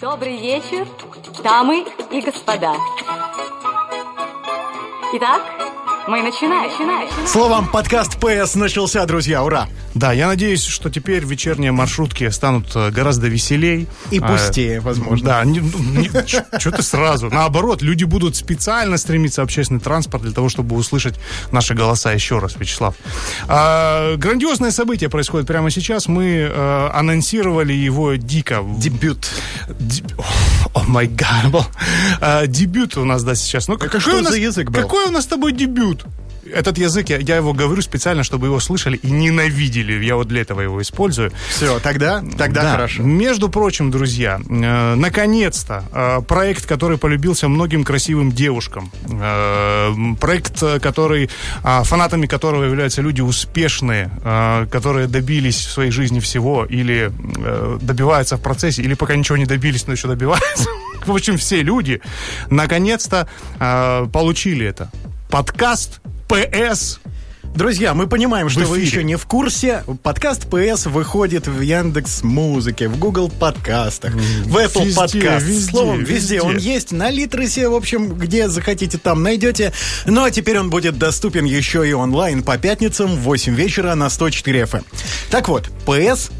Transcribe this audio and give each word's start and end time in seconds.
Добрый 0.00 0.36
вечер, 0.36 0.86
дамы 1.42 1.84
и 2.12 2.20
господа. 2.20 2.72
Итак, 5.14 5.42
мы 6.08 6.22
начинаем. 6.22 6.70
начинаем. 6.70 7.26
Словом, 7.26 7.68
подкаст 7.70 8.16
PS 8.16 8.56
начался, 8.56 9.04
друзья, 9.04 9.44
ура! 9.44 9.68
Да, 9.94 10.12
я 10.12 10.26
надеюсь, 10.28 10.64
что 10.64 10.88
теперь 10.90 11.22
вечерние 11.24 11.70
маршрутки 11.70 12.30
станут 12.30 12.74
э, 12.74 12.90
гораздо 12.90 13.26
веселей. 13.28 13.86
И 14.10 14.18
пустее, 14.18 14.78
А, 14.78 14.80
возможно. 14.80 15.26
Да, 15.44 16.24
что 16.58 16.70
ты 16.70 16.82
сразу. 16.82 17.28
Наоборот, 17.28 17.82
люди 17.82 18.04
будут 18.04 18.36
специально 18.36 18.96
стремиться 18.96 19.42
в 19.42 19.44
общественный 19.44 19.80
транспорт 19.80 20.22
для 20.22 20.32
того, 20.32 20.48
чтобы 20.48 20.76
услышать 20.76 21.16
наши 21.52 21.74
голоса 21.74 22.12
еще 22.12 22.38
раз, 22.38 22.56
Вячеслав. 22.56 22.94
А, 23.46 24.16
грандиозное 24.16 24.70
событие 24.70 25.10
происходит 25.10 25.46
прямо 25.46 25.70
сейчас. 25.70 26.08
Мы 26.08 26.48
э, 26.50 26.90
анонсировали 26.94 27.74
его 27.74 28.14
дико. 28.14 28.64
Дебют. 28.78 29.28
О 30.74 30.84
май 30.84 31.06
гад. 31.06 31.66
А, 32.20 32.46
Дебют 32.46 32.96
у 32.96 33.04
нас, 33.04 33.24
да, 33.24 33.34
сейчас. 33.34 33.68
Ну, 33.68 33.76
какой 33.76 34.00
что 34.00 34.16
у 34.18 34.20
нас- 34.22 34.32
за 34.32 34.38
язык 34.38 34.70
был? 34.70 34.80
Какой 34.82 35.06
у 35.06 35.10
нас 35.10 35.24
с 35.24 35.26
тобой 35.26 35.52
дебют? 35.52 35.97
Этот 36.50 36.78
язык, 36.78 37.10
я, 37.10 37.18
я 37.18 37.36
его 37.36 37.52
говорю 37.52 37.82
специально, 37.82 38.22
чтобы 38.24 38.46
его 38.46 38.58
слышали 38.58 38.96
и 38.96 39.10
ненавидели. 39.10 40.02
Я 40.02 40.16
вот 40.16 40.28
для 40.28 40.40
этого 40.40 40.62
его 40.62 40.80
использую. 40.80 41.30
Все, 41.50 41.78
тогда, 41.80 42.22
тогда 42.38 42.62
Да. 42.62 42.70
хорошо. 42.72 43.02
Между 43.02 43.50
прочим, 43.50 43.90
друзья, 43.90 44.40
э, 44.48 44.94
наконец-то 44.94 45.84
э, 45.92 46.22
проект, 46.26 46.64
который 46.64 46.96
полюбился 46.96 47.48
многим 47.48 47.84
красивым 47.84 48.32
девушкам, 48.32 48.90
э, 49.10 49.94
проект, 50.20 50.62
э, 50.62 50.80
который 50.80 51.28
а, 51.62 51.82
фанатами 51.82 52.26
которого 52.26 52.64
являются 52.64 53.02
люди 53.02 53.20
успешные, 53.20 54.10
э, 54.24 54.66
которые 54.70 55.06
добились 55.06 55.66
в 55.66 55.70
своей 55.70 55.90
жизни 55.90 56.18
всего 56.20 56.64
или 56.64 57.12
э, 57.44 57.78
добиваются 57.82 58.38
в 58.38 58.40
процессе, 58.40 58.80
или 58.82 58.94
пока 58.94 59.16
ничего 59.16 59.36
не 59.36 59.44
добились, 59.46 59.86
но 59.86 59.92
еще 59.92 60.08
добиваются. 60.08 60.64
В 61.06 61.12
общем, 61.12 61.36
все 61.36 61.62
люди 61.62 62.00
наконец-то 62.48 63.28
э, 63.60 64.06
получили 64.12 64.64
это. 64.66 64.90
Подкаст 65.30 66.00
ПС 66.26 67.00
Друзья, 67.54 67.92
мы 67.92 68.06
понимаем, 68.06 68.48
что 68.48 68.60
вы 68.60 68.80
еще 68.80 69.02
не 69.02 69.16
в 69.16 69.26
курсе. 69.26 69.82
Подкаст 70.02 70.46
PS 70.46 70.88
выходит 70.88 71.48
в 71.48 71.60
Яндекс 71.60 72.22
Музыке, 72.22 72.88
в 72.88 72.98
Google 72.98 73.28
подкастах, 73.28 74.14
в 74.14 74.56
Apple 74.56 74.84
Везде, 74.84 74.96
подкаст. 74.96 75.46
везде, 75.46 75.70
Словом, 75.70 76.00
везде. 76.00 76.36
везде. 76.36 76.42
Он 76.42 76.56
есть 76.56 76.92
на 76.92 77.10
Литресе, 77.10 77.68
в 77.68 77.74
общем, 77.74 78.14
где 78.14 78.48
захотите, 78.48 78.96
там 78.96 79.22
найдете. 79.22 79.72
Ну 80.06 80.24
а 80.24 80.30
теперь 80.30 80.58
он 80.58 80.70
будет 80.70 80.98
доступен 80.98 81.44
еще 81.44 81.88
и 81.88 81.92
онлайн 81.92 82.42
по 82.42 82.56
пятницам 82.58 83.16
в 83.16 83.20
8 83.20 83.54
вечера 83.54 83.94
на 83.94 84.10
104 84.10 84.62
FM. 84.62 84.84
Так 85.30 85.48
вот, 85.48 85.68
PS 85.84 86.30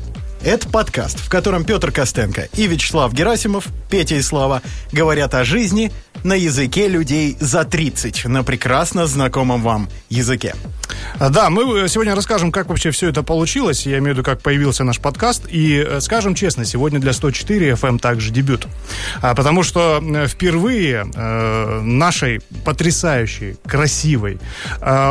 это 0.45 0.69
подкаст, 0.69 1.19
в 1.19 1.29
котором 1.29 1.65
Петр 1.65 1.91
Костенко 1.93 2.49
и 2.55 2.67
Вячеслав 2.67 3.13
Герасимов, 3.13 3.67
Петя 3.91 4.17
и 4.17 4.23
Слава 4.23 4.63
говорят 4.93 5.35
о 5.35 5.45
жизни 5.45 5.93
на 6.25 6.35
языке 6.35 6.89
людей 6.89 7.37
за 7.41 7.65
30, 7.65 8.25
на 8.27 8.43
прекрасно 8.43 9.07
знакомом 9.07 9.63
вам 9.63 9.89
языке. 10.09 10.55
А, 11.19 11.29
Да, 11.31 11.51
мы 11.51 11.85
э, 11.85 11.89
сегодня 11.89 12.15
расскажем, 12.15 12.53
как 12.53 12.69
вообще 12.69 12.91
все 12.91 13.09
это 13.09 13.23
получилось. 13.23 13.87
Я 13.87 13.99
имею 13.99 14.15
в 14.15 14.19
виду, 14.19 14.25
как 14.25 14.41
появился 14.41 14.85
наш 14.85 14.99
подкаст. 14.99 15.45
И 15.51 15.85
э, 15.87 16.01
скажем 16.01 16.35
честно, 16.35 16.65
сегодня 16.65 16.99
для 16.99 17.13
104 17.13 17.71
FM 17.73 17.99
также 17.99 18.31
дебют. 18.31 18.67
А, 19.21 19.35
Потому 19.35 19.63
что 19.63 20.03
э, 20.03 20.27
впервые 20.27 21.05
нашей 21.83 22.41
потрясающей, 22.65 23.57
красивой, 23.67 24.39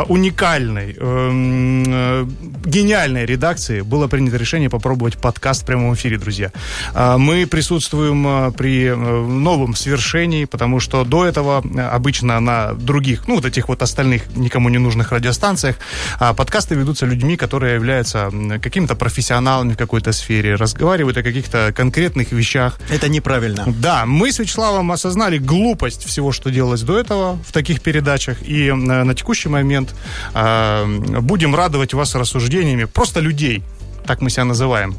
уникальной, 0.08 0.96
эм, 0.98 2.28
гениальной 2.64 3.26
редакции 3.26 3.80
было 3.80 4.06
принято 4.06 4.36
решение 4.36 4.70
попробовать 4.70 5.17
подкаст 5.18 5.62
в 5.62 5.66
прямом 5.66 5.94
эфире, 5.94 6.18
друзья. 6.18 6.52
А, 6.94 7.18
Мы 7.18 7.46
присутствуем 7.46 8.26
э, 8.26 8.52
при 8.52 8.86
э, 8.86 8.94
новом 8.94 9.74
свершении, 9.74 10.44
потому 10.44 10.80
что 10.80 11.04
до 11.04 11.26
этого 11.26 11.62
э, 11.62 11.80
обычно 11.80 12.40
на 12.40 12.72
других, 12.74 13.28
ну, 13.28 13.36
вот 13.36 13.44
этих 13.44 13.68
вот 13.68 13.82
остальных 13.82 14.22
никому 14.36 14.68
не 14.68 14.78
нужных 14.78 15.12
радиостанциях 15.12 15.76
а, 16.18 16.34
подкасты 16.34 16.74
ведутся 16.74 17.06
людьми, 17.06 17.36
которые 17.36 17.74
являются 17.74 18.30
какими-то 18.62 18.94
профессионалами 18.94 19.72
в 19.72 19.76
какой-то 19.76 20.12
сфере, 20.12 20.54
разговаривают 20.54 21.16
о 21.16 21.22
каких-то 21.22 21.72
конкретных 21.74 22.32
вещах. 22.32 22.78
Это 22.90 23.08
неправильно. 23.08 23.64
Да, 23.66 24.06
мы 24.06 24.32
с 24.32 24.38
Вячеславом 24.38 24.92
осознали 24.92 25.38
глупость 25.38 26.04
всего, 26.04 26.32
что 26.32 26.50
делалось 26.50 26.82
до 26.82 26.98
этого 26.98 27.38
в 27.46 27.52
таких 27.52 27.80
передачах, 27.80 28.42
и 28.42 28.68
э, 28.68 28.74
на 28.74 29.14
текущий 29.14 29.48
момент 29.48 29.94
будем 30.32 31.54
радовать 31.54 31.94
вас 31.94 32.14
рассуждениями 32.14 32.84
просто 32.84 33.20
людей, 33.20 33.62
так 34.08 34.20
мы 34.22 34.30
себя 34.30 34.44
называем. 34.44 34.96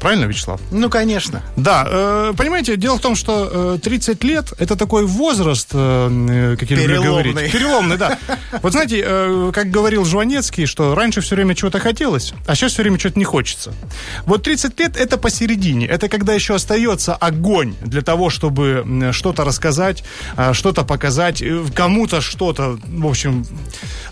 Правильно, 0.00 0.26
Вячеслав? 0.26 0.60
Ну, 0.72 0.90
конечно. 0.90 1.42
Да, 1.56 1.86
э, 1.88 2.32
понимаете, 2.36 2.76
дело 2.76 2.98
в 2.98 3.00
том, 3.00 3.14
что 3.16 3.76
э, 3.76 3.78
30 3.82 4.24
лет 4.24 4.52
это 4.58 4.76
такой 4.76 5.06
возраст, 5.06 5.68
э, 5.72 6.10
э, 6.30 6.56
как 6.58 6.70
я 6.70 6.76
люблю 6.76 7.00
Переломный. 7.00 7.32
говорить. 7.32 7.52
Переломный, 7.52 7.96
да. 7.96 8.18
Вот 8.62 8.72
знаете, 8.72 9.02
э, 9.06 9.50
как 9.54 9.70
говорил 9.70 10.04
Жванецкий, 10.04 10.66
что 10.66 10.94
раньше 10.94 11.20
все 11.20 11.34
время 11.34 11.54
чего-то 11.54 11.78
хотелось, 11.78 12.34
а 12.46 12.54
сейчас 12.54 12.72
все 12.72 12.82
время 12.82 12.98
чего-то 12.98 13.18
не 13.18 13.24
хочется. 13.24 13.72
Вот 14.26 14.42
30 14.42 14.78
лет 14.80 14.96
это 14.96 15.16
посередине. 15.18 15.86
Это 15.86 16.08
когда 16.08 16.34
еще 16.34 16.54
остается 16.56 17.14
огонь 17.14 17.74
для 17.80 18.02
того, 18.02 18.28
чтобы 18.28 18.84
что-то 19.12 19.44
рассказать, 19.44 20.04
э, 20.36 20.52
что-то 20.52 20.84
показать, 20.84 21.42
кому-то 21.74 22.20
что-то. 22.20 22.78
В 22.86 23.06
общем, 23.06 23.46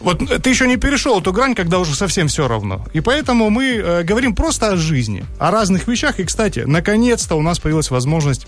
вот 0.01 0.19
ты 0.43 0.51
еще 0.51 0.67
не 0.67 0.77
перешел 0.77 1.21
эту 1.21 1.33
грань, 1.33 1.55
когда 1.55 1.79
уже 1.79 1.95
совсем 1.95 2.29
все 2.29 2.49
равно. 2.49 2.85
И 2.93 3.01
поэтому 3.01 3.51
мы 3.51 3.77
э, 3.77 4.03
говорим 4.03 4.35
просто 4.35 4.73
о 4.73 4.77
жизни, 4.77 5.25
о 5.39 5.51
разных 5.51 5.89
вещах. 5.89 6.21
И, 6.21 6.25
кстати, 6.25 6.61
наконец-то 6.67 7.37
у 7.37 7.43
нас 7.43 7.59
появилась 7.59 7.91
возможность 7.91 8.47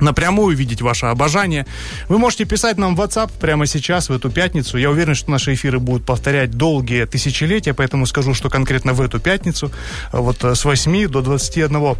напрямую 0.00 0.56
видеть 0.56 0.82
ваше 0.82 1.06
обожание. 1.06 1.66
Вы 2.08 2.18
можете 2.18 2.44
писать 2.44 2.78
нам 2.78 2.96
в 2.96 3.00
WhatsApp 3.00 3.30
прямо 3.40 3.66
сейчас, 3.66 4.08
в 4.08 4.12
эту 4.12 4.30
пятницу. 4.30 4.78
Я 4.78 4.90
уверен, 4.90 5.14
что 5.14 5.30
наши 5.30 5.54
эфиры 5.54 5.78
будут 5.78 6.04
повторять 6.04 6.52
долгие 6.52 7.04
тысячелетия, 7.04 7.74
поэтому 7.74 8.06
скажу, 8.06 8.34
что 8.34 8.50
конкретно 8.50 8.92
в 8.92 9.00
эту 9.00 9.20
пятницу, 9.20 9.70
э, 10.12 10.18
вот 10.18 10.42
э, 10.44 10.54
с 10.54 10.64
8 10.64 11.08
до 11.08 11.20
21 11.22 11.96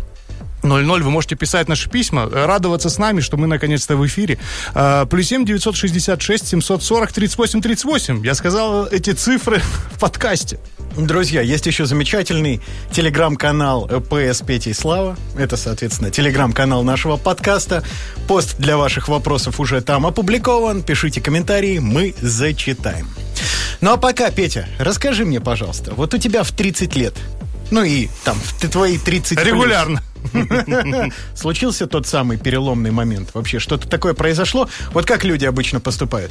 00 0.64 1.02
вы 1.02 1.10
можете 1.10 1.36
писать 1.36 1.68
наши 1.68 1.88
письма, 1.90 2.28
радоваться 2.30 2.90
с 2.90 2.98
нами, 2.98 3.20
что 3.20 3.36
мы 3.36 3.46
наконец-то 3.46 3.96
в 3.96 4.06
эфире. 4.06 4.38
Э, 4.74 5.06
Плюс 5.08 5.26
7 5.26 5.44
966 5.44 6.48
740 6.48 7.12
38 7.12 7.60
38. 7.60 8.24
Я 8.24 8.34
сказал 8.34 8.86
эти 8.86 9.10
цифры 9.10 9.60
в 9.92 10.00
подкасте. 10.00 10.58
Друзья, 10.96 11.40
есть 11.40 11.66
еще 11.66 11.86
замечательный 11.86 12.60
телеграм-канал 12.92 13.86
PS 13.88 14.46
Петя 14.46 14.70
и 14.70 14.72
Слава. 14.72 15.16
Это, 15.36 15.56
соответственно, 15.56 16.10
телеграм-канал 16.10 16.84
нашего 16.84 17.16
подкаста. 17.16 17.82
Пост 18.28 18.56
для 18.58 18.76
ваших 18.76 19.08
вопросов 19.08 19.58
уже 19.58 19.80
там 19.80 20.06
опубликован. 20.06 20.82
Пишите 20.82 21.20
комментарии, 21.20 21.80
мы 21.80 22.14
зачитаем. 22.20 23.08
Ну 23.80 23.92
а 23.92 23.96
пока, 23.96 24.30
Петя, 24.30 24.68
расскажи 24.78 25.24
мне, 25.24 25.40
пожалуйста, 25.40 25.92
вот 25.94 26.14
у 26.14 26.18
тебя 26.18 26.44
в 26.44 26.52
30 26.52 26.94
лет, 26.94 27.14
ну 27.70 27.82
и 27.82 28.08
там, 28.24 28.36
в 28.38 28.60
т- 28.60 28.68
твои 28.68 28.98
30 28.98 29.36
плюс, 29.38 29.46
Регулярно. 29.46 30.02
Случился 31.34 31.86
тот 31.86 32.06
самый 32.06 32.38
переломный 32.38 32.90
момент? 32.90 33.30
Вообще, 33.34 33.58
что-то 33.58 33.88
такое 33.88 34.14
произошло? 34.14 34.68
Вот 34.92 35.06
как 35.06 35.24
люди 35.24 35.44
обычно 35.44 35.80
поступают? 35.80 36.30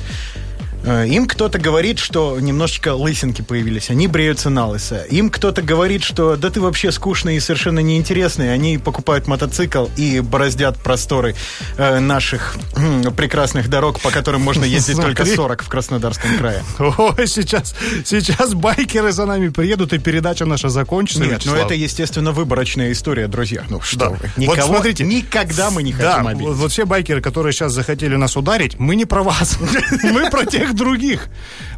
Э, 0.83 1.07
Им 1.07 1.27
кто-то 1.27 1.59
говорит, 1.59 1.99
что 1.99 2.37
немножечко 2.39 2.93
лысинки 2.93 3.41
появились, 3.41 3.89
они 3.89 4.07
бреются 4.07 4.49
на 4.49 4.67
лысо. 4.67 5.03
Им 5.09 5.29
кто-то 5.29 5.61
говорит, 5.61 6.03
что 6.03 6.35
да 6.35 6.49
ты 6.49 6.59
вообще 6.61 6.91
скучный 6.91 7.37
и 7.37 7.39
совершенно 7.39 7.79
неинтересный. 7.79 8.53
Они 8.53 8.77
покупают 8.77 9.27
мотоцикл 9.27 9.87
и 9.97 10.19
бороздят 10.19 10.77
просторы 10.77 11.35
э, 11.77 11.99
наших 11.99 12.55
м, 12.75 13.03
прекрасных 13.15 13.69
дорог, 13.69 13.99
по 14.01 14.09
которым 14.11 14.41
можно 14.41 14.63
ездить 14.77 14.97
только 14.97 15.23
Смотри. 15.23 15.35
40 15.35 15.63
в 15.63 15.69
Краснодарском 15.69 16.37
крае. 16.37 16.63
Ой, 16.79 17.27
сейчас, 17.27 17.75
сейчас 18.05 18.53
байкеры 18.53 19.11
за 19.11 19.25
нами 19.25 19.49
приедут, 19.49 19.93
и 19.93 19.97
передача 19.99 20.45
наша 20.45 20.69
закончится. 20.69 21.21
Нет, 21.23 21.31
ну 21.31 21.37
Вячеслав. 21.53 21.65
это, 21.65 21.73
естественно, 21.75 22.31
выборочная 22.33 22.91
история, 22.91 23.27
друзья. 23.27 23.63
Ну 23.69 23.79
что 23.81 23.97
Да. 23.99 24.09
вы. 24.09 24.17
Вот 24.17 24.37
Никого, 24.37 24.73
смотрите. 24.75 25.05
никогда 25.05 25.71
мы 25.71 25.81
не 25.83 25.93
Да, 25.93 26.13
хотим 26.15 26.27
обидеть. 26.27 26.47
вот, 26.47 26.57
вот 26.57 26.71
все 26.71 26.85
байкеры, 26.85 27.21
которые 27.21 27.53
сейчас 27.53 27.71
захотели 27.71 28.15
нас 28.15 28.35
ударить, 28.35 28.77
мы 28.79 28.95
не 28.95 29.05
про 29.05 29.23
вас. 29.23 29.57
Мы 30.03 30.29
про 30.29 30.45
тех 30.45 30.72
других. 30.73 31.27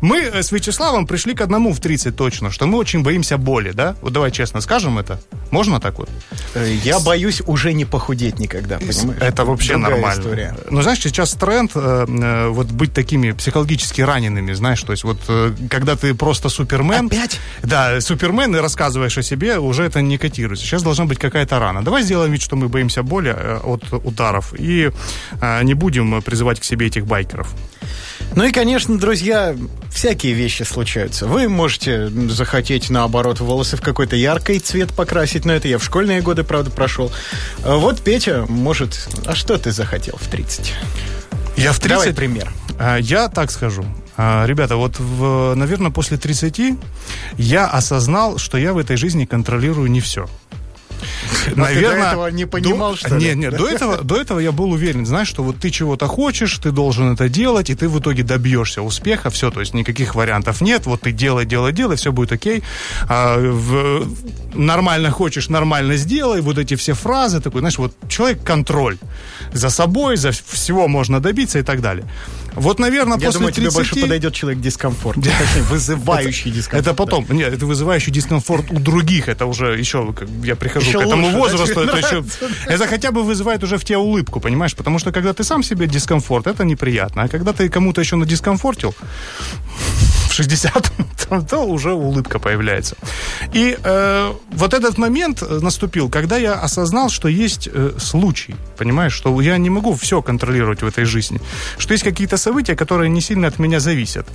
Мы 0.01 0.19
э, 0.21 0.43
с 0.43 0.51
Вячеславом 0.51 1.07
пришли 1.07 1.33
к 1.33 1.41
одному 1.41 1.73
в 1.73 1.79
30 1.79 2.15
точно, 2.15 2.51
что 2.51 2.65
мы 2.67 2.77
очень 2.77 3.03
боимся 3.03 3.37
боли, 3.37 3.71
да? 3.71 3.95
Вот 4.01 4.13
давай 4.13 4.31
честно 4.31 4.61
скажем 4.61 4.97
это. 4.99 5.19
Можно 5.51 5.79
так 5.79 5.97
вот? 5.99 6.09
Э, 6.53 6.73
Я 6.83 6.99
боюсь 6.99 7.41
уже 7.45 7.73
не 7.73 7.85
похудеть 7.85 8.39
никогда, 8.39 8.77
понимаешь? 8.77 9.21
Это 9.21 9.45
вообще 9.45 9.73
Другая 9.73 9.91
нормально. 9.91 10.19
история. 10.21 10.55
Но 10.69 10.81
знаешь, 10.81 10.99
сейчас 10.99 11.33
тренд 11.33 11.71
э, 11.75 12.05
э, 12.07 12.47
вот 12.49 12.67
быть 12.67 12.93
такими 12.93 13.31
психологически 13.31 14.01
ранеными, 14.01 14.53
знаешь, 14.53 14.81
то 14.83 14.91
есть 14.91 15.03
вот 15.03 15.19
э, 15.27 15.53
когда 15.69 15.95
ты 15.95 16.13
просто 16.13 16.49
супермен. 16.49 17.07
Опять? 17.07 17.39
Да, 17.63 17.99
супермен 18.01 18.55
и 18.55 18.59
рассказываешь 18.59 19.17
о 19.17 19.23
себе, 19.23 19.59
уже 19.59 19.83
это 19.83 20.01
не 20.01 20.17
котируется. 20.17 20.65
Сейчас 20.65 20.83
должна 20.83 21.05
быть 21.05 21.19
какая-то 21.19 21.59
рана. 21.59 21.83
Давай 21.83 22.03
сделаем 22.03 22.31
вид, 22.31 22.41
что 22.41 22.55
мы 22.55 22.67
боимся 22.69 23.03
боли 23.03 23.33
э, 23.35 23.59
от 23.63 23.91
ударов 23.93 24.53
и 24.57 24.91
э, 25.41 25.63
не 25.63 25.73
будем 25.73 26.21
призывать 26.21 26.59
к 26.59 26.63
себе 26.63 26.87
этих 26.87 27.05
байкеров. 27.05 27.53
Ну 28.35 28.43
и, 28.43 28.51
конечно, 28.51 28.84
друзья, 28.87 29.55
всякие 29.91 30.33
вещи 30.33 30.63
случаются. 30.63 31.27
Вы 31.27 31.49
можете 31.49 32.09
захотеть, 32.29 32.89
наоборот, 32.89 33.39
волосы 33.39 33.77
в 33.77 33.81
какой-то 33.81 34.15
яркий 34.15 34.59
цвет 34.59 34.93
покрасить, 34.93 35.45
но 35.45 35.53
это 35.53 35.67
я 35.67 35.77
в 35.77 35.83
школьные 35.83 36.21
годы, 36.21 36.43
правда, 36.43 36.71
прошел. 36.71 37.11
А 37.63 37.75
Вот 37.77 38.01
Петя 38.01 38.45
может... 38.47 39.07
А 39.25 39.35
что 39.35 39.57
ты 39.57 39.71
захотел 39.71 40.17
в 40.19 40.27
30? 40.27 40.73
Я 41.57 41.71
в 41.71 41.79
30... 41.79 41.89
Давай 41.89 42.13
пример. 42.13 42.51
А, 42.79 42.97
Я 42.97 43.29
так 43.29 43.51
скажу. 43.51 43.85
А, 44.17 44.45
Ребята, 44.45 44.77
вот, 44.77 44.99
в, 44.99 45.53
наверное, 45.55 45.91
после 45.91 46.17
30 46.17 46.77
я 47.37 47.67
осознал, 47.67 48.37
что 48.37 48.57
я 48.57 48.73
в 48.73 48.77
этой 48.77 48.97
жизни 48.97 49.25
контролирую 49.25 49.89
не 49.89 49.99
все. 49.99 50.27
А 51.57 51.65
ты 51.67 51.81
до 51.81 51.91
этого 51.95 52.27
не 52.27 52.45
понимал, 52.45 52.95
что 52.95 53.15
ли? 53.15 53.25
Нет, 53.25 53.35
нет, 53.35 53.57
до 53.57 53.67
этого, 53.69 54.01
до 54.03 54.15
этого 54.19 54.39
я 54.39 54.51
был 54.51 54.71
уверен, 54.71 55.05
знаешь, 55.05 55.27
что 55.27 55.43
вот 55.43 55.57
ты 55.57 55.69
чего-то 55.69 56.07
хочешь, 56.07 56.57
ты 56.57 56.71
должен 56.71 57.13
это 57.13 57.29
делать, 57.29 57.69
и 57.69 57.75
ты 57.75 57.87
в 57.89 57.99
итоге 57.99 58.23
добьешься 58.23 58.81
успеха, 58.81 59.29
все, 59.29 59.51
то 59.51 59.59
есть 59.59 59.73
никаких 59.73 60.15
вариантов 60.15 60.61
нет, 60.61 60.85
вот 60.85 61.01
ты 61.01 61.11
делай, 61.11 61.45
делай, 61.45 61.71
делай, 61.73 61.95
все 61.95 62.11
будет 62.11 62.31
окей. 62.31 62.63
А, 63.07 63.37
в- 63.37 64.07
нормально 64.53 65.11
хочешь, 65.11 65.49
нормально 65.49 65.95
сделай, 65.97 66.41
вот 66.41 66.57
эти 66.57 66.75
все 66.75 66.93
фразы, 66.93 67.41
такой, 67.41 67.59
знаешь, 67.61 67.77
вот 67.77 67.93
человек 68.09 68.43
контроль 68.43 68.97
за 69.53 69.69
собой, 69.69 70.17
за 70.17 70.31
всего 70.31 70.87
можно 70.87 71.19
добиться 71.19 71.59
и 71.59 71.63
так 71.63 71.81
далее. 71.81 72.05
Вот, 72.55 72.79
наверное, 72.79 73.17
Я 73.17 73.25
после 73.25 73.39
думаю, 73.39 73.53
тебе 73.53 73.69
30... 73.69 73.75
больше 73.75 74.01
подойдет 74.01 74.33
человек 74.33 74.61
дискомфорт. 74.61 75.17
Точнее, 75.17 75.63
вызывающий 75.69 76.51
дискомфорт. 76.51 76.87
Это 76.87 76.95
потом. 76.95 77.25
Нет, 77.29 77.53
это 77.53 77.65
вызывающий 77.65 78.11
дискомфорт 78.11 78.71
у 78.71 78.79
других. 78.79 79.29
Это 79.29 79.45
уже 79.45 79.77
еще, 79.77 80.13
я 80.43 80.55
прихожу 80.55 80.91
к 80.99 81.01
этому 81.01 81.29
возрасту. 81.29 81.81
тебе 81.81 81.81
Это, 81.81 81.97
еще, 82.05 82.23
это 82.65 82.87
хотя 82.87 83.11
бы 83.11 83.23
вызывает 83.23 83.63
уже 83.63 83.77
в 83.77 83.83
тебе 83.83 83.97
улыбку, 83.97 84.39
понимаешь? 84.39 84.75
Потому 84.75 84.99
что 84.99 85.11
когда 85.11 85.33
ты 85.33 85.43
сам 85.43 85.63
себе 85.63 85.87
дискомфорт, 85.87 86.47
это 86.47 86.63
неприятно. 86.63 87.23
А 87.23 87.27
когда 87.27 87.53
ты 87.53 87.69
кому-то 87.69 88.01
еще 88.01 88.15
надискомфортил, 88.15 88.93
в 88.93 90.14
60, 90.35 90.91
то, 91.49 91.65
уже 91.65 91.93
улыбка 91.93 92.39
появляется. 92.39 92.95
И 93.53 93.77
э, 93.81 94.33
вот 94.51 94.73
этот 94.73 94.97
момент 94.97 95.41
э, 95.41 95.59
наступил, 95.61 96.09
когда 96.09 96.37
я 96.37 96.53
осознал, 96.53 97.09
что 97.09 97.27
есть 97.27 97.69
э, 97.71 97.93
случай, 97.97 98.55
понимаешь, 98.77 99.13
что 99.13 99.41
я 99.41 99.57
не 99.57 99.69
могу 99.69 99.93
все 99.95 100.21
контролировать 100.21 100.81
в 100.81 100.87
этой 100.87 101.05
жизни, 101.05 101.39
что 101.77 101.93
есть 101.93 102.03
какие-то 102.03 102.37
события, 102.37 102.75
которые 102.75 103.09
не 103.09 103.21
сильно 103.21 103.47
от 103.47 103.59
меня 103.59 103.79
зависят. 103.79 104.27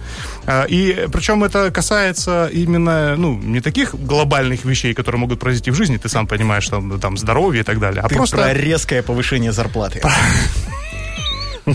А, 0.47 0.65
И 0.65 1.07
причем 1.13 1.45
это 1.45 1.71
касается 1.71 2.51
именно, 2.53 3.17
ну, 3.17 3.39
не 3.39 3.61
таких 3.61 3.95
глобальных 3.95 4.65
вещей, 4.65 4.95
которые 4.95 5.21
могут 5.21 5.41
произойти 5.41 5.71
в 5.71 5.75
жизни, 5.75 5.99
ты 5.99 6.09
сам 6.09 6.27
понимаешь, 6.27 6.69
там, 6.69 6.99
там 7.01 7.19
здоровье 7.19 7.61
и 7.61 7.65
так 7.65 7.79
далее, 7.79 8.03
а 8.03 8.09
Ты 8.09 8.15
просто... 8.17 8.37
про 8.37 8.55
резкое 8.55 9.03
повышение 9.03 9.53
зарплаты. 9.53 10.03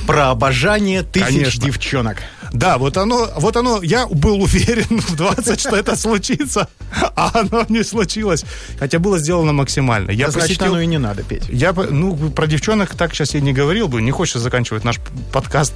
Про 0.08 0.32
обожание 0.32 1.04
тысяч 1.04 1.28
Конечно. 1.28 1.66
девчонок. 1.66 2.18
Да, 2.56 2.78
вот 2.78 2.96
оно, 2.98 3.30
вот 3.38 3.58
оно, 3.58 3.82
я 3.84 4.08
был 4.08 4.42
уверен 4.42 5.00
в 5.02 5.16
20, 5.16 5.60
что 5.60 5.76
это 5.76 5.96
случится, 5.98 6.68
а 7.16 7.32
оно 7.34 7.66
не 7.70 7.84
случилось. 7.84 8.46
Хотя 8.80 8.98
было 9.00 9.20
сделано 9.20 9.52
максимально. 9.54 10.12
Я 10.12 10.32
Значит, 10.32 10.62
оно 10.62 10.80
и 10.80 10.86
не 10.86 10.98
надо 10.98 11.24
петь. 11.24 11.44
Я, 11.50 11.74
ну, 11.74 12.16
про 12.32 12.48
девчонок 12.48 12.96
так 12.96 13.14
сейчас 13.14 13.34
я 13.34 13.42
не 13.42 13.52
говорил 13.54 13.88
бы. 13.90 14.02
Не 14.02 14.12
хочется 14.12 14.40
заканчивать 14.40 14.84
наш 14.86 15.00
подкаст 15.34 15.74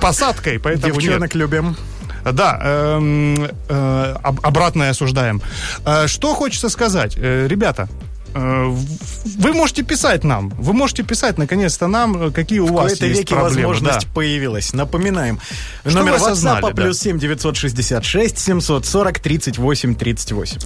посадкой, 0.00 0.58
поэтому. 0.58 0.94
Девчонок 0.94 1.34
любим. 1.34 1.76
Да, 2.24 2.58
эм, 2.62 3.36
э, 3.68 4.14
об- 4.22 4.40
обратное 4.46 4.90
осуждаем. 4.90 5.42
Э, 5.84 6.06
Что 6.06 6.34
хочется 6.34 6.70
сказать? 6.70 7.16
Э, 7.18 7.46
Ребята, 7.46 7.86
вы 8.34 9.52
можете 9.52 9.82
писать 9.82 10.24
нам. 10.24 10.50
Вы 10.50 10.72
можете 10.72 11.02
писать, 11.02 11.38
наконец-то, 11.38 11.86
нам, 11.86 12.28
э, 12.28 12.30
какие 12.30 12.58
у 12.58 12.66
В 12.66 12.72
вас 12.72 12.92
есть 12.92 13.02
веке 13.02 13.34
проблемы. 13.34 13.68
возможность 13.68 14.06
Да. 14.06 14.12
появилась. 14.14 14.72
Напоминаем. 14.72 15.40
Что 15.86 15.98
Номер 15.98 16.14
WhatsApp 16.14 16.60
да. 16.62 16.68
плюс 16.70 16.98
7 16.98 17.18
966 17.18 18.38
740 18.38 19.18
38 19.20 19.94
38. 19.94 20.58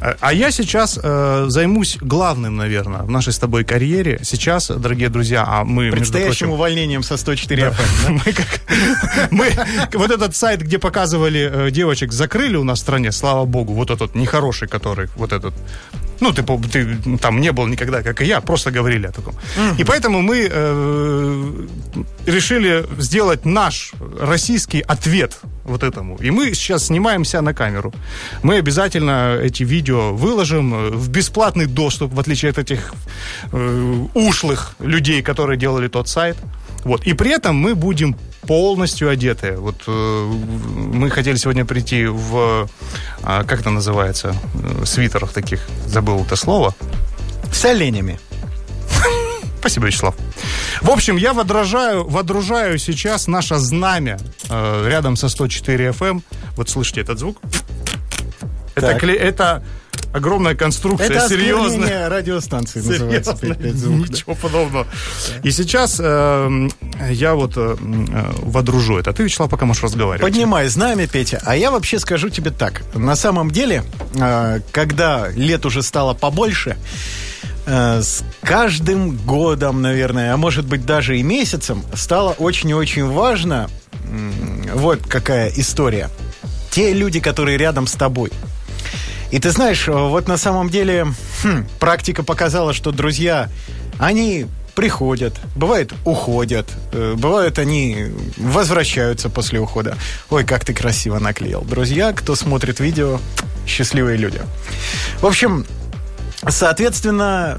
Э, 0.00 0.14
А 0.20 0.32
я 0.32 0.50
сейчас 0.50 0.98
э, 1.02 1.44
займусь 1.48 1.98
главным, 2.00 2.56
наверное, 2.56 3.02
в 3.02 3.10
нашей 3.10 3.32
с 3.32 3.38
тобой 3.38 3.64
карьере. 3.64 4.20
Сейчас, 4.22 4.68
дорогие 4.68 5.08
друзья, 5.08 5.44
а 5.46 5.64
мы, 5.64 5.90
Предстоящим 5.90 6.28
прочим, 6.28 6.50
увольнением 6.50 7.02
со 7.02 7.16
104 7.16 7.62
FM. 7.62 8.20
мы, 8.26 8.32
как, 8.32 8.60
мы 9.30 9.50
вот 9.98 10.10
этот 10.10 10.36
сайт, 10.36 10.62
где 10.62 10.78
показывали 10.78 11.50
э, 11.52 11.70
девочек, 11.70 12.12
закрыли 12.12 12.56
у 12.56 12.64
нас 12.64 12.78
в 12.78 12.82
стране, 12.82 13.12
слава 13.12 13.44
богу, 13.44 13.72
вот 13.72 13.90
этот 13.90 14.14
нехороший, 14.14 14.68
который, 14.68 15.08
вот 15.16 15.32
этот, 15.32 15.54
ну, 16.20 16.32
ты, 16.32 16.42
ты 16.42 17.18
там 17.18 17.40
не 17.40 17.52
был 17.52 17.66
никогда, 17.66 18.02
как 18.02 18.22
и 18.22 18.24
я, 18.24 18.40
просто 18.40 18.70
говорили 18.70 19.06
о 19.06 19.12
таком. 19.12 19.34
И 19.78 19.84
поэтому 19.84 20.22
мы 20.22 20.48
э, 20.50 21.66
решили 22.26 22.86
сделать 22.98 23.44
наш 23.44 23.92
российский 24.20 24.80
ответ 24.80 25.40
вот 25.64 25.82
этому. 25.82 26.16
И 26.16 26.30
мы 26.30 26.54
сейчас 26.54 26.86
снимаемся 26.86 27.40
на 27.40 27.54
камеру. 27.54 27.92
Мы 28.42 28.58
обязательно 28.58 29.38
эти 29.42 29.64
видео 29.64 30.14
выложим 30.14 30.74
э, 30.74 30.90
в 30.90 31.08
бесплатный 31.08 31.66
доступ, 31.66 32.14
в 32.14 32.20
отличие 32.20 32.50
от 32.50 32.58
этих 32.58 32.92
э, 33.52 34.06
ушлых 34.14 34.74
людей, 34.80 35.22
которые 35.22 35.58
делали 35.58 35.88
тот 35.88 36.08
сайт. 36.08 36.36
Вот. 36.86 37.04
И 37.04 37.14
при 37.14 37.32
этом 37.32 37.56
мы 37.56 37.74
будем 37.74 38.14
полностью 38.42 39.10
одеты. 39.10 39.56
Вот 39.56 39.74
э, 39.88 40.32
мы 40.94 41.10
хотели 41.10 41.36
сегодня 41.36 41.64
прийти 41.64 42.06
в, 42.06 42.68
а, 43.24 43.42
как 43.42 43.60
это 43.60 43.70
называется, 43.70 44.36
э, 44.54 44.84
свитерах 44.84 45.32
таких, 45.32 45.66
забыл 45.86 46.22
это 46.22 46.36
слово. 46.36 46.76
С 47.52 47.64
оленями. 47.64 48.20
Спасибо, 49.58 49.86
Вячеслав. 49.86 50.14
В 50.80 50.90
общем, 50.90 51.16
я 51.16 51.32
водружаю, 51.32 52.08
водружаю 52.08 52.78
сейчас 52.78 53.26
наше 53.26 53.56
знамя 53.56 54.18
э, 54.48 54.88
рядом 54.88 55.16
со 55.16 55.28
104 55.28 55.88
FM. 55.88 56.22
Вот 56.56 56.68
слышите 56.68 57.00
этот 57.00 57.18
звук? 57.18 57.40
Это, 58.76 58.92
Так. 58.92 59.02
кле- 59.02 59.18
это 59.18 59.64
огромная 60.16 60.54
конструкция, 60.54 61.08
Это 61.10 61.28
серьезная. 61.28 62.08
радиостанции 62.08 62.80
называется. 62.80 63.36
Ничего 63.42 64.34
подобного. 64.34 64.86
И 65.42 65.50
сейчас 65.50 65.98
э, 66.00 66.68
я 67.10 67.34
вот 67.34 67.52
э, 67.56 67.76
водружу 68.42 68.98
это. 68.98 69.12
Ты, 69.12 69.24
Вячеслав, 69.24 69.50
пока 69.50 69.66
можешь 69.66 69.82
разговаривать. 69.82 70.22
Поднимай 70.22 70.68
знамя, 70.68 71.06
Петя. 71.06 71.40
А 71.44 71.56
я 71.56 71.70
вообще 71.70 71.98
скажу 71.98 72.28
тебе 72.30 72.50
так. 72.50 72.82
На 72.94 73.16
самом 73.16 73.50
деле, 73.50 73.84
э, 74.14 74.60
когда 74.72 75.28
лет 75.28 75.66
уже 75.66 75.82
стало 75.82 76.14
побольше, 76.14 76.76
э, 77.66 78.00
с 78.02 78.24
каждым 78.42 79.16
годом, 79.16 79.82
наверное, 79.82 80.32
а 80.32 80.36
может 80.36 80.66
быть 80.66 80.86
даже 80.86 81.18
и 81.18 81.22
месяцем, 81.22 81.84
стало 81.94 82.32
очень 82.32 82.70
и 82.70 82.74
очень 82.74 83.06
важно, 83.06 83.68
вот 84.74 85.00
какая 85.06 85.50
история, 85.56 86.08
те 86.70 86.92
люди, 86.92 87.20
которые 87.20 87.58
рядом 87.58 87.86
с 87.86 87.92
тобой. 87.92 88.30
И 89.36 89.38
ты 89.38 89.50
знаешь, 89.50 89.86
вот 89.86 90.28
на 90.28 90.38
самом 90.38 90.70
деле 90.70 91.08
хм, 91.42 91.66
практика 91.78 92.22
показала, 92.22 92.72
что 92.72 92.90
друзья, 92.90 93.50
они 93.98 94.46
приходят, 94.74 95.34
бывает 95.54 95.92
уходят, 96.06 96.66
э, 96.92 97.12
бывают 97.18 97.58
они 97.58 98.06
возвращаются 98.38 99.28
после 99.28 99.60
ухода. 99.60 99.98
Ой, 100.30 100.42
как 100.42 100.64
ты 100.64 100.72
красиво 100.72 101.18
наклеил. 101.18 101.60
Друзья, 101.60 102.14
кто 102.14 102.34
смотрит 102.34 102.80
видео, 102.80 103.20
счастливые 103.66 104.16
люди. 104.16 104.40
В 105.20 105.26
общем, 105.26 105.66
Соответственно, 106.48 107.58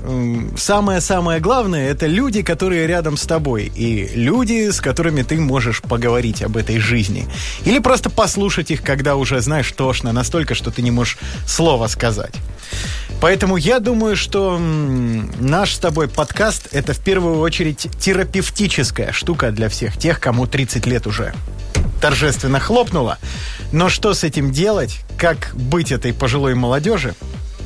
самое-самое 0.56 1.40
главное 1.40 1.90
это 1.90 2.06
люди, 2.06 2.42
которые 2.44 2.86
рядом 2.88 3.18
с 3.18 3.26
тобой, 3.26 3.72
и 3.76 4.10
люди, 4.14 4.70
с 4.70 4.80
которыми 4.80 5.24
ты 5.24 5.38
можешь 5.40 5.82
поговорить 5.82 6.44
об 6.44 6.58
этой 6.58 6.80
жизни. 6.80 7.28
Или 7.66 7.80
просто 7.80 8.10
послушать 8.10 8.72
их, 8.72 8.84
когда 8.84 9.16
уже, 9.16 9.42
знаешь, 9.42 9.72
тошно 9.72 10.12
настолько, 10.12 10.54
что 10.54 10.72
ты 10.72 10.82
не 10.82 10.92
можешь 10.92 11.18
слова 11.48 11.88
сказать. 11.88 12.36
Поэтому 13.20 13.58
я 13.58 13.80
думаю, 13.80 14.16
что 14.16 14.60
наш 14.60 15.74
с 15.74 15.80
тобой 15.80 16.08
подкаст 16.08 16.68
это 16.72 16.94
в 16.94 17.00
первую 17.00 17.40
очередь 17.40 17.88
терапевтическая 18.00 19.12
штука 19.12 19.52
для 19.52 19.70
всех 19.70 19.98
тех, 19.98 20.20
кому 20.20 20.46
30 20.46 20.86
лет 20.86 21.08
уже 21.08 21.34
торжественно 22.00 22.60
хлопнуло. 22.60 23.18
Но 23.72 23.90
что 23.90 24.14
с 24.14 24.24
этим 24.24 24.52
делать, 24.52 25.00
как 25.18 25.52
быть 25.56 25.92
этой 25.92 26.14
пожилой 26.14 26.54
молодежи, 26.54 27.16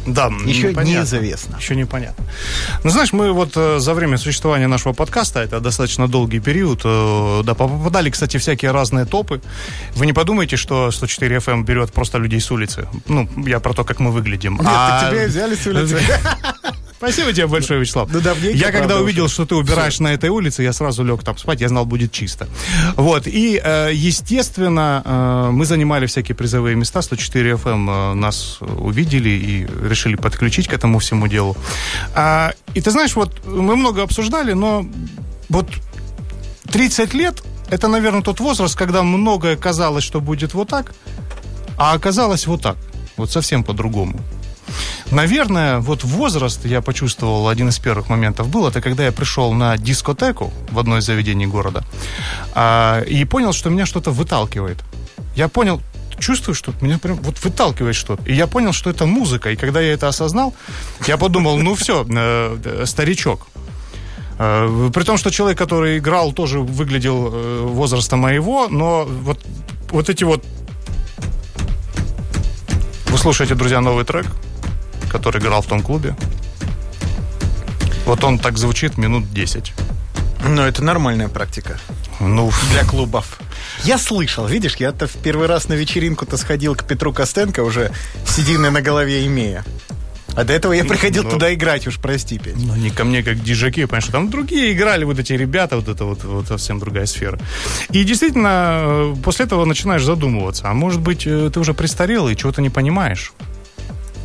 Да, 0.05 0.27
Еще 0.46 0.70
непонятно. 0.70 1.00
неизвестно. 1.00 1.58
Еще 1.58 1.75
непонятно. 1.75 2.25
Ну, 2.84 2.89
знаешь, 2.89 3.13
мы 3.13 3.31
вот 3.31 3.51
э, 3.55 3.79
за 3.79 3.93
время 3.93 4.17
существования 4.17 4.67
нашего 4.67 4.93
подкаста, 4.93 5.39
это 5.41 5.60
достаточно 5.60 6.08
долгий 6.08 6.39
период, 6.39 6.81
э, 6.84 7.41
да, 7.43 7.53
попадали, 7.53 8.10
кстати, 8.10 8.38
всякие 8.38 8.72
разные 8.72 9.05
топы. 9.05 9.41
Вы 9.96 10.05
не 10.05 10.13
подумайте, 10.13 10.58
что 10.58 10.91
104 10.91 11.38
FM 11.38 11.63
берет 11.63 11.91
просто 11.91 12.17
людей 12.17 12.39
с 12.39 12.51
улицы. 12.51 12.88
Ну, 13.08 13.27
я 13.46 13.60
про 13.60 13.74
то, 13.74 13.84
как 13.84 14.00
мы 14.00 14.12
выглядим. 14.12 14.53
Нет, 14.58 14.65
А- 14.67 15.10
тебя 15.12 15.27
взяли 15.27 15.55
с 15.55 15.67
улицы. 15.67 16.00
Спасибо 17.01 17.34
тебе 17.34 17.48
большое, 17.48 17.79
Вячеслав. 17.79 18.10
Ну, 18.13 18.22
давненько, 18.22 18.55
я 18.55 18.65
когда 18.65 18.79
правда, 18.79 19.01
увидел, 19.01 19.24
уже. 19.25 19.34
что 19.34 19.46
ты 19.48 19.55
убираешь 19.55 20.00
на 20.00 20.13
этой 20.13 20.29
улице, 20.29 20.62
я 20.62 20.72
сразу 20.72 21.03
лег 21.03 21.24
там 21.24 21.36
спать, 21.36 21.60
я 21.60 21.67
знал, 21.67 21.84
будет 21.86 22.12
чисто. 22.12 22.48
Вот, 22.96 23.25
и, 23.25 23.60
э, 23.63 23.89
естественно, 23.91 25.01
э, 25.03 25.50
мы 25.51 25.65
занимали 25.65 26.05
всякие 26.05 26.36
призовые 26.36 26.75
места, 26.75 27.01
104 27.01 27.53
FM 27.53 27.89
э, 27.89 28.13
нас 28.13 28.60
увидели 28.62 29.29
и 29.29 29.67
решили 29.89 30.15
подключить 30.15 30.67
к 30.67 30.74
этому 30.74 31.00
всему 31.00 31.27
делу. 31.27 31.58
А, 32.13 32.53
и 32.75 32.81
ты 32.81 32.91
знаешь, 32.91 33.15
вот 33.15 33.48
мы 33.48 33.75
много 33.75 34.03
обсуждали, 34.03 34.53
но 34.53 34.86
вот 35.50 35.65
30 36.72 37.15
лет 37.15 37.41
это, 37.72 37.88
наверное, 37.88 38.22
тот 38.22 38.39
возраст, 38.39 38.77
когда 38.77 39.01
многое 39.01 39.55
казалось, 39.55 40.03
что 40.03 40.22
будет 40.22 40.53
вот 40.53 40.70
так, 40.70 40.93
а 41.79 41.93
оказалось 41.93 42.46
вот 42.46 42.62
так. 42.62 42.77
Вот 43.17 43.31
совсем 43.31 43.63
по-другому. 43.63 44.20
Наверное, 45.12 45.80
вот 45.80 46.04
возраст 46.04 46.66
я 46.66 46.82
почувствовал, 46.82 47.50
один 47.50 47.70
из 47.70 47.80
первых 47.80 48.10
моментов 48.10 48.48
был, 48.48 48.68
это 48.68 48.82
когда 48.82 49.06
я 49.06 49.12
пришел 49.12 49.54
на 49.54 49.78
дискотеку 49.78 50.54
в 50.72 50.80
одно 50.80 50.98
из 50.98 51.06
заведений 51.06 51.48
города 51.48 51.84
а, 52.54 53.01
и 53.01 53.25
понял, 53.25 53.54
что 53.54 53.70
меня 53.70 53.86
что-то 53.86 54.12
выталкивает. 54.12 54.78
Я 55.36 55.48
понял, 55.48 55.82
чувствую, 56.22 56.56
что 56.56 56.74
меня 56.82 56.98
прям 56.98 57.18
вот 57.18 57.44
выталкивает 57.44 57.96
что-то. 57.96 58.24
И 58.24 58.34
я 58.34 58.48
понял, 58.48 58.74
что 58.74 58.90
это 58.90 59.06
музыка. 59.06 59.50
И 59.51 59.56
когда 59.56 59.82
я 59.82 59.94
это 59.94 60.08
осознал, 60.08 60.54
я 61.08 61.18
подумал, 61.18 61.58
ну 61.58 61.75
все, 61.75 62.06
э, 62.08 62.86
старичок. 62.86 63.48
Э, 64.40 64.90
при 64.94 65.04
том, 65.04 65.18
что 65.18 65.30
человек, 65.32 65.58
который 65.58 65.98
играл, 65.98 66.32
тоже 66.32 66.60
выглядел 66.60 67.30
э, 67.32 67.62
возраста 67.66 68.16
моего, 68.16 68.68
но 68.70 69.06
вот, 69.06 69.40
вот 69.90 70.10
эти 70.10 70.24
вот... 70.24 70.46
Вы 73.08 73.18
слушаете, 73.18 73.56
друзья, 73.56 73.82
новый 73.82 74.06
трек, 74.06 74.25
который 75.12 75.41
играл 75.41 75.62
в 75.62 75.68
том 75.68 75.82
клубе. 75.82 76.15
Вот 78.06 78.24
он 78.24 78.39
так 78.39 78.58
звучит 78.58 78.98
минут 78.98 79.32
10. 79.32 79.74
Ну, 80.48 80.62
это 80.63 80.84
нормальная 80.84 81.27
практика. 81.27 81.80
Ну, 82.20 82.51
для 82.72 82.84
клубов. 82.84 83.39
Я 83.84 83.98
слышал, 83.98 84.48
видишь, 84.48 84.75
я-то 84.77 85.08
в 85.08 85.15
первый 85.18 85.48
раз 85.48 85.68
на 85.68 85.74
вечеринку-то 85.74 86.38
сходил 86.38 86.75
к 86.75 86.84
Петру 86.84 87.13
Костенко, 87.13 87.62
уже 87.62 87.91
седины 88.25 88.70
на 88.70 88.82
голове 88.82 89.25
имея. 89.27 89.63
А 90.36 90.44
до 90.44 90.53
этого 90.53 90.74
я 90.74 90.86
приходил 90.86 91.24
ну, 91.24 91.32
туда 91.32 91.53
играть, 91.53 91.88
уж 91.88 92.00
прости, 92.00 92.39
Петь. 92.39 92.56
Ну, 92.56 92.75
не 92.75 92.89
ко 92.89 93.03
мне 93.03 93.22
как 93.22 93.44
диджаки, 93.44 93.84
потому 93.84 94.01
что 94.01 94.12
там 94.13 94.30
другие 94.30 94.72
играли, 94.72 95.03
вот 95.03 95.20
эти 95.20 95.34
ребята, 95.34 95.75
вот 95.75 95.89
это 95.89 96.06
вот, 96.06 96.24
вот 96.24 96.48
совсем 96.48 96.80
другая 96.80 97.06
сфера. 97.06 97.39
И 97.89 98.03
действительно, 98.03 98.82
э, 98.84 99.15
после 99.24 99.46
этого 99.46 99.65
начинаешь 99.65 100.03
задумываться, 100.03 100.70
а 100.70 100.74
может 100.74 101.01
быть, 101.01 101.27
э, 101.27 101.50
ты 101.53 101.60
уже 101.60 101.74
престарел 101.74 102.30
и 102.30 102.36
чего-то 102.36 102.62
не 102.62 102.70
понимаешь. 102.70 103.34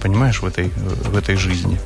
Понимаешь, 0.07 0.41
в 0.41 0.47
этой, 0.47 0.69
в 0.69 1.17
этой 1.17 1.35
жизни. 1.35 1.81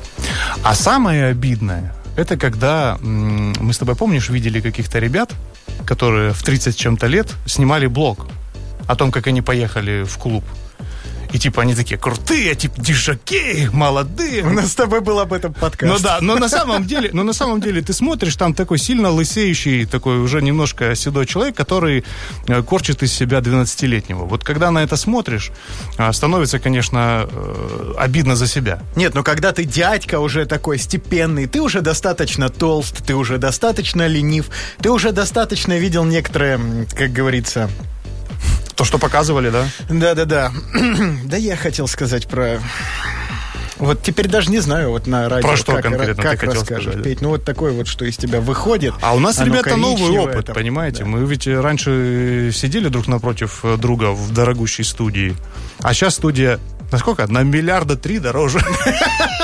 А 0.63 0.75
самое 0.75 1.25
обидное, 1.25 1.91
это 2.15 2.37
когда 2.37 2.99
мы 3.01 3.73
с 3.73 3.79
тобой, 3.79 3.95
помнишь, 3.95 4.29
видели 4.29 4.61
каких-то 4.61 4.99
ребят, 4.99 5.31
которые 5.87 6.31
в 6.31 6.43
30 6.43 6.77
чем-то 6.77 7.07
лет 7.07 7.33
снимали 7.47 7.87
блог 7.87 8.27
о 8.85 8.95
том, 8.95 9.11
как 9.11 9.25
они 9.25 9.41
поехали 9.41 10.03
в 10.03 10.17
клуб. 10.19 10.43
И 11.33 11.39
типа 11.39 11.61
они 11.61 11.75
такие 11.75 11.97
крутые, 11.97 12.55
типа 12.55 12.81
дижаки, 12.81 13.69
молодые. 13.71 14.43
У 14.43 14.49
нас 14.49 14.71
с 14.71 14.75
тобой 14.75 15.01
был 15.01 15.19
об 15.19 15.33
этом 15.33 15.53
подкаст. 15.53 15.91
Ну 15.91 15.99
да, 15.99 16.19
но 16.21 16.35
на 16.35 16.49
самом 16.49 16.85
деле, 16.85 17.09
но 17.13 17.23
на 17.23 17.33
самом 17.33 17.61
деле 17.61 17.81
ты 17.81 17.93
смотришь, 17.93 18.35
там 18.35 18.53
такой 18.53 18.77
сильно 18.77 19.09
лысеющий, 19.09 19.85
такой 19.85 20.17
уже 20.19 20.41
немножко 20.41 20.95
седой 20.95 21.25
человек, 21.25 21.55
который 21.55 22.03
э, 22.47 22.61
корчит 22.63 23.03
из 23.03 23.13
себя 23.13 23.39
12-летнего. 23.39 24.25
Вот 24.25 24.43
когда 24.43 24.71
на 24.71 24.83
это 24.83 24.97
смотришь, 24.97 25.51
а, 25.97 26.11
становится, 26.11 26.59
конечно, 26.59 27.27
э, 27.29 27.93
обидно 27.97 28.35
за 28.35 28.47
себя. 28.47 28.81
Нет, 28.95 29.13
но 29.13 29.23
когда 29.23 29.51
ты 29.51 29.63
дядька 29.63 30.19
уже 30.19 30.45
такой 30.45 30.77
степенный, 30.77 31.47
ты 31.47 31.61
уже 31.61 31.81
достаточно 31.81 32.49
толст, 32.49 33.05
ты 33.05 33.15
уже 33.15 33.37
достаточно 33.37 34.07
ленив, 34.07 34.49
ты 34.81 34.89
уже 34.89 35.11
достаточно 35.11 35.77
видел 35.77 36.03
некоторые, 36.03 36.59
как 36.95 37.13
говорится, 37.13 37.69
то, 38.81 38.85
что 38.85 38.97
показывали, 38.97 39.51
да? 39.51 39.67
Да-да-да. 39.89 40.51
Да 41.25 41.37
я 41.37 41.55
хотел 41.55 41.87
сказать 41.87 42.27
про... 42.27 42.59
Вот 43.77 44.01
теперь 44.01 44.27
даже 44.27 44.49
не 44.49 44.59
знаю, 44.59 44.89
вот 44.89 45.05
на 45.05 45.29
радио 45.29 45.47
Про 45.47 45.55
что 45.57 45.73
как, 45.73 45.83
конкретно 45.83 46.23
как 46.23 46.39
ты 46.39 46.47
хотел 46.47 46.65
сказать? 46.65 47.03
Петь, 47.03 47.21
ну 47.21 47.29
вот 47.29 47.43
такой 47.43 47.73
вот, 47.73 47.87
что 47.87 48.05
из 48.05 48.17
тебя 48.17 48.41
выходит. 48.41 48.93
А 49.01 49.13
у 49.13 49.19
нас, 49.19 49.39
ребята, 49.39 49.75
новый 49.75 50.17
опыт, 50.17 50.47
там, 50.47 50.55
понимаете? 50.55 51.03
Да. 51.03 51.09
Мы 51.09 51.25
ведь 51.25 51.47
раньше 51.47 52.51
сидели 52.53 52.87
друг 52.87 53.07
напротив 53.07 53.63
друга 53.77 54.13
в 54.13 54.33
дорогущей 54.33 54.83
студии, 54.83 55.35
а 55.79 55.93
сейчас 55.93 56.15
студия 56.15 56.59
Насколько? 56.91 57.25
На 57.27 57.43
миллиарда 57.43 57.95
три 57.95 58.19
дороже. 58.19 58.59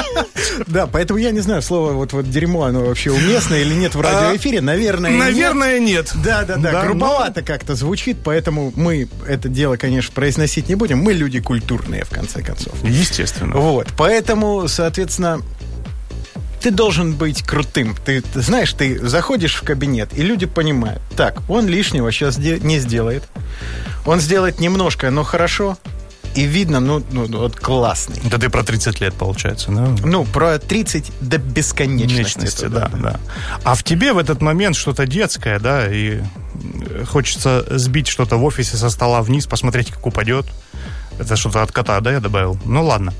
Да, 0.68 0.88
поэтому 0.88 1.20
я 1.20 1.32
не 1.32 1.40
знаю, 1.40 1.62
слово 1.62 1.94
вот, 1.94 2.14
вот 2.14 2.30
дерьмо, 2.30 2.64
оно 2.64 2.82
вообще 2.82 3.12
уместно 3.12 3.56
или 3.56 3.74
нет 3.74 3.96
в 3.96 4.02
радиоэфире. 4.02 4.62
Наверное, 4.62 5.12
Наверное, 5.12 5.80
нет. 5.80 6.12
Да, 6.24 6.44
да, 6.44 6.58
да. 6.58 6.84
Грубовато 6.84 7.42
как-то 7.42 7.76
звучит, 7.76 8.18
поэтому 8.24 8.74
мы 8.76 9.08
это 9.28 9.50
дело, 9.50 9.78
конечно, 9.78 10.14
произносить 10.14 10.70
не 10.70 10.76
будем. 10.76 11.00
Мы 11.00 11.14
люди 11.14 11.40
культурные, 11.40 12.04
в 12.06 12.10
конце 12.10 12.42
концов. 12.42 12.74
Естественно. 12.84 13.56
Вот. 13.56 13.88
Поэтому, 13.98 14.68
соответственно, 14.68 15.42
ты 16.62 16.72
должен 16.72 17.14
быть 17.14 17.44
крутым. 17.44 17.96
Ты, 18.06 18.22
ты 18.22 18.42
знаешь, 18.42 18.74
ты 18.74 19.00
заходишь 19.00 19.56
в 19.56 19.64
кабинет, 19.64 20.10
и 20.14 20.22
люди 20.22 20.46
понимают, 20.46 21.02
так, 21.16 21.42
он 21.50 21.68
лишнего 21.68 22.12
сейчас 22.12 22.38
не 22.38 22.80
сделает. 22.80 23.24
Он 24.06 24.20
сделает 24.20 24.60
немножко, 24.60 25.10
но 25.12 25.24
хорошо 25.24 25.78
и 26.36 26.46
видно, 26.46 26.80
ну, 26.80 27.04
ну, 27.12 27.26
вот 27.28 27.56
классный. 27.56 28.22
Да 28.24 28.38
ты 28.38 28.50
про 28.50 28.64
30 28.64 29.02
лет, 29.02 29.14
получается, 29.14 29.72
да? 29.72 29.96
Ну, 30.04 30.26
про 30.26 30.60
30 30.60 31.12
до 31.22 31.38
бесконечности. 31.38 32.40
Бесконечности, 32.40 32.66
да, 32.66 32.90
да, 32.92 32.98
да. 32.98 33.20
А 33.64 33.76
в 33.76 33.84
тебе 33.84 34.14
в 34.14 34.18
этот 34.18 34.42
момент 34.42 34.76
что-то 34.76 35.06
детское, 35.06 35.60
да, 35.60 35.88
и 35.92 36.22
хочется 37.08 37.66
сбить 37.78 38.08
что-то 38.08 38.38
в 38.38 38.44
офисе 38.44 38.78
со 38.78 38.90
стола 38.90 39.22
вниз, 39.22 39.48
посмотреть, 39.48 39.92
как 39.92 40.06
упадет. 40.06 40.46
Это 41.20 41.36
что-то 41.36 41.64
от 41.64 41.72
кота, 41.72 42.00
да, 42.00 42.12
я 42.12 42.20
добавил? 42.20 42.58
Ну, 42.66 42.84
ладно. 42.84 43.14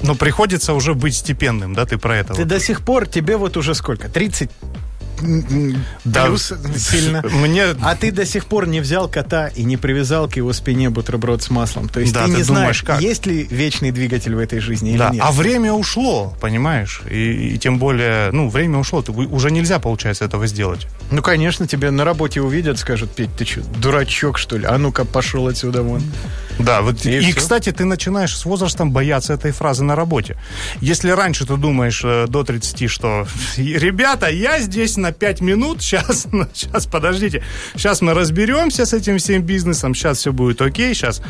Но 0.00 0.14
приходится 0.14 0.74
уже 0.74 0.94
быть 0.94 1.16
степенным, 1.16 1.74
да, 1.74 1.86
ты 1.86 1.98
про 1.98 2.16
это. 2.16 2.34
Ты 2.34 2.42
вот. 2.42 2.48
до 2.48 2.60
сих 2.60 2.82
пор, 2.82 3.06
тебе 3.06 3.36
вот 3.36 3.56
уже 3.56 3.74
сколько? 3.74 4.08
30 4.08 4.50
да, 6.04 6.26
плюс 6.26 6.52
сильно. 6.76 7.22
Мне... 7.32 7.64
А 7.82 7.94
ты 7.96 8.10
до 8.10 8.26
сих 8.26 8.46
пор 8.46 8.66
не 8.66 8.80
взял 8.80 9.08
кота 9.08 9.48
и 9.48 9.64
не 9.64 9.76
привязал 9.76 10.28
к 10.28 10.36
его 10.36 10.52
спине 10.52 10.90
бутерброд 10.90 11.42
с 11.42 11.50
маслом. 11.50 11.88
То 11.88 12.00
есть 12.00 12.12
да, 12.12 12.26
ты, 12.26 12.32
ты 12.32 12.38
не 12.38 12.44
думаешь, 12.44 12.80
знаешь, 12.80 12.82
как? 12.82 13.00
есть 13.00 13.26
ли 13.26 13.46
вечный 13.50 13.90
двигатель 13.90 14.34
в 14.34 14.38
этой 14.38 14.60
жизни 14.60 14.96
да. 14.96 15.08
или 15.08 15.14
нет. 15.14 15.24
А 15.26 15.32
время 15.32 15.72
ушло, 15.72 16.34
понимаешь? 16.40 17.02
И, 17.10 17.54
и 17.54 17.58
тем 17.58 17.78
более, 17.78 18.30
ну, 18.32 18.48
время 18.48 18.78
ушло. 18.78 19.02
Ты, 19.02 19.12
уже 19.12 19.50
нельзя, 19.50 19.78
получается, 19.78 20.24
этого 20.24 20.46
сделать. 20.46 20.86
Ну, 21.10 21.22
конечно, 21.22 21.66
тебе 21.66 21.90
на 21.90 22.04
работе 22.04 22.40
увидят, 22.40 22.78
скажут, 22.78 23.10
Петь, 23.12 23.30
ты 23.36 23.44
что, 23.44 23.62
дурачок, 23.78 24.38
что 24.38 24.56
ли? 24.58 24.66
А 24.66 24.78
ну-ка, 24.78 25.04
пошел 25.04 25.46
отсюда 25.48 25.82
вон. 25.82 26.02
Да, 26.58 26.82
вот 26.82 27.04
и, 27.04 27.18
и 27.18 27.32
кстати, 27.32 27.70
ты 27.70 27.84
начинаешь 27.84 28.36
с 28.36 28.44
возрастом 28.44 28.90
бояться 28.90 29.34
этой 29.34 29.52
фразы 29.52 29.84
на 29.84 29.94
работе. 29.94 30.36
Если 30.80 31.10
раньше 31.10 31.46
ты 31.46 31.56
думаешь 31.56 32.02
э, 32.04 32.26
до 32.28 32.44
30, 32.44 32.90
что 32.90 33.26
ребята, 33.56 34.28
я 34.28 34.60
здесь 34.60 34.96
на 34.96 35.05
5 35.12 35.40
минут, 35.40 35.82
сейчас, 35.82 36.26
сейчас, 36.54 36.86
подождите, 36.86 37.42
сейчас 37.74 38.00
мы 38.00 38.14
разберемся 38.14 38.86
с 38.86 38.92
этим 38.92 39.18
всем 39.18 39.42
бизнесом, 39.42 39.94
сейчас 39.94 40.18
все 40.18 40.32
будет 40.32 40.60
окей, 40.60 40.94
сейчас. 40.94 41.22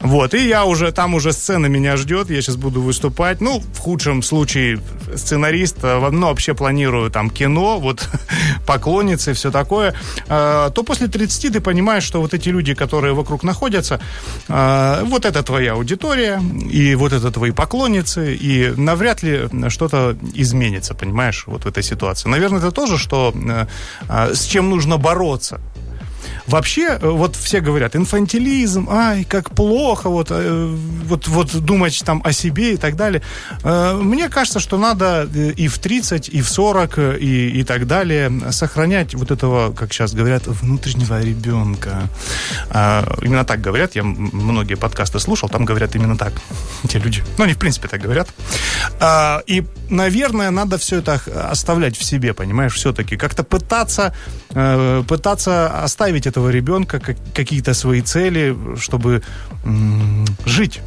Вот, 0.00 0.34
и 0.34 0.46
я 0.48 0.64
уже, 0.64 0.92
там 0.92 1.14
уже 1.14 1.32
сцена 1.32 1.66
меня 1.66 1.96
ждет, 1.96 2.30
я 2.30 2.40
сейчас 2.42 2.56
буду 2.56 2.82
выступать. 2.82 3.40
Ну, 3.40 3.60
в 3.60 3.78
худшем 3.78 4.22
случае 4.22 4.80
сценарист, 5.14 5.78
э, 5.82 6.10
ну, 6.10 6.26
вообще 6.26 6.54
планирую 6.54 7.10
там 7.10 7.30
кино, 7.30 7.78
вот, 7.78 8.08
поклонницы, 8.66 9.32
все 9.32 9.50
такое. 9.50 9.94
Э, 10.28 10.70
то 10.74 10.82
после 10.82 11.08
30 11.08 11.52
ты 11.52 11.60
понимаешь, 11.60 12.04
что 12.04 12.20
вот 12.20 12.34
эти 12.34 12.48
люди, 12.48 12.74
которые 12.74 13.14
вокруг 13.14 13.44
находятся, 13.44 14.00
э, 14.48 15.02
вот 15.04 15.24
это 15.24 15.42
твоя 15.42 15.72
аудитория, 15.72 16.40
и 16.70 16.94
вот 16.94 17.12
это 17.12 17.30
твои 17.30 17.50
поклонницы, 17.50 18.34
и 18.34 18.72
навряд 18.76 19.22
ли 19.22 19.48
что-то 19.68 20.16
изменится, 20.34 20.94
понимаешь, 20.94 21.44
вот 21.46 21.64
в 21.64 21.66
этой 21.66 21.82
ситуации. 21.82 22.28
Наверное, 22.28 22.58
это 22.58 22.70
тоже, 22.70 22.98
что 22.98 23.21
э, 23.30 23.66
а, 24.08 24.34
с 24.34 24.44
чем 24.44 24.70
нужно 24.70 24.98
бороться. 24.98 25.60
Вообще, 26.46 26.98
э, 27.00 27.08
вот 27.08 27.36
все 27.36 27.60
говорят, 27.60 27.96
инфантилизм, 27.96 28.88
ай, 28.90 29.24
как 29.24 29.50
плохо, 29.50 30.08
вот, 30.08 30.28
э, 30.30 30.76
вот, 31.04 31.28
вот 31.28 31.54
думать 31.64 32.02
там 32.04 32.20
о 32.24 32.32
себе 32.32 32.74
и 32.74 32.76
так 32.76 32.96
далее. 32.96 33.22
Э, 33.62 33.94
мне 33.94 34.28
кажется, 34.28 34.60
что 34.60 34.78
надо 34.78 35.24
и 35.24 35.68
в 35.68 35.78
30, 35.78 36.28
и 36.28 36.42
в 36.42 36.48
40, 36.48 36.98
и, 37.20 37.60
и 37.60 37.64
так 37.64 37.86
далее 37.86 38.30
сохранять 38.50 39.14
вот 39.14 39.30
этого, 39.30 39.72
как 39.72 39.92
сейчас 39.92 40.14
говорят, 40.14 40.46
внутреннего 40.46 41.20
ребенка. 41.20 42.08
А, 42.70 43.04
именно 43.22 43.44
так 43.44 43.60
говорят, 43.60 43.94
я 43.94 44.02
многие 44.02 44.74
подкасты 44.74 45.20
слушал, 45.20 45.48
там 45.48 45.64
говорят 45.64 45.94
именно 45.94 46.16
так 46.16 46.32
те 46.88 46.98
люди. 46.98 47.22
Ну, 47.38 47.44
они 47.44 47.54
в 47.54 47.58
принципе 47.58 47.88
так 47.88 48.00
говорят. 48.00 48.28
А, 49.00 49.42
и, 49.46 49.64
наверное, 49.88 50.50
надо 50.50 50.78
все 50.78 50.98
это 50.98 51.20
оставлять 51.50 51.96
в 51.96 52.04
себе, 52.04 52.34
понимаешь, 52.34 52.74
все-таки. 52.74 53.16
Как-то 53.16 53.44
пытаться, 53.44 54.14
пытаться 54.48 55.82
оставить 55.84 56.11
этого 56.26 56.50
ребенка 56.50 57.00
как, 57.00 57.16
какие-то 57.34 57.74
свои 57.74 58.00
цели, 58.02 58.56
чтобы 58.78 59.22
м- 59.64 60.26
жить 60.46 60.80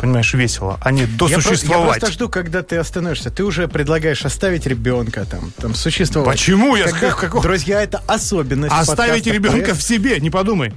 понимаешь, 0.00 0.34
весело, 0.34 0.78
а 0.82 0.90
не 0.90 1.06
досуществовать. 1.06 1.62
Я, 1.62 1.68
про, 1.68 1.78
я 1.78 1.86
просто 1.86 2.12
жду, 2.12 2.28
когда 2.28 2.62
ты 2.62 2.76
остановишься. 2.76 3.30
Ты 3.30 3.44
уже 3.44 3.68
предлагаешь 3.68 4.24
оставить 4.24 4.66
ребенка, 4.66 5.24
там, 5.24 5.52
там 5.56 5.76
существовать. 5.76 6.36
Почему? 6.38 6.74
Я 6.74 6.88
как, 6.88 7.16
как, 7.16 7.40
Друзья, 7.40 7.80
это 7.80 8.02
особенность 8.08 8.74
Оставить 8.74 9.28
ребенка 9.28 9.74
в 9.74 9.82
себе, 9.82 10.18
не 10.18 10.28
подумай. 10.30 10.72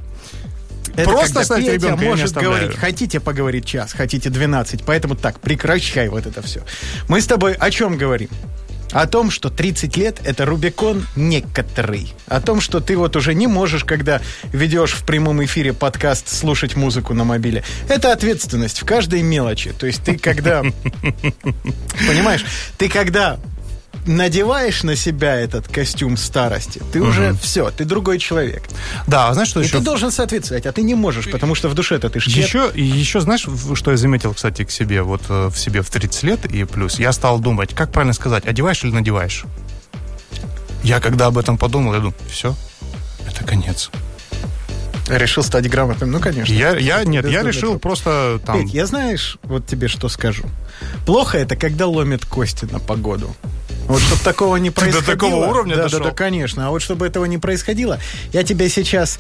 Это 0.96 1.10
Просто 1.10 1.42
оставить 1.42 1.68
ребенка 1.68 2.04
может 2.04 2.34
говорить, 2.34 2.78
хотите 2.78 3.20
поговорить 3.20 3.66
час, 3.66 3.94
хотите 3.94 4.30
12, 4.30 4.84
поэтому 4.84 5.16
так, 5.16 5.40
прекращай 5.40 6.08
вот 6.08 6.26
это 6.26 6.42
все. 6.42 6.64
Мы 7.10 7.20
с 7.20 7.26
тобой 7.26 7.54
о 7.54 7.72
чем 7.72 7.98
говорим? 7.98 8.30
О 8.92 9.08
том, 9.08 9.32
что 9.32 9.50
30 9.50 9.98
лет– 9.98 10.20
это 10.24 10.46
Рубикон 10.46 11.06
некоторый. 11.16 12.14
О 12.28 12.40
том, 12.42 12.62
что 12.62 12.80
ты 12.80 12.98
вот 12.98 13.16
уже 13.16 13.34
не 13.34 13.48
можешь, 13.48 13.84
когда 13.84 14.22
ведешь 14.54 14.94
в 14.94 15.06
прямом 15.06 15.44
эфире 15.44 15.74
подкаст, 15.74 16.30
слушать 16.30 16.76
музыку 16.76 17.14
на 17.14 17.24
мобиле. 17.24 17.64
Это 17.90 18.12
ответственность 18.12 18.82
в 18.82 18.86
каждой 18.86 19.22
мелочи. 19.22 19.74
То 19.78 19.88
есть 19.88 20.04
ты 20.04 20.18
когда... 20.18 20.62
Понимаешь? 22.08 22.46
Ты 22.78 22.90
когда 22.90 23.40
надеваешь 24.06 24.84
на 24.84 24.96
себя 24.96 25.36
этот 25.36 25.68
костюм 25.68 26.18
старости, 26.18 26.82
ты 26.92 27.02
уже 27.02 27.34
все, 27.42 27.72
ты 27.72 27.86
другой 27.86 28.20
человек. 28.20 28.64
Да, 29.08 29.30
а 29.30 29.34
знаешь, 29.34 29.50
что 29.50 29.62
И 29.62 29.66
еще? 29.66 29.78
ты 29.78 29.84
должен 29.84 30.12
соответствовать, 30.12 30.66
а 30.66 30.72
ты 30.72 30.82
не 30.82 30.96
можешь, 30.96 31.30
потому 31.30 31.56
что 31.56 31.70
в 31.70 31.74
душе-то 31.74 32.10
ты 32.10 32.20
шкет. 32.20 32.36
Еще, 32.36 32.72
еще, 32.76 33.20
знаешь, 33.22 33.48
что 33.74 33.92
я 33.92 33.98
заметил, 33.98 34.34
кстати, 34.34 34.64
к 34.64 34.72
себе, 34.72 35.02
вот 35.02 35.22
э, 35.30 35.48
в 35.48 35.58
себе 35.58 35.82
в 35.82 35.90
30 35.90 36.24
лет 36.24 36.46
и 36.46 36.64
плюс, 36.66 37.00
я 37.00 37.12
стал 37.12 37.40
думать, 37.40 37.74
как 37.74 37.92
правильно 37.92 38.14
сказать, 38.14 38.46
одеваешь 38.46 38.84
или 38.84 38.92
надеваешь? 38.92 39.46
Я 40.84 41.00
когда 41.00 41.28
об 41.28 41.38
этом 41.38 41.58
подумал, 41.58 41.94
я 41.94 42.00
думаю, 42.00 42.16
все, 42.30 42.56
это 43.28 43.44
конец. 43.44 43.90
Решил 45.08 45.44
стать 45.44 45.70
грамотным, 45.70 46.12
ну, 46.12 46.20
конечно. 46.20 46.52
Я, 46.52 46.76
я 46.78 47.04
нет, 47.04 47.28
я 47.28 47.44
решил 47.44 47.74
так. 47.74 47.82
просто 47.82 48.40
там... 48.44 48.62
Петь, 48.62 48.74
я 48.74 48.88
знаешь, 48.88 49.38
вот 49.44 49.68
тебе 49.68 49.88
что 49.88 50.10
скажу. 50.10 50.44
Плохо 51.06 51.38
это, 51.38 51.56
когда 51.56 51.86
ломят 51.86 52.26
кости 52.26 52.66
на 52.66 52.80
погоду. 52.80 53.36
Вот 53.88 54.02
чтобы 54.02 54.22
такого 54.24 54.56
не 54.58 54.70
Ты 54.70 54.76
до 54.76 54.82
происходило. 54.82 55.14
такого 55.16 55.46
уровня 55.48 55.76
да, 55.76 55.84
дошел? 55.84 56.00
Да, 56.00 56.06
да, 56.06 56.12
конечно. 56.12 56.68
А 56.68 56.70
вот 56.72 56.82
чтобы 56.82 57.06
этого 57.06 57.26
не 57.26 57.38
происходило, 57.38 58.00
я 58.34 58.44
тебе 58.44 58.68
сейчас 58.70 59.20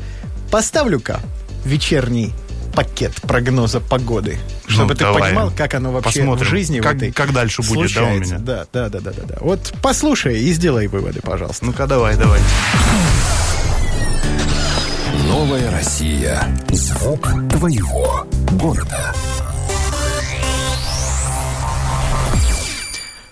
поставлю-ка 0.52 1.20
вечерний 1.66 2.34
пакет 2.76 3.14
прогноза 3.22 3.80
погоды, 3.80 4.38
чтобы 4.68 4.90
Ну, 4.90 4.96
ты 4.96 5.06
давай. 5.06 5.22
понимал, 5.30 5.52
как 5.56 5.74
оно 5.76 5.92
вообще 5.94 6.20
Посмотрим, 6.20 6.46
в 6.46 6.50
жизни 6.50 6.80
как- 6.82 6.94
в 6.94 6.98
этой 6.98 7.12
как 7.14 7.32
дальше 7.32 7.62
будет, 7.62 7.94
да, 7.94 8.02
у 8.02 8.06
случается. 8.06 8.34
меня? 8.36 8.44
Да, 8.44 8.66
да, 8.74 8.90
да, 8.90 9.00
да, 9.00 9.12
да, 9.12 9.22
да. 9.28 9.36
Вот 9.40 9.74
послушай 9.82 10.40
и 10.42 10.52
сделай 10.52 10.88
выводы, 10.88 11.22
пожалуйста. 11.22 11.64
Ну-ка, 11.64 11.88
давай, 11.88 12.18
давай. 12.18 12.42
Новая 15.28 15.72
Россия. 15.72 16.44
Звук 16.72 17.30
твоего 17.52 18.28
города. 18.52 19.14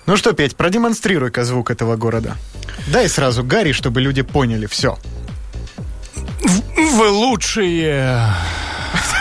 Ну 0.06 0.18
что, 0.18 0.34
Петь, 0.34 0.56
продемонстрируй-ка 0.58 1.46
звук 1.46 1.72
этого 1.72 1.96
города. 1.96 2.36
Дай 2.88 3.08
сразу 3.08 3.44
Гарри, 3.44 3.72
чтобы 3.72 4.02
люди 4.02 4.22
поняли 4.22 4.66
все. 4.66 4.98
Вы 6.76 7.10
лучшие. 7.10 8.28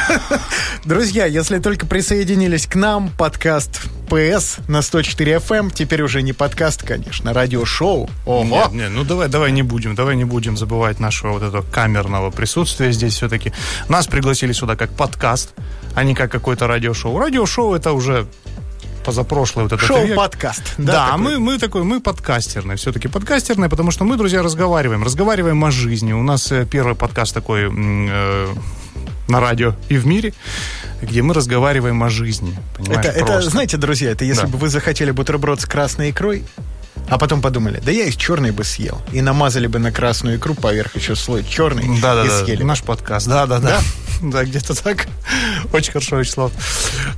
Друзья, 0.85 1.27
если 1.27 1.61
только 1.61 1.87
присоединились 1.87 2.67
к 2.67 2.75
нам, 2.75 3.11
подкаст 3.11 3.83
ПС 4.09 4.57
на 4.69 4.83
104 4.83 5.37
FM, 5.37 5.57
эм. 5.57 5.71
теперь 5.71 6.03
уже 6.03 6.21
не 6.21 6.33
подкаст, 6.33 6.83
конечно, 6.83 7.33
радиошоу. 7.33 8.11
Ого! 8.27 8.43
Нет, 8.45 8.73
нет, 8.73 8.91
ну 8.91 9.05
давай, 9.05 9.29
давай 9.29 9.53
не 9.53 9.62
будем, 9.62 9.95
давай 9.95 10.17
не 10.17 10.25
будем 10.25 10.57
забывать 10.57 10.99
нашего 11.01 11.33
вот 11.33 11.43
этого 11.43 11.62
камерного 11.62 12.31
присутствия 12.31 12.93
здесь 12.93 13.15
все-таки. 13.15 13.53
Нас 13.89 14.09
пригласили 14.09 14.53
сюда 14.53 14.75
как 14.77 14.91
подкаст, 14.91 15.55
а 15.95 16.03
не 16.03 16.15
как 16.15 16.31
какое-то 16.33 16.67
радиошоу. 16.67 17.19
Радиошоу 17.19 17.75
это 17.75 17.93
уже 17.93 18.27
позапрошлый 19.03 19.65
вот 19.67 19.73
век. 19.73 19.83
Шоу-подкаст. 19.83 20.75
Да, 20.79 21.09
такой? 21.11 21.23
мы, 21.23 21.39
мы 21.39 21.59
такой, 21.59 21.83
мы 21.85 22.01
подкастерные, 22.01 22.77
все-таки 22.77 23.09
подкастерные, 23.09 23.69
потому 23.69 23.91
что 23.91 24.05
мы, 24.05 24.17
друзья, 24.17 24.43
разговариваем, 24.43 25.03
разговариваем 25.05 25.65
о 25.65 25.71
жизни. 25.71 26.13
У 26.13 26.23
нас 26.23 26.51
э, 26.53 26.67
первый 26.71 26.95
подкаст 26.95 27.35
такой 27.35 27.71
э, 27.71 28.55
на 29.29 29.41
радио 29.41 29.75
и 29.89 29.97
в 29.97 30.07
мире, 30.07 30.33
где 31.01 31.23
мы 31.23 31.35
разговариваем 31.35 32.03
о 32.03 32.09
жизни. 32.09 32.57
Это, 32.87 33.09
это, 33.09 33.41
знаете, 33.43 33.77
друзья, 33.77 34.11
это 34.11 34.25
если 34.25 34.43
Да. 34.43 34.49
бы 34.49 34.59
вы 34.59 34.69
захотели 34.69 35.11
бутерброд 35.11 35.61
с 35.61 35.67
красной 35.67 36.11
икрой, 36.11 36.45
а 37.09 37.19
потом 37.19 37.41
подумали, 37.43 37.81
да 37.85 37.91
я 37.91 38.05
из 38.05 38.17
черной 38.17 38.53
бы 38.53 38.65
съел. 38.65 39.01
И 39.13 39.21
намазали 39.21 39.67
бы 39.67 39.79
на 39.79 39.93
красную 39.93 40.37
икру 40.37 40.55
поверх 40.55 40.97
еще 40.97 41.15
слой 41.15 41.45
черный 41.45 42.01
Да, 42.01 42.15
да, 42.15 42.25
и 42.25 42.29
да. 42.29 42.45
съели. 42.45 42.63
Наш 42.63 42.83
подкаст. 42.83 43.27
Да, 43.29 43.47
да, 43.47 43.59
да. 43.59 43.81
Да, 44.23 44.45
где-то 44.45 44.81
так. 44.81 45.09
Очень 45.73 45.93
хорошо, 45.93 46.19
Вячеслав. 46.19 46.53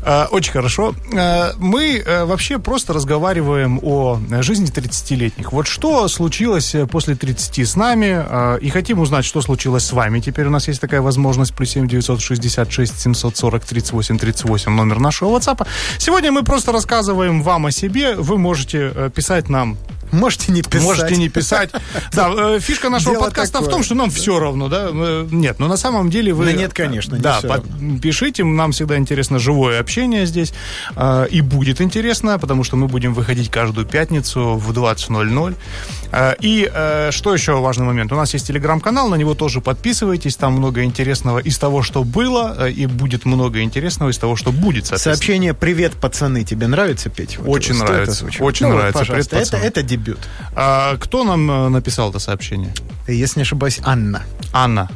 А, 0.02 0.26
Очень 0.30 0.52
хорошо. 0.52 0.94
А, 1.16 1.52
Мы 1.58 1.98
э, 1.98 2.24
вообще 2.24 2.58
просто 2.58 2.92
разговариваем 2.92 3.78
о 3.82 4.18
жизни 4.40 4.66
30-летних. 4.66 5.52
Вот 5.52 5.66
что 5.66 6.08
случилось 6.08 6.74
э, 6.74 6.86
после 6.86 7.14
30 7.14 7.58
с 7.58 7.76
нами, 7.76 8.14
а, 8.16 8.56
и 8.56 8.70
хотим 8.70 8.98
узнать, 9.00 9.24
что 9.24 9.42
случилось 9.42 9.84
с 9.84 9.92
вами. 9.92 10.20
Теперь 10.20 10.46
у 10.46 10.50
нас 10.50 10.66
есть 10.68 10.80
такая 10.80 11.02
возможность. 11.02 11.54
Плюс 11.54 11.70
7 11.70 11.86
966 11.86 13.00
740 13.00 13.64
38 13.64 14.18
38 14.18 14.72
номер 14.72 14.98
нашего 14.98 15.36
WhatsApp. 15.36 15.66
Сегодня 15.98 16.32
мы 16.32 16.42
просто 16.42 16.72
рассказываем 16.72 17.42
вам 17.42 17.66
о 17.66 17.70
себе. 17.70 18.14
Вы 18.16 18.38
можете 18.38 18.92
э, 18.94 19.10
писать 19.14 19.48
нам 19.48 19.73
Можете 20.14 20.52
не 20.52 20.62
писать. 20.62 20.82
Можете 20.82 21.16
не 21.16 21.28
писать. 21.28 21.70
Да, 22.12 22.30
э, 22.36 22.60
фишка 22.60 22.88
нашего 22.90 23.12
Дело 23.12 23.24
подкаста 23.24 23.60
в 23.60 23.68
том, 23.68 23.82
что 23.82 23.94
нам 23.94 24.10
все 24.10 24.38
равно, 24.38 24.68
да? 24.68 24.90
Нет, 24.92 25.58
но 25.58 25.68
на 25.68 25.76
самом 25.76 26.10
деле 26.10 26.32
вы... 26.32 26.44
Да 26.46 26.52
нет, 26.52 26.72
конечно, 26.72 27.16
не 27.16 27.20
Да, 27.22 27.40
под- 27.42 27.64
пишите, 28.00 28.44
нам 28.44 28.72
всегда 28.72 28.96
интересно 28.96 29.38
живое 29.38 29.80
общение 29.80 30.26
здесь. 30.26 30.52
э, 30.96 31.26
И 31.30 31.40
будет 31.40 31.80
интересно, 31.80 32.38
потому 32.38 32.64
что 32.64 32.76
мы 32.76 32.86
будем 32.88 33.14
выходить 33.14 33.50
каждую 33.50 33.86
пятницу 33.86 34.54
в 34.54 34.70
20.00. 34.72 35.54
Э, 36.12 36.34
И 36.40 36.70
э, 36.72 37.10
что 37.10 37.34
еще 37.34 37.58
важный 37.60 37.86
момент? 37.86 38.12
У 38.12 38.16
нас 38.16 38.32
есть 38.34 38.46
телеграм-канал, 38.46 39.08
на 39.08 39.16
него 39.16 39.34
тоже 39.34 39.60
подписывайтесь. 39.60 40.36
Там 40.36 40.52
много 40.54 40.84
интересного 40.84 41.38
из 41.38 41.58
того, 41.58 41.82
что 41.82 42.04
было, 42.04 42.54
э, 42.58 42.70
и 42.70 42.86
будет 42.86 43.24
много 43.24 43.62
интересного 43.62 44.10
из 44.10 44.18
того, 44.18 44.36
что 44.36 44.52
будет. 44.52 44.86
Сообщение 44.86 45.54
«Привет, 45.54 45.92
пацаны» 45.94 46.44
тебе 46.44 46.66
нравится, 46.68 47.10
Петь? 47.10 47.38
Вот 47.38 47.48
Очень 47.48 47.76
нравится, 47.78 48.26
очень 48.40 48.66
Ну 48.66 48.72
вот, 48.72 48.78
нравится. 48.78 48.98
пожалуйста, 49.00 49.30
«Привет, 49.30 49.46
это, 49.48 49.56
пацаны». 49.56 49.66
это 49.68 49.82
дебют. 49.82 50.03
А 50.54 50.96
Кто 50.96 51.24
нам 51.24 51.50
э, 51.50 51.68
написал 51.68 52.10
это 52.10 52.18
сообщение? 52.18 52.72
Если 53.08 53.40
не 53.40 53.42
ошибаюсь, 53.42 53.80
Анна. 53.84 54.22
Анна. 54.52 54.88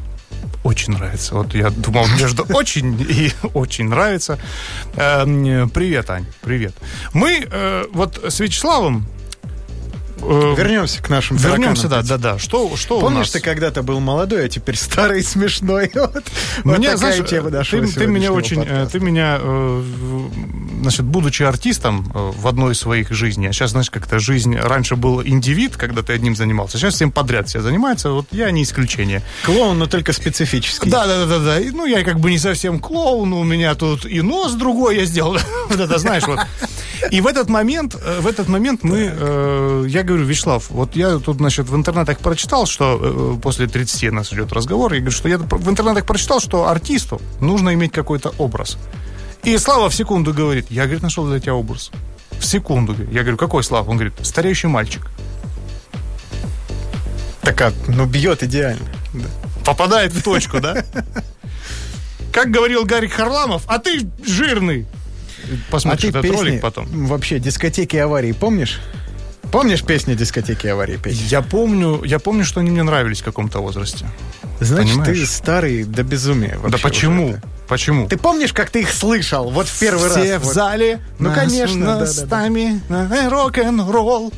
Очень 0.64 0.94
нравится. 0.94 1.34
Вот 1.34 1.54
я 1.54 1.70
думал 1.70 2.06
между 2.18 2.42
очень 2.54 3.00
и 3.00 3.32
очень 3.54 3.88
нравится. 3.88 4.38
Эм, 4.96 5.70
Привет, 5.70 6.10
Ань, 6.10 6.26
привет. 6.42 6.74
Мы 7.12 7.46
э, 7.50 7.84
вот 7.92 8.22
с 8.28 8.40
Вячеславом 8.40 9.06
э, 10.22 10.54
Вернемся 10.56 11.02
к 11.02 11.08
нашим 11.08 11.36
вернемся, 11.36 11.84
да, 11.88 11.96
тараканам. 12.02 12.20
да, 12.20 12.32
да. 12.32 12.38
Что, 12.38 12.76
что 12.76 12.98
у 12.98 13.00
Помнишь, 13.00 13.18
нас? 13.26 13.30
ты 13.30 13.40
когда-то 13.40 13.82
был 13.82 14.00
молодой, 14.00 14.46
а 14.46 14.48
теперь 14.48 14.76
старый 14.76 15.22
смешной. 15.22 15.90
Вот, 15.98 16.24
вот 16.64 16.78
Меня, 16.78 16.92
такая 16.94 16.96
знаешь, 16.96 17.28
тема 17.28 17.50
ты, 17.50 17.56
нашего 17.56 17.86
ты 17.86 18.06
меня 18.06 18.26
сегодняшнего 18.28 18.38
очень, 18.38 18.56
э, 18.62 18.66
подкаста. 18.66 18.98
ты 18.98 19.04
меня, 19.04 19.38
э, 19.40 19.82
значит, 20.80 21.04
будучи 21.04 21.42
артистом 21.42 22.10
э, 22.14 22.32
в 22.36 22.46
одной 22.46 22.72
из 22.72 22.78
своих 22.78 23.10
жизней, 23.10 23.48
а 23.48 23.52
сейчас, 23.52 23.72
знаешь, 23.72 23.90
как-то 23.90 24.18
жизнь, 24.18 24.56
раньше 24.56 24.96
был 24.96 25.22
индивид, 25.22 25.76
когда 25.76 26.02
ты 26.02 26.12
одним 26.12 26.36
занимался, 26.36 26.78
сейчас 26.78 26.94
всем 26.94 27.10
подряд 27.10 27.48
все 27.48 27.60
занимаются, 27.60 28.10
вот 28.10 28.26
я 28.30 28.50
не 28.50 28.62
исключение. 28.62 29.22
Клоун, 29.44 29.78
но 29.78 29.86
только 29.86 30.12
специфический. 30.12 30.90
Да, 30.90 31.06
да, 31.06 31.26
да, 31.26 31.38
да, 31.38 31.44
да. 31.44 31.60
Ну, 31.72 31.84
я 31.86 32.04
как 32.04 32.20
бы 32.20 32.30
не 32.30 32.38
совсем 32.38 32.78
клоун, 32.78 33.32
у 33.32 33.44
меня 33.44 33.74
тут 33.74 34.06
и 34.06 34.20
нос 34.22 34.52
другой 34.54 34.96
я 34.96 35.04
сделал. 35.04 35.36
Вот 35.68 35.80
это, 35.80 35.98
знаешь, 35.98 36.26
вот. 36.26 36.40
И 37.10 37.20
в 37.20 37.26
этот 37.26 37.48
момент, 37.50 37.94
э, 37.94 38.20
в 38.20 38.26
этот 38.26 38.48
момент 38.48 38.82
мы, 38.82 39.10
э, 39.12 39.84
я 39.88 40.02
говорю, 40.08 40.24
Вячеслав, 40.24 40.70
вот 40.70 40.96
я 40.96 41.18
тут, 41.18 41.36
значит, 41.36 41.68
в 41.68 41.76
интернетах 41.76 42.18
прочитал, 42.18 42.66
что 42.66 42.98
э, 43.00 43.40
после 43.40 43.66
30 43.66 44.12
нас 44.12 44.32
идет 44.32 44.52
разговор, 44.52 44.92
я 44.92 45.00
говорю, 45.00 45.16
что 45.16 45.28
я 45.28 45.38
в 45.38 45.68
интернетах 45.68 46.04
прочитал, 46.06 46.40
что 46.40 46.68
артисту 46.68 47.20
нужно 47.40 47.74
иметь 47.74 47.92
какой-то 47.92 48.32
образ. 48.38 48.78
И 49.44 49.56
Слава 49.58 49.88
в 49.88 49.94
секунду 49.94 50.32
говорит, 50.34 50.66
я, 50.70 50.84
говорит, 50.84 51.02
нашел 51.02 51.26
для 51.26 51.40
тебя 51.40 51.54
образ. 51.54 51.90
В 52.38 52.44
секунду. 52.44 52.94
Я 53.10 53.22
говорю, 53.22 53.36
какой 53.36 53.62
Слава? 53.62 53.88
Он 53.90 53.96
говорит, 53.96 54.14
стареющий 54.22 54.68
мальчик. 54.68 55.06
Так 57.42 57.56
как, 57.56 57.74
ну 57.86 58.04
бьет 58.06 58.42
идеально. 58.42 58.84
Попадает 59.64 60.12
в 60.12 60.22
точку, 60.22 60.60
да? 60.60 60.84
Как 62.32 62.50
говорил 62.50 62.84
Гарик 62.84 63.12
Харламов, 63.12 63.62
а 63.66 63.78
ты 63.78 64.08
жирный. 64.24 64.86
А 65.44 65.72
Посмотришь 65.72 66.02
ты 66.02 66.08
этот 66.08 66.22
песни, 66.22 66.36
ролик 66.36 66.60
потом. 66.60 67.06
вообще, 67.06 67.38
дискотеки 67.38 67.96
аварии, 67.96 68.32
помнишь? 68.32 68.80
Помнишь 69.50 69.82
песни 69.82 70.14
дискотеки 70.14 70.66
аварии, 70.66 70.96
Петь? 70.96 71.18
Я 71.30 71.40
помню, 71.42 72.02
я 72.04 72.18
помню, 72.18 72.44
что 72.44 72.60
они 72.60 72.70
мне 72.70 72.82
нравились 72.82 73.20
в 73.20 73.24
каком-то 73.24 73.60
возрасте. 73.60 74.06
Значит, 74.60 74.94
ты 74.96 75.00
Понимаешь? 75.00 75.30
старый 75.30 75.84
до 75.84 76.02
безумия. 76.02 76.58
вообще 76.58 76.76
да 76.76 76.82
почему? 76.82 77.28
уже. 77.30 77.42
Почему? 77.68 78.08
Ты 78.08 78.16
помнишь, 78.16 78.52
как 78.52 78.70
ты 78.70 78.80
их 78.80 78.92
слышал? 78.92 79.50
Вот 79.50 79.68
в 79.68 79.78
первый 79.78 80.10
Все 80.10 80.32
раз. 80.34 80.42
в 80.42 80.44
вот. 80.46 80.54
зале. 80.54 81.00
Ну, 81.18 81.28
нас- 81.30 81.38
конечно, 81.38 81.86
да, 81.86 81.98
нас 82.00 82.16
да, 82.16 82.22
да. 82.22 82.28
тами, 82.28 82.80
э, 82.88 83.28
рок-н-ролл. 83.28 84.32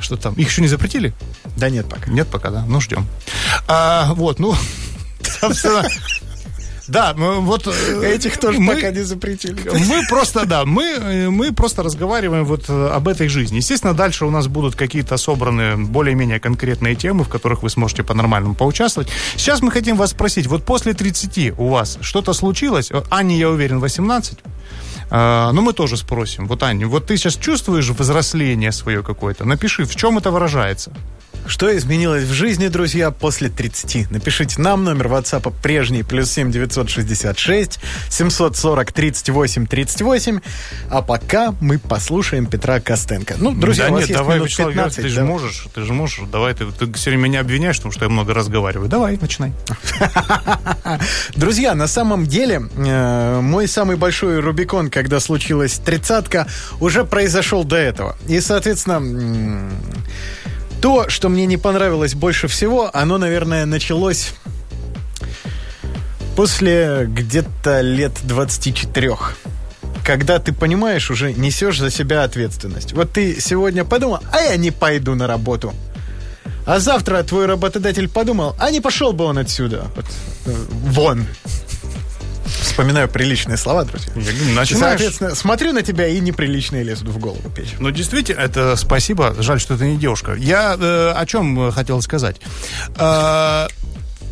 Что 0.00 0.16
там? 0.16 0.34
Их 0.34 0.48
еще 0.48 0.62
не 0.62 0.68
запретили? 0.68 1.12
Да 1.56 1.68
нет 1.68 1.88
пока. 1.88 2.10
Нет 2.10 2.28
пока, 2.28 2.50
да? 2.50 2.64
Ну, 2.66 2.80
ждем. 2.80 3.06
А, 3.68 4.12
вот, 4.14 4.38
ну, 4.38 4.54
собственно, 5.40 5.86
да, 6.90 7.14
вот... 7.14 7.66
э, 7.66 8.14
Этих 8.14 8.38
тоже 8.38 8.58
мы- 8.60 8.74
пока 8.74 8.90
не 8.90 9.02
запретили. 9.02 9.56
Мы 9.88 10.06
просто, 10.08 10.44
да, 10.46 10.64
мы, 10.64 10.84
э, 10.84 11.30
мы 11.30 11.52
просто 11.52 11.82
разговариваем 11.82 12.44
вот 12.44 12.64
э, 12.68 12.88
об 12.88 13.08
этой 13.08 13.28
жизни. 13.28 13.56
Естественно, 13.56 13.94
дальше 13.94 14.26
у 14.26 14.30
нас 14.30 14.46
будут 14.48 14.74
какие-то 14.74 15.16
собраны 15.16 15.76
более-менее 15.76 16.40
конкретные 16.40 16.94
темы, 16.94 17.24
в 17.24 17.28
которых 17.28 17.62
вы 17.62 17.70
сможете 17.70 18.02
по-нормальному 18.02 18.54
поучаствовать. 18.54 19.08
Сейчас 19.36 19.62
мы 19.62 19.70
хотим 19.70 19.96
вас 19.96 20.10
спросить, 20.10 20.46
вот 20.46 20.64
после 20.64 20.92
30 20.92 21.52
у 21.58 21.68
вас 21.68 21.98
что-то 22.00 22.32
случилось? 22.32 22.90
Ане, 23.10 23.38
я 23.38 23.48
уверен, 23.48 23.78
18. 23.80 24.38
А, 25.10 25.50
ну, 25.52 25.62
мы 25.62 25.72
тоже 25.72 25.96
спросим. 25.96 26.46
Вот, 26.46 26.62
Аня, 26.62 26.86
вот 26.86 27.06
ты 27.06 27.16
сейчас 27.16 27.34
чувствуешь 27.36 27.88
взросление 27.90 28.72
свое 28.72 29.02
какое-то? 29.02 29.44
Напиши, 29.44 29.84
в 29.84 29.96
чем 29.96 30.18
это 30.18 30.30
выражается? 30.30 30.92
Что 31.46 31.76
изменилось 31.76 32.24
в 32.24 32.32
жизни, 32.32 32.68
друзья, 32.68 33.10
после 33.10 33.48
30? 33.48 34.10
Напишите 34.10 34.60
нам, 34.60 34.84
номер 34.84 35.08
WhatsApp 35.08 35.52
прежний, 35.62 36.02
плюс 36.02 36.30
7 36.30 36.50
966 36.50 37.80
740 38.08 38.92
38 38.92 39.66
38. 39.66 40.40
А 40.90 41.02
пока 41.02 41.54
мы 41.60 41.78
послушаем 41.78 42.46
Петра 42.46 42.80
Костенко. 42.80 43.34
Ну, 43.38 43.52
друзья, 43.52 43.86
да 43.86 43.90
у 43.90 43.94
вас 43.94 44.00
нет, 44.02 44.08
есть 44.10 44.18
давай, 44.18 44.36
минут 44.36 44.48
Вячеслав 44.48 44.68
15, 44.68 44.96
Георгиевич, 44.96 45.14
ты 45.14 45.20
да? 45.20 45.26
же 45.26 45.30
можешь, 45.30 45.66
ты 45.74 45.82
же 45.82 45.92
можешь, 45.92 46.20
давай, 46.30 46.54
ты, 46.54 46.66
ты 46.66 46.92
все 46.92 47.10
время 47.10 47.22
меня 47.24 47.40
обвиняешь, 47.40 47.76
потому 47.76 47.92
что 47.92 48.04
я 48.04 48.10
много 48.10 48.34
разговариваю. 48.34 48.88
Давай, 48.88 49.18
начинай. 49.20 49.52
Друзья, 51.36 51.74
на 51.74 51.86
самом 51.86 52.26
деле, 52.26 52.62
э, 52.76 53.40
мой 53.40 53.66
самый 53.66 53.96
большой 53.96 54.40
Рубикон, 54.40 54.90
когда 54.90 55.20
случилась 55.20 55.78
тридцатка, 55.78 56.46
уже 56.80 57.04
произошел 57.04 57.64
до 57.64 57.76
этого. 57.76 58.16
И, 58.28 58.40
соответственно, 58.40 59.00
то, 60.80 61.08
что 61.08 61.28
мне 61.28 61.46
не 61.46 61.56
понравилось 61.56 62.14
больше 62.14 62.48
всего, 62.48 62.90
оно, 62.92 63.18
наверное, 63.18 63.66
началось 63.66 64.32
после 66.36 67.06
где-то 67.06 67.80
лет 67.80 68.12
24 68.24 69.16
когда 70.02 70.38
ты 70.38 70.52
понимаешь, 70.52 71.10
уже 71.10 71.32
несешь 71.32 71.78
за 71.78 71.90
себя 71.90 72.24
ответственность. 72.24 72.94
Вот 72.94 73.12
ты 73.12 73.40
сегодня 73.40 73.84
подумал, 73.84 74.18
а 74.32 74.40
я 74.40 74.56
не 74.56 74.72
пойду 74.72 75.14
на 75.14 75.26
работу. 75.28 75.72
А 76.66 76.80
завтра 76.80 77.22
твой 77.22 77.46
работодатель 77.46 78.08
подумал, 78.08 78.56
а 78.58 78.70
не 78.70 78.80
пошел 78.80 79.12
бы 79.12 79.24
он 79.24 79.38
отсюда. 79.38 79.86
Вот, 79.94 80.06
э, 80.46 80.54
вон. 80.86 81.26
Вспоминаю 82.60 83.08
приличные 83.08 83.56
слова, 83.56 83.84
друзья. 83.84 84.12
Я 84.16 84.54
Начинаешь... 84.54 84.98
Соответственно, 84.98 85.34
смотрю 85.34 85.72
на 85.72 85.82
тебя, 85.82 86.06
и 86.06 86.20
неприличные 86.20 86.82
лезут 86.82 87.08
в 87.08 87.18
голову 87.18 87.48
печь. 87.50 87.74
Ну, 87.78 87.90
действительно, 87.90 88.40
это 88.40 88.76
спасибо. 88.76 89.34
Жаль, 89.38 89.60
что 89.60 89.76
ты 89.76 89.86
не 89.86 89.96
девушка. 89.96 90.34
Я 90.34 90.76
э, 90.78 91.12
о 91.14 91.26
чем 91.26 91.68
э, 91.68 91.72
хотел 91.72 92.02
сказать. 92.02 92.40
Э, 92.96 93.66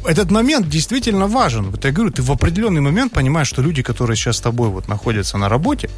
этот 0.07 0.31
момент 0.31 0.69
действительно 0.69 1.27
важен. 1.27 1.71
Вот 1.71 1.85
я 1.85 1.93
говорю, 1.93 2.11
ты 2.11 2.23
в 2.23 2.31
определенный 2.31 2.81
момент 2.81 3.13
понимаешь, 3.13 3.49
что 3.49 3.63
люди, 3.63 3.83
которые 3.83 4.17
сейчас 4.17 4.37
с 4.37 4.41
тобой 4.41 4.69
вот 4.69 4.89
находятся 4.89 5.39
на 5.39 5.49
работе, 5.49 5.91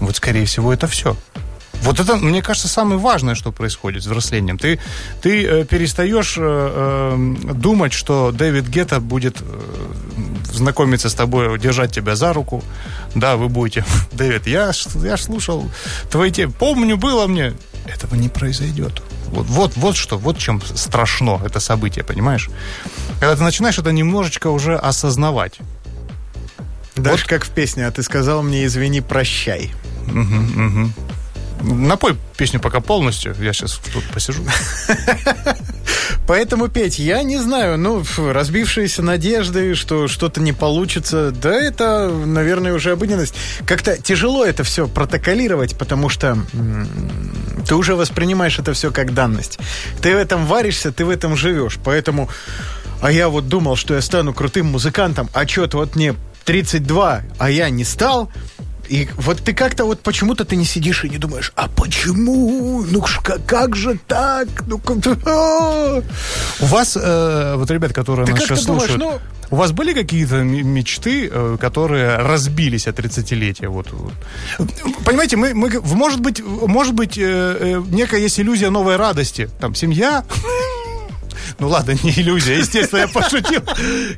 вот, 0.00 0.16
скорее 0.16 0.46
всего, 0.46 0.72
это 0.72 0.86
все. 0.86 1.16
Вот 1.82 1.98
это, 1.98 2.16
мне 2.16 2.42
кажется, 2.42 2.68
самое 2.68 2.98
важное, 2.98 3.34
что 3.34 3.52
происходит 3.52 4.02
с 4.02 4.06
взрослением. 4.06 4.58
Ты, 4.58 4.78
ты 5.22 5.44
э, 5.44 5.64
перестаешь 5.64 6.36
э, 6.38 6.42
э, 6.42 7.52
думать, 7.54 7.92
что 7.92 8.32
Дэвид 8.32 8.68
Гетта 8.68 9.00
будет 9.00 9.38
э, 9.40 9.60
знакомиться 10.52 11.08
с 11.08 11.14
тобой, 11.14 11.58
держать 11.58 11.92
тебя 11.92 12.16
за 12.16 12.32
руку. 12.32 12.62
Да, 13.14 13.36
вы 13.36 13.48
будете. 13.48 13.84
Дэвид, 14.12 14.46
я, 14.46 14.72
я 15.02 15.16
слушал 15.16 15.70
твои 16.10 16.30
те. 16.30 16.48
Помню, 16.48 16.96
было 16.96 17.26
мне. 17.26 17.54
Этого 17.86 18.14
не 18.14 18.28
произойдет. 18.28 19.02
Вот, 19.28 19.46
вот, 19.46 19.76
вот 19.76 19.96
что, 19.96 20.18
вот 20.18 20.38
чем 20.38 20.60
страшно 20.62 21.40
это 21.44 21.60
событие, 21.60 22.04
понимаешь? 22.04 22.50
Когда 23.20 23.36
ты 23.36 23.42
начинаешь 23.42 23.78
это 23.78 23.92
немножечко 23.92 24.48
уже 24.48 24.76
осознавать. 24.76 25.58
Даже 26.96 27.24
как 27.26 27.44
в 27.44 27.50
песне, 27.50 27.86
а 27.86 27.90
ты 27.90 28.02
сказал 28.02 28.42
мне, 28.42 28.66
извини, 28.66 29.00
прощай. 29.00 29.70
Напой 31.60 32.16
песню 32.36 32.60
пока 32.60 32.80
полностью, 32.80 33.34
я 33.40 33.52
сейчас 33.52 33.80
тут 33.92 34.04
посижу. 34.12 34.42
Поэтому, 36.26 36.68
Петь, 36.68 36.98
я 36.98 37.22
не 37.22 37.38
знаю, 37.38 37.76
ну, 37.76 38.04
разбившиеся 38.16 39.02
надежды, 39.02 39.74
что 39.74 40.06
что-то 40.08 40.40
не 40.40 40.52
получится, 40.52 41.32
да 41.32 41.52
это, 41.52 42.08
наверное, 42.08 42.72
уже 42.72 42.92
обыденность. 42.92 43.34
Как-то 43.66 44.00
тяжело 44.00 44.44
это 44.44 44.62
все 44.62 44.86
протоколировать, 44.86 45.76
потому 45.76 46.08
что 46.08 46.38
ты 47.66 47.74
уже 47.74 47.96
воспринимаешь 47.96 48.58
это 48.58 48.72
все 48.72 48.92
как 48.92 49.12
данность. 49.12 49.58
Ты 50.00 50.14
в 50.14 50.18
этом 50.18 50.46
варишься, 50.46 50.92
ты 50.92 51.04
в 51.04 51.10
этом 51.10 51.36
живешь. 51.36 51.78
Поэтому, 51.84 52.28
а 53.02 53.10
я 53.10 53.28
вот 53.28 53.48
думал, 53.48 53.76
что 53.76 53.94
я 53.94 54.00
стану 54.00 54.32
крутым 54.32 54.66
музыкантом, 54.66 55.28
а 55.32 55.46
что-то 55.46 55.78
вот 55.78 55.96
мне 55.96 56.14
32, 56.44 57.22
а 57.38 57.50
я 57.50 57.70
не 57.70 57.84
стал, 57.84 58.30
и 58.90 59.08
вот 59.16 59.38
ты 59.38 59.54
как-то 59.54 59.84
вот 59.84 60.00
почему-то 60.00 60.44
ты 60.44 60.56
не 60.56 60.64
сидишь 60.64 61.04
и 61.04 61.08
не 61.08 61.18
думаешь, 61.18 61.52
а 61.54 61.68
почему? 61.68 62.84
Ну 62.90 63.04
как, 63.22 63.46
как 63.46 63.76
же 63.76 63.96
так? 64.08 64.48
Ну 64.66 64.78
как 64.78 64.98
а!» 65.26 66.02
У 66.60 66.66
вас, 66.66 66.98
э, 67.00 67.54
вот 67.56 67.70
ребят, 67.70 67.92
которые 67.92 68.26
Ты 68.26 68.32
нас 68.32 68.42
сейчас 68.42 68.60
ты 68.60 68.66
думаешь, 68.66 68.90
слушают, 68.90 69.22
у 69.50 69.56
вас 69.56 69.70
были 69.70 69.92
какие-то 69.92 70.42
мечты, 70.42 71.28
э, 71.32 71.56
которые 71.60 72.16
разбились 72.16 72.88
от 72.88 72.98
30-летия? 72.98 73.68
Вот. 73.68 73.86
Понимаете, 75.04 75.36
мы, 75.36 75.54
мы, 75.54 75.70
может 75.82 76.20
быть, 76.20 76.42
может 76.42 76.94
быть 76.94 77.16
э, 77.16 77.56
э, 77.60 77.82
некая 77.90 78.20
есть 78.20 78.40
иллюзия 78.40 78.70
новой 78.70 78.96
радости. 78.96 79.48
Там, 79.60 79.76
семья... 79.76 80.24
Ну 81.58 81.68
ладно, 81.68 81.92
не 82.02 82.10
иллюзия, 82.10 82.58
естественно, 82.58 83.00
я 83.00 83.08
пошутил. 83.08 83.62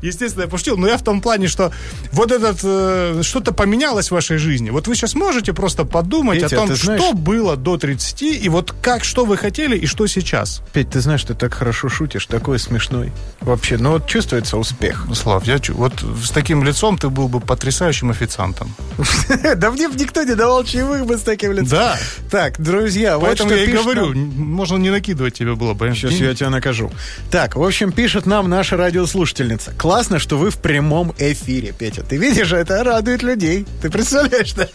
Естественно, 0.03 0.43
я 0.43 0.49
пошутил, 0.49 0.77
но 0.77 0.89
я 0.89 0.97
в 0.97 1.03
том 1.05 1.21
плане, 1.21 1.49
что 1.49 1.73
вот 2.13 2.33
этот 2.33 2.61
э, 2.63 3.21
что-то 3.23 3.53
поменялось 3.53 4.09
в 4.09 4.13
вашей 4.13 4.39
жизни. 4.39 4.71
Вот 4.71 4.89
вы 4.89 4.95
сейчас 4.95 5.15
можете 5.15 5.53
просто 5.53 5.85
подумать 5.85 6.41
Петя, 6.41 6.57
о 6.57 6.59
том, 6.67 6.75
знаешь- 6.77 7.01
что 7.01 7.13
было 7.15 7.57
до 7.57 7.77
30, 7.77 8.23
и 8.23 8.49
вот 8.49 8.75
как, 8.83 9.05
что 9.05 9.25
вы 9.25 9.37
хотели, 9.37 9.77
и 9.77 9.87
что 9.87 10.07
сейчас. 10.07 10.63
Петь, 10.73 10.91
ты 10.91 11.01
знаешь, 11.01 11.23
ты 11.25 11.35
так 11.35 11.55
хорошо 11.55 11.89
шутишь, 11.89 12.27
такой 12.27 12.59
смешной. 12.59 13.13
Вообще, 13.41 13.77
ну 13.79 13.93
вот 13.93 14.07
чувствуется 14.07 14.57
успех. 14.59 15.07
Слав, 15.15 15.47
я 15.47 15.59
вот 15.71 15.93
с 16.25 16.31
таким 16.31 16.65
лицом 16.65 16.99
ты 16.99 17.09
был 17.09 17.29
бы 17.29 17.41
потрясающим 17.41 18.11
официантом. 18.11 18.75
Да 19.57 19.71
мне 19.71 19.89
бы 19.89 19.95
никто 19.99 20.23
не 20.23 20.35
давал 20.35 20.65
чаевых 20.65 21.07
бы 21.07 21.17
с 21.17 21.23
таким 21.23 21.53
лицом. 21.53 21.69
Да. 21.69 21.99
Так, 22.31 22.61
друзья, 22.61 23.19
вот 23.19 23.37
что 23.39 23.55
я 23.55 23.65
и 23.65 23.73
говорю, 23.73 24.15
можно 24.15 24.77
не 24.77 24.91
накидывать 24.91 25.35
тебе 25.35 25.55
было 25.55 25.75
бы. 25.75 25.93
Сейчас 25.95 26.13
я 26.13 26.35
тебя 26.35 26.51
накажу. 26.51 26.91
Так, 27.31 27.57
в 27.57 27.63
общем, 27.63 27.93
пишет 27.93 28.27
нам 28.27 28.51
наша 28.51 28.77
радиослушательница. 28.77 29.73
Классно, 29.79 30.19
что 30.19 30.37
вы 30.37 30.51
в 30.51 30.59
прямом 30.59 31.15
эфире, 31.19 31.73
Петя. 31.77 32.03
Ты 32.03 32.19
видишь, 32.19 32.53
это 32.53 32.85
радует 32.85 33.23
людей. 33.23 33.67
Ты 33.81 33.89
представляешь, 33.91 34.53
да? 34.53 34.69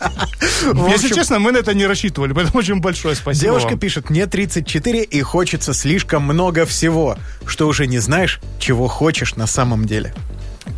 В 0.71 0.87
Если 0.87 1.05
общем, 1.05 1.15
честно, 1.17 1.37
мы 1.37 1.51
на 1.51 1.57
это 1.57 1.75
не 1.75 1.85
рассчитывали, 1.85 2.33
поэтому 2.33 2.57
очень 2.57 2.79
большое 2.79 3.15
спасибо 3.15 3.43
Девушка 3.43 3.69
вам. 3.69 3.79
пишет, 3.79 4.09
мне 4.09 4.25
34 4.25 5.03
и 5.03 5.21
хочется 5.21 5.73
слишком 5.75 6.23
много 6.23 6.65
всего, 6.65 7.17
что 7.45 7.67
уже 7.67 7.85
не 7.85 7.99
знаешь, 7.99 8.39
чего 8.59 8.87
хочешь 8.87 9.35
на 9.35 9.45
самом 9.45 9.85
деле. 9.85 10.15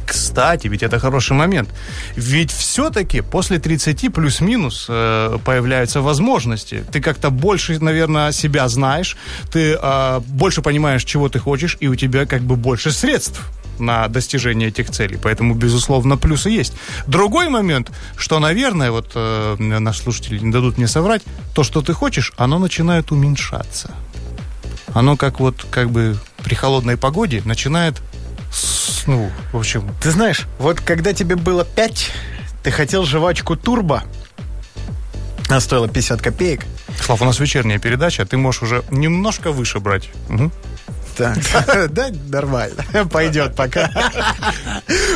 Кстати, 0.06 0.68
ведь 0.68 0.84
это 0.84 1.00
хороший 1.00 1.34
момент. 1.34 1.70
Ведь 2.16 2.52
все-таки 2.52 3.22
после 3.22 3.60
30 3.60 4.14
плюс-минус 4.14 4.88
э, 4.90 5.38
появляются 5.46 6.02
возможности. 6.02 6.84
Ты 6.92 7.02
как-то 7.02 7.30
больше, 7.30 7.80
наверное, 7.80 8.32
себя 8.32 8.68
знаешь, 8.68 9.18
ты 9.52 9.78
э, 9.82 10.20
больше 10.28 10.62
понимаешь, 10.62 11.04
чего 11.04 11.30
ты 11.30 11.40
хочешь, 11.40 11.78
и 11.80 11.88
у 11.88 11.96
тебя 11.96 12.26
как 12.26 12.42
бы 12.42 12.56
больше 12.56 12.92
средств 12.92 13.42
на 13.80 14.08
достижение 14.08 14.70
этих 14.70 14.90
целей. 14.90 15.18
Поэтому, 15.22 15.54
безусловно, 15.54 16.18
плюсы 16.18 16.50
есть. 16.50 16.74
Другой 17.08 17.50
момент, 17.50 17.92
что, 18.18 18.40
наверное, 18.40 18.92
вот 18.92 19.12
э, 19.16 19.56
наши 19.60 20.02
слушатели 20.02 20.40
не 20.40 20.52
дадут 20.52 20.78
мне 20.78 20.88
соврать, 20.88 21.22
то, 21.54 21.64
что 21.64 21.82
ты 21.82 21.94
хочешь, 21.94 22.34
оно 22.38 22.60
начинает 22.60 23.12
уменьшаться. 23.12 23.92
Оно 24.94 25.18
как 25.18 25.40
вот, 25.40 25.66
как 25.70 25.92
бы 25.92 26.18
при 26.44 26.56
холодной 26.56 26.98
погоде 26.98 27.42
начинает, 27.46 28.02
с- 28.52 29.04
ну, 29.08 29.32
в 29.54 29.58
общем, 29.58 29.90
Ты 30.02 30.12
знаешь, 30.12 30.46
вот 30.60 30.82
когда 30.82 31.14
тебе 31.14 31.36
было 31.36 31.64
5, 31.66 32.12
ты 32.64 32.72
хотел 32.72 33.06
жвачку 33.06 33.56
турбо, 33.56 34.04
она 35.48 35.60
стоила 35.60 35.88
50 35.88 36.22
копеек. 36.22 36.62
Слав, 37.04 37.22
у 37.22 37.26
нас 37.26 37.40
вечерняя 37.40 37.80
передача, 37.80 38.26
ты 38.26 38.38
можешь 38.38 38.62
уже 38.64 38.84
немножко 38.92 39.52
выше 39.52 39.80
брать. 39.80 40.10
Мгм. 40.28 40.52
Так, 41.18 41.38
да, 41.92 42.10
нормально. 42.28 42.84
Пойдет 43.12 43.56
пока. 43.56 43.90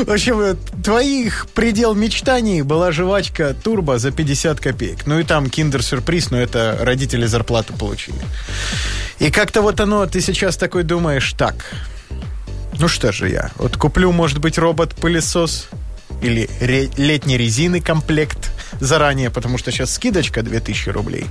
В 0.05 0.11
общем, 0.11 0.39
э, 0.41 0.55
твоих 0.83 1.47
предел 1.53 1.93
мечтаний 1.93 2.61
была 2.61 2.91
жвачка 2.91 3.53
Турбо 3.53 3.99
за 3.99 4.11
50 4.11 4.59
копеек. 4.59 5.05
Ну 5.05 5.19
и 5.19 5.23
там 5.23 5.49
киндер-сюрприз, 5.49 6.31
но 6.31 6.39
это 6.39 6.77
родители 6.81 7.25
зарплату 7.25 7.73
получили. 7.73 8.17
И 9.19 9.29
как-то 9.31 9.61
вот 9.61 9.79
оно, 9.79 10.05
ты 10.07 10.19
сейчас 10.19 10.57
такой 10.57 10.83
думаешь, 10.83 11.31
так, 11.33 11.55
ну 12.79 12.87
что 12.87 13.11
же 13.11 13.29
я, 13.29 13.51
вот 13.55 13.77
куплю, 13.77 14.11
может 14.11 14.39
быть, 14.39 14.57
робот-пылесос 14.57 15.69
или 16.21 16.49
ре- 16.59 16.89
летней 16.97 17.37
резины 17.37 17.81
комплект 17.81 18.51
заранее, 18.79 19.29
потому 19.29 19.57
что 19.57 19.71
сейчас 19.71 19.93
скидочка 19.93 20.41
2000 20.41 20.89
рублей. 20.89 21.25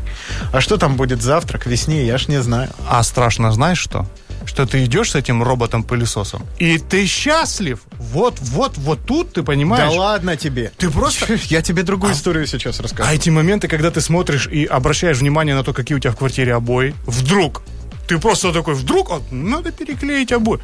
А 0.53 0.61
что 0.61 0.77
там 0.77 0.97
будет 0.97 1.23
завтра, 1.23 1.59
к 1.59 1.67
весне, 1.67 2.05
я 2.07 2.19
ж 2.19 2.29
не 2.29 2.43
знаю. 2.43 2.71
А 2.89 3.03
страшно 3.03 3.53
знаешь 3.53 3.79
что? 3.79 4.07
Что 4.45 4.67
ты 4.67 4.85
идешь 4.85 5.13
с 5.13 5.15
этим 5.15 5.41
роботом-пылесосом, 5.43 6.45
и 6.59 6.77
ты 6.79 7.07
счастлив. 7.07 7.81
Вот, 7.93 8.35
вот, 8.41 8.77
вот 8.77 8.99
тут 9.07 9.33
ты 9.35 9.45
понимаешь. 9.45 9.93
Да 9.93 9.97
ладно 9.99 10.37
тебе. 10.37 10.73
Ты 10.79 10.91
просто... 10.91 11.39
Я 11.45 11.63
тебе 11.63 11.85
другую 11.85 12.13
историю 12.13 12.47
сейчас 12.49 12.81
А 12.81 12.83
расскажу. 12.83 13.11
эти 13.13 13.31
моменты, 13.31 13.69
когда 13.69 13.91
ты 13.93 14.01
смотришь 14.01 14.49
и 14.49 14.65
обращаешь 14.65 15.19
внимание 15.19 15.55
на 15.55 15.63
то, 15.63 15.73
какие 15.73 15.97
у 15.97 16.01
тебя 16.01 16.11
в 16.11 16.17
квартире 16.17 16.55
обои, 16.55 16.93
вдруг, 17.07 17.63
ты 18.09 18.19
просто 18.19 18.53
такой, 18.53 18.75
вдруг, 18.75 19.13
а, 19.13 19.21
надо 19.31 19.71
переклеить 19.71 20.33
обои. 20.33 20.59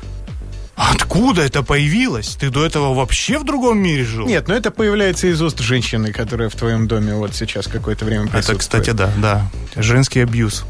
Откуда 0.79 1.43
это 1.43 1.65
появилось? 1.65 2.37
Ты 2.37 2.51
до 2.51 2.65
этого 2.65 2.95
вообще 2.95 3.39
в 3.39 3.45
другом 3.45 3.79
мире 3.79 4.05
жил? 4.05 4.27
Нет, 4.27 4.47
но 4.47 4.55
это 4.55 4.71
появляется 4.71 5.27
из 5.27 5.43
уст 5.43 5.59
женщины, 5.59 6.13
которая 6.13 6.49
в 6.49 6.55
твоем 6.55 6.87
доме 6.87 7.15
вот 7.15 7.35
сейчас 7.35 7.67
какое-то 7.67 8.05
время 8.05 8.25
Это, 8.27 8.33
присутствует. 8.35 8.61
кстати, 8.61 8.91
да, 8.91 9.11
да. 9.17 9.51
Женский 9.75 10.21
абьюз. 10.21 10.65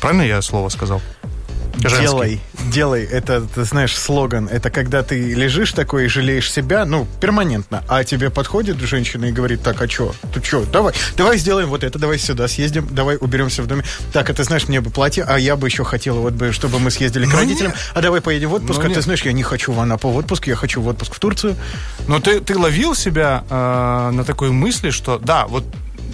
Правильно 0.00 0.22
я 0.22 0.42
слово 0.42 0.68
сказал? 0.68 1.00
Женский. 1.88 2.06
Делай, 2.06 2.40
делай. 2.70 3.04
Это, 3.04 3.40
ты 3.42 3.64
знаешь, 3.64 3.96
слоган. 3.96 4.48
Это 4.48 4.70
когда 4.70 5.02
ты 5.02 5.34
лежишь 5.34 5.72
такой 5.72 6.06
и 6.06 6.08
жалеешь 6.08 6.50
себя, 6.50 6.84
ну, 6.84 7.06
перманентно. 7.20 7.84
А 7.88 8.04
тебе 8.04 8.30
подходит 8.30 8.78
женщина 8.80 9.26
и 9.26 9.32
говорит, 9.32 9.62
так, 9.62 9.80
а 9.82 9.88
что? 9.88 10.14
Ты 10.32 10.42
что? 10.42 10.64
Давай, 10.64 10.94
давай 11.16 11.38
сделаем 11.38 11.68
вот 11.68 11.84
это, 11.84 11.98
давай 11.98 12.18
сюда 12.18 12.48
съездим, 12.48 12.88
давай 12.90 13.16
уберемся 13.20 13.62
в 13.62 13.66
доме. 13.66 13.84
Так, 14.12 14.30
а 14.30 14.34
ты 14.34 14.44
знаешь, 14.44 14.68
мне 14.68 14.80
бы 14.80 14.90
платье, 14.90 15.24
а 15.24 15.38
я 15.38 15.56
бы 15.56 15.68
еще 15.68 15.84
хотела, 15.84 16.18
вот 16.20 16.32
бы, 16.34 16.52
чтобы 16.52 16.78
мы 16.78 16.90
съездили 16.90 17.24
к 17.26 17.32
Ну, 17.32 17.36
родителям. 17.36 17.72
нет. 17.72 17.80
А 17.94 18.00
давай 18.00 18.20
поедем 18.20 18.50
в 18.50 18.54
отпуск. 18.54 18.78
Ну, 18.78 18.84
а 18.86 18.88
ты 18.88 18.94
нет. 18.96 19.04
знаешь, 19.04 19.22
я 19.22 19.32
не 19.32 19.42
хочу 19.42 19.72
в 19.72 19.80
Анапу 19.80 20.08
в 20.10 20.16
отпуск, 20.16 20.46
я 20.46 20.56
хочу 20.56 20.80
в 20.80 20.88
отпуск 20.88 21.14
в 21.14 21.18
Турцию. 21.18 21.56
Но 22.08 22.20
ты, 22.20 22.40
ты 22.40 22.56
ловил 22.58 22.94
себя 22.94 23.44
э, 23.48 24.10
на 24.12 24.24
такой 24.24 24.50
мысли, 24.50 24.90
что 24.90 25.18
да, 25.18 25.46
вот 25.46 25.64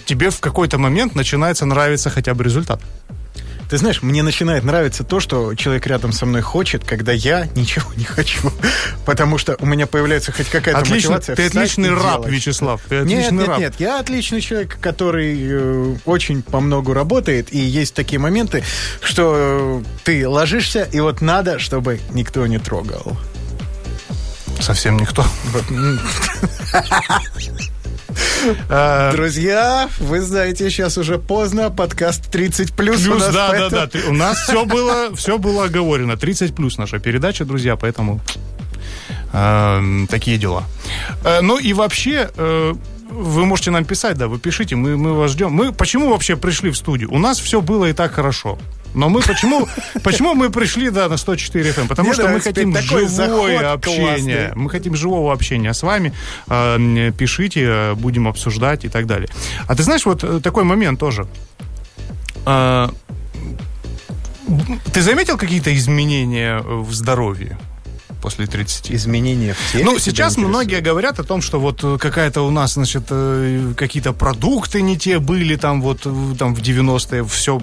тебе 0.07 0.31
в 0.31 0.41
какой-то 0.41 0.79
момент 0.79 1.15
начинается 1.15 1.67
нравиться 1.67 2.11
хотя 2.11 2.35
бы 2.35 2.43
результат. 2.45 2.81
Ты 3.71 3.79
знаешь, 3.79 4.03
мне 4.03 4.25
начинает 4.25 4.65
нравиться 4.65 5.05
то, 5.05 5.21
что 5.21 5.55
человек 5.55 5.87
рядом 5.87 6.11
со 6.11 6.27
мной 6.27 6.43
хочет, 6.43 6.85
когда 6.85 7.13
я 7.13 7.47
ничего 7.55 7.87
не 7.95 8.03
хочу. 8.03 8.53
Потому 9.07 9.39
что 9.39 9.57
у 9.61 9.67
меня 9.67 9.87
появляется 9.87 10.33
хоть 10.33 10.49
какая-то 10.49 10.81
Отлично, 10.81 11.13
мотивация. 11.13 11.37
ты 11.37 11.47
отличный 11.47 11.91
раб, 11.91 12.23
делать. 12.23 12.31
Вячеслав. 12.31 12.83
Ты 12.89 12.97
Нет, 12.97 13.05
отличный 13.05 13.39
нет, 13.39 13.49
раб. 13.49 13.59
нет, 13.61 13.75
я 13.79 14.01
отличный 14.01 14.41
человек, 14.41 14.77
который 14.81 15.39
э, 15.41 15.97
очень 16.05 16.43
по 16.43 16.59
многу 16.59 16.95
работает, 16.95 17.55
и 17.55 17.59
есть 17.59 17.95
такие 17.95 18.19
моменты, 18.19 18.65
что 19.03 19.85
э, 19.85 19.89
ты 20.03 20.27
ложишься, 20.27 20.89
и 20.91 20.99
вот 20.99 21.21
надо, 21.21 21.61
чтобы 21.61 22.01
никто 22.11 22.45
не 22.49 22.59
трогал. 22.59 23.17
Совсем 24.61 24.97
никто. 24.97 25.25
Э, 28.69 29.13
Друзья, 29.13 29.89
вы 29.99 30.21
знаете, 30.21 30.71
сейчас 30.71 30.99
уже 30.99 31.19
поздно, 31.19 31.71
подкаст 31.71 32.31
30 32.31 32.73
плюс. 32.73 33.03
Плюс, 33.03 33.27
да, 33.29 33.69
да, 33.69 33.87
да. 33.87 33.89
У 34.09 34.13
нас 34.13 34.39
все 34.45 34.65
было, 34.65 35.15
все 35.15 35.39
было 35.39 35.65
оговорено. 35.65 36.17
30 36.17 36.55
плюс 36.55 36.79
наша 36.79 36.99
передача, 36.99 37.45
друзья, 37.45 37.77
поэтому 37.77 38.21
э, 39.33 40.07
такие 40.09 40.39
дела. 40.39 40.65
Э, 41.25 41.41
ну 41.41 41.59
и 41.59 41.73
вообще, 41.73 42.31
э, 42.37 42.75
вы 43.11 43.47
можете 43.47 43.71
нам 43.71 43.85
писать, 43.85 44.17
да, 44.17 44.29
вы 44.29 44.39
пишите, 44.39 44.77
мы, 44.77 44.97
мы 44.97 45.15
вас 45.15 45.33
ждем. 45.33 45.53
Мы 45.53 45.73
почему 45.73 46.11
вообще 46.11 46.37
пришли 46.37 46.71
в 46.71 46.77
студию? 46.77 47.13
У 47.13 47.19
нас 47.19 47.39
все 47.39 47.61
было 47.61 47.87
и 47.87 47.93
так 47.93 48.13
хорошо. 48.13 48.59
Но 48.95 49.09
мы 49.09 49.21
почему, 49.21 49.69
почему 50.03 50.35
мы 50.35 50.51
пришли, 50.51 50.91
да, 50.91 51.09
на 51.09 51.17
104 51.17 51.71
FM? 51.71 51.89
Потому 51.89 52.09
Мне 52.09 52.15
что 52.15 52.29
мы 52.29 52.41
хотим 52.41 52.77
живое 52.77 53.73
общение. 53.73 54.07
классный. 54.07 54.55
Мы 54.57 54.71
хотим 54.71 54.97
живого 54.97 55.33
общения 55.33 55.73
с 55.73 55.83
вами. 55.83 56.13
Э, 56.49 57.13
Пишите, 57.17 57.95
будем 57.95 58.27
обсуждать 58.27 58.85
и 58.85 58.89
так 58.89 59.07
далее. 59.07 59.29
А 59.69 59.75
ты 59.75 59.83
знаешь, 59.83 60.05
вот 60.07 60.25
э, 60.25 60.41
такой 60.41 60.65
момент 60.65 60.99
тоже. 60.99 61.27
Э, 62.47 62.89
Ты 64.93 65.03
заметил 65.03 65.37
какие-то 65.39 65.73
изменения 65.77 66.61
в 66.61 66.93
здоровье 66.93 67.57
после 68.21 68.47
30? 68.47 68.93
Изменения 68.93 69.55
в 69.55 69.73
теле. 69.73 69.85
Ну, 69.85 69.99
сейчас 69.99 70.37
многие 70.37 70.81
говорят 70.81 71.19
о 71.21 71.25
том, 71.25 71.43
что 71.43 71.61
вот 71.61 71.81
э, 71.83 71.99
какая-то 71.99 72.43
у 72.43 72.51
нас, 72.51 72.75
значит, 72.75 73.05
э, 73.11 73.73
какие-то 73.77 74.13
продукты 74.13 74.83
не 74.83 74.97
те 74.97 75.19
были, 75.19 75.57
там 75.57 75.83
вот 75.83 76.03
э, 76.05 76.35
там 76.39 76.55
в 76.55 76.61
90-е 76.61 77.25
все 77.25 77.61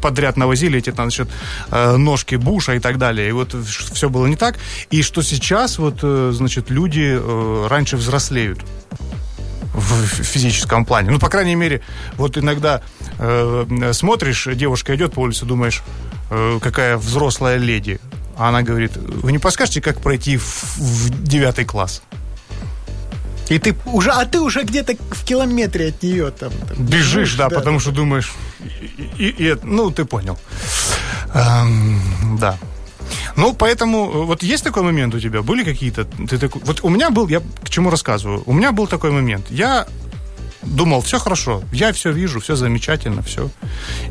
подряд 0.00 0.36
навозили, 0.36 0.78
эти 0.78 0.90
там, 0.90 1.10
значит, 1.10 1.28
ножки 1.70 2.36
Буша 2.36 2.74
и 2.74 2.78
так 2.80 2.98
далее, 2.98 3.28
и 3.28 3.32
вот 3.32 3.54
все 3.92 4.08
было 4.08 4.26
не 4.26 4.36
так, 4.36 4.58
и 4.90 5.02
что 5.02 5.22
сейчас 5.22 5.78
вот, 5.78 6.00
значит, 6.00 6.70
люди 6.70 7.18
раньше 7.68 7.96
взрослеют 7.96 8.60
в 9.74 10.06
физическом 10.06 10.84
плане. 10.84 11.10
Ну, 11.10 11.18
по 11.18 11.28
крайней 11.28 11.54
мере, 11.54 11.80
вот 12.16 12.36
иногда 12.36 12.82
э, 13.18 13.92
смотришь, 13.92 14.48
девушка 14.54 14.94
идет 14.94 15.14
по 15.14 15.20
улице, 15.20 15.46
думаешь, 15.46 15.82
э, 16.30 16.58
какая 16.60 16.96
взрослая 16.96 17.56
леди. 17.56 18.00
А 18.42 18.48
она 18.48 18.62
говорит, 18.62 18.96
вы 18.96 19.30
не 19.30 19.38
подскажете, 19.38 19.80
как 19.80 20.00
пройти 20.00 20.36
в, 20.36 20.76
в 20.76 21.10
девятый 21.22 21.64
класс? 21.64 22.02
И 23.48 23.58
ты 23.60 23.76
уже, 23.84 24.10
а 24.10 24.24
ты 24.24 24.40
уже 24.40 24.64
где-то 24.64 24.94
в 25.10 25.24
километре 25.24 25.88
от 25.90 26.02
нее 26.02 26.30
там. 26.32 26.50
там 26.68 26.84
Бежишь, 26.86 27.34
да, 27.36 27.48
потому 27.48 27.78
что 27.80 27.92
думаешь, 27.92 28.32
и, 29.18 29.26
и- 29.28 29.50
и- 29.52 29.56
ну, 29.62 29.92
ты 29.92 30.04
понял. 30.04 30.36
Эм, 31.34 32.36
да. 32.40 32.58
Ну, 33.36 33.52
поэтому, 33.54 34.10
э, 34.10 34.24
вот 34.26 34.42
есть 34.42 34.64
такой 34.64 34.82
момент 34.82 35.14
у 35.14 35.20
тебя? 35.20 35.42
Были 35.42 35.62
какие-то? 35.62 36.04
Ты 36.04 36.36
такой, 36.38 36.62
вот 36.64 36.80
у 36.82 36.88
меня 36.88 37.10
был, 37.10 37.28
я 37.28 37.40
к 37.62 37.70
чему 37.70 37.90
рассказываю, 37.90 38.42
у 38.46 38.52
меня 38.52 38.72
был 38.72 38.88
такой 38.88 39.12
момент. 39.12 39.46
Я 39.50 39.86
думал, 40.62 41.00
все 41.02 41.18
хорошо, 41.18 41.62
я 41.72 41.92
все 41.92 42.10
вижу, 42.12 42.40
все 42.40 42.56
замечательно, 42.56 43.22
все. 43.22 43.50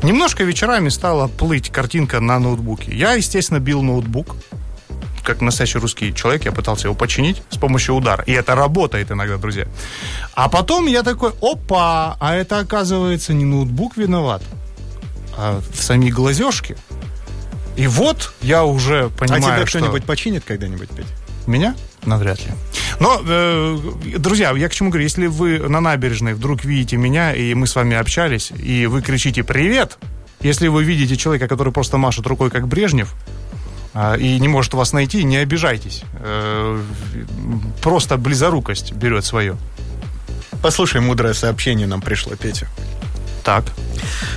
Немножко 0.02 0.44
вечерами 0.44 0.88
стала 0.88 1.28
плыть 1.28 1.70
картинка 1.70 2.20
на 2.20 2.38
ноутбуке. 2.38 2.94
Я, 2.94 3.12
естественно, 3.14 3.58
бил 3.58 3.82
ноутбук, 3.82 4.36
как 5.22 5.40
настоящий 5.40 5.78
русский 5.78 6.14
человек, 6.14 6.44
я 6.44 6.52
пытался 6.52 6.88
его 6.88 6.94
починить 6.94 7.42
с 7.50 7.56
помощью 7.56 7.94
удара. 7.94 8.24
И 8.24 8.32
это 8.32 8.54
работает 8.54 9.10
иногда, 9.10 9.36
друзья. 9.36 9.66
А 10.34 10.48
потом 10.48 10.86
я 10.86 11.02
такой, 11.02 11.32
опа, 11.40 12.16
а 12.20 12.34
это 12.34 12.58
оказывается 12.58 13.32
не 13.32 13.44
ноутбук 13.44 13.96
виноват, 13.96 14.42
а 15.36 15.60
в 15.72 15.82
сами 15.82 16.10
глазежки. 16.10 16.76
И 17.76 17.86
вот 17.86 18.34
я 18.42 18.64
уже 18.64 19.06
А 19.06 19.08
понимаю, 19.08 19.42
тебя 19.42 19.66
что... 19.66 19.78
кто-нибудь 19.78 20.04
починит 20.04 20.44
когда-нибудь, 20.44 20.90
Петь? 20.90 21.06
Меня? 21.46 21.74
Навряд 22.04 22.40
ли. 22.40 22.52
Но, 23.02 23.20
э, 23.26 23.78
друзья, 24.18 24.52
я 24.52 24.68
к 24.68 24.72
чему 24.72 24.90
говорю, 24.90 25.02
если 25.02 25.26
вы 25.26 25.58
на 25.58 25.80
набережной 25.80 26.34
вдруг 26.34 26.64
видите 26.64 26.96
меня, 26.96 27.34
и 27.34 27.52
мы 27.52 27.66
с 27.66 27.74
вами 27.74 27.96
общались, 27.96 28.52
и 28.52 28.86
вы 28.86 29.02
кричите 29.02 29.42
«Привет!», 29.42 29.98
если 30.40 30.68
вы 30.68 30.84
видите 30.84 31.16
человека, 31.16 31.48
который 31.48 31.72
просто 31.72 31.98
машет 31.98 32.28
рукой, 32.28 32.48
как 32.48 32.68
Брежнев, 32.68 33.12
а, 33.92 34.14
и 34.14 34.38
не 34.38 34.46
может 34.46 34.74
вас 34.74 34.92
найти, 34.92 35.24
не 35.24 35.38
обижайтесь. 35.38 36.04
Э, 36.20 36.80
Просто 37.82 38.18
близорукость 38.18 38.92
берет 38.92 39.24
свое. 39.24 39.56
Послушай, 40.62 41.00
мудрое 41.00 41.34
сообщение 41.34 41.88
нам 41.88 42.02
пришло, 42.02 42.36
Петя. 42.36 42.68
Так. 43.42 43.64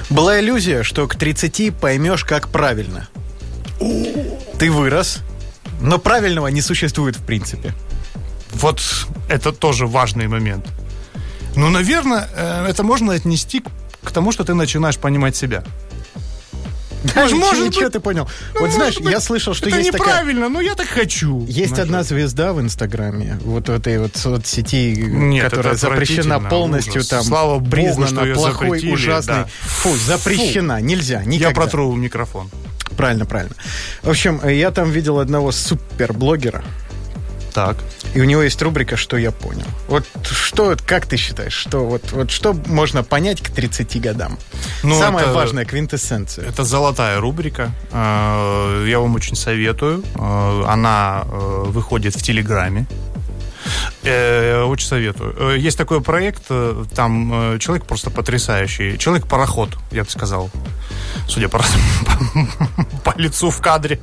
Была 0.10 0.40
иллюзия, 0.40 0.82
что 0.82 1.08
к 1.08 1.16
30 1.16 1.72
поймешь, 1.72 2.26
как 2.26 2.50
правильно. 2.50 3.08
Ты 4.58 4.72
вырос, 4.72 5.20
но 5.82 6.00
правильного 6.00 6.48
не 6.48 6.62
существует 6.62 7.16
в 7.16 7.24
принципе. 7.24 7.76
Вот 8.56 8.82
это 9.30 9.52
тоже 9.52 9.86
важный 9.88 10.28
момент. 10.28 10.66
Ну, 11.56 11.70
наверное, 11.70 12.28
э, 12.36 12.66
это 12.70 12.84
можно 12.84 13.14
отнести 13.14 13.64
к- 14.04 14.12
тому, 14.12 14.32
что 14.32 14.44
ты 14.44 14.54
начинаешь 14.54 14.98
понимать 14.98 15.36
себя. 15.36 15.64
Да, 17.14 17.28
ж, 17.28 17.34
может 17.34 17.68
ничего 17.68 17.84
быть- 17.84 17.94
ты 17.94 18.00
понял. 18.00 18.28
Ну, 18.56 18.62
вот 18.62 18.72
знаешь, 18.72 18.94
может 18.96 19.04
быть, 19.04 19.12
я 19.14 19.20
слышал, 19.20 19.54
что 19.54 19.68
это 19.70 19.78
есть 19.78 19.92
такая... 19.92 20.08
неправильно, 20.08 20.50
но 20.50 20.60
я 20.60 20.74
так 20.74 20.88
хочу. 20.88 21.46
Есть 21.46 21.70
Знаешь, 21.76 21.84
одна 21.86 22.04
звезда 22.04 22.52
в 22.54 22.60
Инстаграме, 22.62 23.38
вот 23.44 23.68
в 23.70 23.72
этой 23.72 24.00
вот 24.00 24.16
соцсети, 24.16 24.96
Нет, 24.98 25.50
которая 25.50 25.76
запрещена 25.76 26.40
полностью, 26.40 26.94
ужас. 27.02 27.08
там 27.10 27.24
Слава 27.24 27.60
богу, 27.60 27.70
признана 27.70 28.08
что 28.08 28.26
её 28.26 28.34
плохой, 28.36 28.68
запретили, 28.70 28.92
ужасной. 28.94 29.36
да. 29.36 29.48
Фу, 29.62 29.96
запрещена, 29.96 30.82
нельзя, 30.82 31.20
никогда. 31.24 31.50
Я 31.50 31.54
протру 31.54 31.94
микрофон. 31.96 32.50
Правильно, 32.98 33.26
правильно. 33.28 33.56
В 34.02 34.10
общем, 34.10 34.42
я 34.48 34.72
там 34.72 34.90
видел 34.90 35.20
одного 35.20 35.52
суперблогера, 35.52 36.64
Так. 37.56 37.78
и 38.14 38.22
у 38.22 38.26
него 38.26 38.44
есть 38.44 38.62
рубрика 38.62 38.98
«Что 38.98 39.18
я 39.18 39.32
понял». 39.32 39.66
Вот 39.88 40.06
что, 40.30 40.76
как 40.86 41.06
ты 41.06 41.18
считаешь, 41.18 41.54
что 41.54 41.86
вот, 41.86 42.12
вот 42.12 42.30
что 42.30 42.54
можно 42.68 43.02
понять 43.04 43.42
к 43.42 43.50
30 43.50 44.00
годам? 44.02 44.38
Ну, 44.84 45.00
Самая 45.00 45.26
это- 45.26 45.34
важная 45.34 45.66
квинтэссенция. 45.66 46.46
Это 46.50 46.64
золотая 46.64 47.20
рубрика. 47.20 47.72
Э, 47.92 48.86
Я 48.88 49.00
вам 49.00 49.16
очень 49.16 49.36
советую. 49.36 50.04
Э, 50.16 50.64
Она 50.68 51.24
э, 51.26 51.64
выходит 51.68 52.16
в 52.16 52.22
Телеграме. 52.22 52.86
Очень 54.04 54.88
советую. 54.88 55.60
Есть 55.60 55.78
такой 55.78 56.00
проект, 56.02 56.44
там 56.94 57.58
человек 57.60 57.86
просто 57.88 58.12
потрясающий. 58.12 58.98
Человек-пароход, 59.00 59.70
я 59.92 60.04
бы 60.04 60.10
сказал. 60.10 60.52
Судя 61.28 61.50
по, 61.50 61.58
по 63.04 63.14
лицу 63.18 63.50
в 63.50 63.60
кадре. 63.62 64.00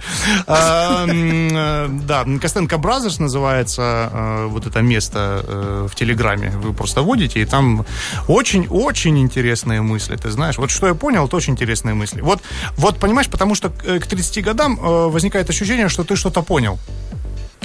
М, 0.46 1.48
э, 1.52 1.88
Да, 2.06 2.24
Костенко 2.40 2.78
Brothers 2.78 3.18
называется 3.20 4.10
э, 4.12 4.46
вот 4.46 4.66
это 4.66 4.82
место 4.82 5.44
э, 5.46 5.88
в 5.90 5.94
Телеграме. 5.94 6.50
Вы 6.50 6.72
просто 6.72 7.02
вводите, 7.02 7.40
и 7.40 7.44
там 7.44 7.84
очень-очень 8.28 9.18
интересные 9.18 9.82
мысли. 9.82 10.16
Ты 10.16 10.30
знаешь, 10.30 10.58
вот 10.58 10.70
что 10.70 10.86
я 10.86 10.94
понял, 10.94 11.26
это 11.26 11.36
очень 11.36 11.52
интересные 11.52 11.94
мысли. 11.94 12.20
Вот, 12.20 12.40
вот 12.76 12.98
понимаешь, 12.98 13.28
потому 13.28 13.54
что 13.54 13.70
к 13.70 14.06
30 14.06 14.44
годам 14.44 14.76
возникает 14.76 15.50
ощущение, 15.50 15.88
что 15.88 16.04
ты 16.04 16.16
что-то 16.16 16.42
понял. 16.42 16.78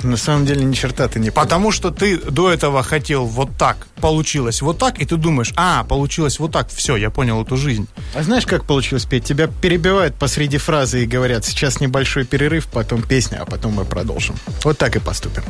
На 0.03 0.17
самом 0.17 0.45
деле 0.45 0.63
ни 0.63 0.73
черта 0.73 1.07
ты 1.07 1.19
не 1.19 1.31
понял. 1.31 1.43
Потому 1.43 1.71
что 1.71 1.91
ты 1.91 2.17
до 2.17 2.51
этого 2.51 2.83
хотел 2.83 3.25
вот 3.25 3.49
так, 3.57 3.87
получилось 3.99 4.61
вот 4.61 4.77
так, 4.77 4.99
и 4.99 5.05
ты 5.05 5.17
думаешь, 5.17 5.53
а, 5.55 5.83
получилось 5.83 6.39
вот 6.39 6.51
так, 6.51 6.69
все, 6.69 6.95
я 6.95 7.09
понял 7.09 7.41
эту 7.41 7.57
жизнь. 7.57 7.87
А 8.13 8.23
знаешь, 8.23 8.45
как 8.45 8.65
получилось 8.65 9.05
петь? 9.05 9.23
Тебя 9.23 9.47
перебивают 9.47 10.15
посреди 10.15 10.57
фразы 10.57 11.03
и 11.03 11.07
говорят, 11.07 11.45
сейчас 11.45 11.79
небольшой 11.79 12.25
перерыв, 12.25 12.67
потом 12.67 13.01
песня, 13.01 13.39
а 13.41 13.45
потом 13.45 13.73
мы 13.73 13.85
продолжим. 13.85 14.35
Вот 14.63 14.77
так 14.77 14.95
и 14.95 14.99
поступим. 14.99 15.43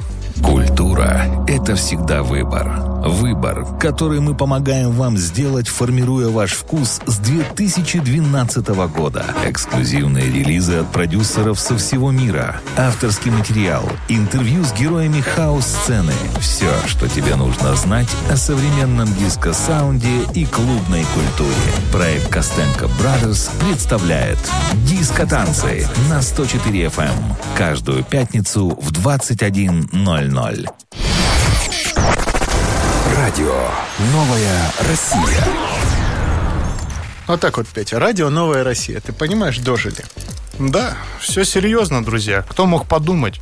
Культура– 0.43 1.45
это 1.47 1.75
всегда 1.75 2.23
выбор. 2.23 2.69
Выбор, 3.07 3.65
который 3.79 4.19
мы 4.19 4.35
помогаем 4.35 4.91
вам 4.91 5.17
сделать, 5.17 5.67
формируя 5.67 6.29
ваш 6.29 6.51
вкус 6.53 7.01
с 7.05 7.17
2012 7.17 8.67
года. 8.67 9.25
Эксклюзивные 9.45 10.25
релизы 10.25 10.75
от 10.75 10.91
продюсеров 10.91 11.59
со 11.59 11.77
всего 11.77 12.11
мира. 12.11 12.61
Авторский 12.77 13.31
материал, 13.31 13.89
интервью 14.37 14.63
с 14.63 14.71
героями 14.73 15.19
хаос-сцены. 15.19 16.13
Все, 16.39 16.71
что 16.85 17.09
тебе 17.09 17.35
нужно 17.35 17.75
знать 17.75 18.07
о 18.29 18.37
современном 18.37 19.11
диско-саунде 19.15 20.25
и 20.35 20.45
клубной 20.45 21.03
культуре. 21.15 21.55
Проект 21.91 22.29
Костенко 22.29 22.85
Brothers 22.85 23.49
представляет 23.59 24.37
«Диско-танцы» 24.87 25.89
на 26.07 26.21
104 26.21 26.85
FM. 26.85 27.35
Каждую 27.57 28.03
пятницу 28.03 28.77
в 28.79 28.91
21.00. 28.91 30.69
Радио 33.17 33.55
«Новая 34.13 34.71
Россия». 34.87 35.47
Вот 37.25 37.39
так 37.39 37.57
вот, 37.57 37.65
Петя. 37.69 37.97
Радио 37.97 38.29
«Новая 38.29 38.63
Россия». 38.63 38.99
Ты 38.99 39.13
понимаешь, 39.13 39.57
дожили. 39.57 40.05
Да, 40.59 40.95
все 41.19 41.43
серьезно, 41.43 42.05
друзья. 42.05 42.43
Кто 42.47 42.67
мог 42.67 42.87
подумать, 42.87 43.41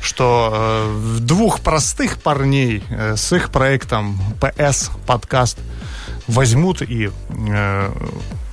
что 0.00 0.50
э, 0.52 1.18
двух 1.20 1.60
простых 1.60 2.18
парней 2.18 2.82
э, 2.90 3.16
с 3.16 3.32
их 3.32 3.50
проектом 3.50 4.20
PS 4.40 4.90
подкаст 5.06 5.58
возьмут 6.26 6.82
и 6.82 7.10
э, 7.30 7.92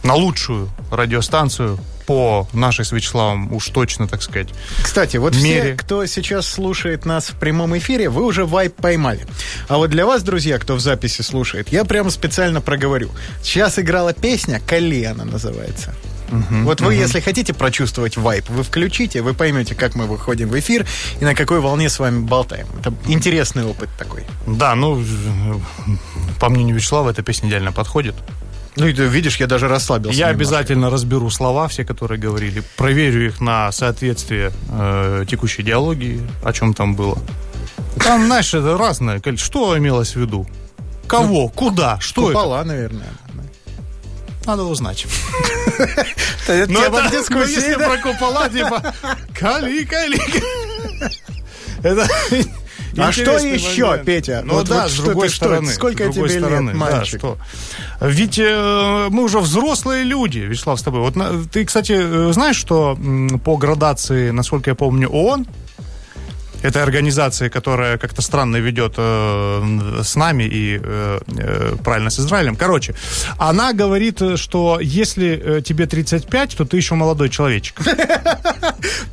на 0.03 0.13
лучшую 0.13 0.69
радиостанцию 0.91 1.79
по 2.07 2.47
нашей 2.53 2.85
с 2.85 2.91
Вячеславом 2.93 3.53
уж 3.53 3.67
точно, 3.67 4.07
так 4.07 4.21
сказать. 4.21 4.47
Кстати, 4.81 5.17
вот 5.17 5.35
мере. 5.35 5.61
все, 5.61 5.73
кто 5.75 6.05
сейчас 6.05 6.47
слушает 6.47 7.05
нас 7.05 7.29
в 7.29 7.35
прямом 7.35 7.77
эфире, 7.77 8.09
вы 8.09 8.23
уже 8.23 8.45
вайп 8.45 8.75
поймали. 8.75 9.27
А 9.67 9.77
вот 9.77 9.89
для 9.89 10.05
вас, 10.05 10.23
друзья, 10.23 10.57
кто 10.57 10.75
в 10.75 10.79
записи 10.79 11.21
слушает, 11.21 11.69
я 11.69 11.83
прямо 11.83 12.09
специально 12.09 12.61
проговорю. 12.61 13.11
Сейчас 13.43 13.77
играла 13.77 14.13
песня 14.13 14.61
«Кали» 14.65 15.03
она 15.03 15.25
называется. 16.29 16.65
вот 16.65 16.81
вы, 16.81 16.95
если 16.95 17.19
хотите 17.19 17.53
прочувствовать 17.53 18.17
вайп, 18.17 18.49
вы 18.49 18.63
включите, 18.63 19.21
вы 19.21 19.33
поймете, 19.33 19.75
как 19.75 19.95
мы 19.95 20.05
выходим 20.05 20.49
в 20.49 20.59
эфир 20.59 20.85
и 21.19 21.25
на 21.25 21.35
какой 21.35 21.59
волне 21.59 21.89
с 21.89 21.99
вами 21.99 22.19
болтаем. 22.19 22.67
Это 22.79 22.93
интересный 23.07 23.65
опыт 23.65 23.89
такой. 23.97 24.23
Да, 24.45 24.75
ну, 24.75 25.03
по 26.39 26.49
мнению 26.49 26.75
Вячеслава, 26.75 27.09
эта 27.09 27.21
песня 27.23 27.49
идеально 27.49 27.71
подходит. 27.71 28.15
Ну, 28.77 28.85
и 28.85 28.93
ты 28.93 29.05
видишь, 29.05 29.37
я 29.37 29.47
даже 29.47 29.67
расслабился. 29.67 30.17
Я 30.17 30.29
немножко. 30.29 30.37
обязательно 30.37 30.89
разберу 30.91 31.29
слова, 31.31 31.67
все, 31.67 31.83
которые 31.83 32.19
говорили, 32.19 32.61
проверю 32.75 33.25
их 33.25 33.41
на 33.41 33.71
соответствие 33.71 34.51
э, 34.69 35.25
текущей 35.27 35.63
диалогии, 35.63 36.21
о 36.43 36.53
чем 36.53 36.75
там 36.75 36.93
было. 36.95 37.17
Там, 38.03 38.25
знаешь, 38.25 38.53
это 38.53 38.77
разное. 38.77 39.19
Что 39.37 39.75
имелось 39.77 40.15
в 40.15 40.19
виду? 40.19 40.47
Кого? 41.07 41.47
Куда? 41.47 41.99
Что 41.99 42.29
это? 42.29 42.39
Купола, 42.39 42.63
наверное. 42.63 43.09
Надо 44.47 44.63
узнать. 44.63 45.05
Это 46.47 46.71
Ну, 46.71 46.81
тема 46.81 47.01
ну, 47.03 47.11
дискуссии, 47.11 47.75
да? 47.77 47.89
про 47.89 47.97
купола, 47.97 48.49
типа, 48.49 48.93
кали, 49.37 49.83
кали. 49.83 50.17
Это 51.83 52.07
А 52.97 53.11
что 53.11 53.37
еще, 53.37 53.85
момент. 53.87 54.05
Петя? 54.05 54.41
Ну 54.45 54.53
Вот- 54.55 54.67
да, 54.69 54.83
вот 54.83 54.91
с 54.91 54.93
что 54.95 55.03
другой 55.03 55.27
что 55.27 55.35
стороны. 55.45 55.65
это? 55.67 55.75
Сколько 55.75 56.03
другой 56.05 56.29
тебе 56.29 56.39
лет, 56.39 56.45
стороны, 56.45 56.71
да, 56.71 56.77
мальчик? 56.77 57.19
что? 57.19 57.37
Ведь 58.01 58.39
э, 58.39 59.07
мы 59.11 59.23
уже 59.23 59.39
взрослые 59.39 60.03
люди, 60.03 60.39
Вячеслав, 60.39 60.79
с 60.79 60.83
тобой. 60.83 61.01
Вот 61.01 61.15
на- 61.15 61.43
ты, 61.45 61.65
кстати, 61.65 61.93
э, 61.99 62.31
знаешь, 62.33 62.55
что 62.55 62.97
по 63.43 63.57
градации, 63.57 64.31
насколько 64.31 64.71
я 64.71 64.75
помню, 64.75 65.09
ООН, 65.09 65.45
это 66.61 66.83
организация, 66.83 67.49
которая 67.49 67.97
как-то 67.97 68.21
странно 68.21 68.57
ведет 68.57 68.95
э, 68.97 70.01
с 70.03 70.15
нами 70.15 70.43
и 70.43 70.79
э, 70.81 71.19
э, 71.27 71.75
правильно 71.83 72.09
с 72.09 72.19
Израилем. 72.19 72.55
Короче, 72.55 72.95
она 73.37 73.73
говорит, 73.73 74.21
э, 74.21 74.37
что 74.37 74.79
если 74.81 75.57
э, 75.57 75.61
тебе 75.61 75.85
35, 75.85 76.55
то 76.57 76.65
ты 76.65 76.77
еще 76.77 76.95
молодой 76.95 77.29
человечек. 77.29 77.81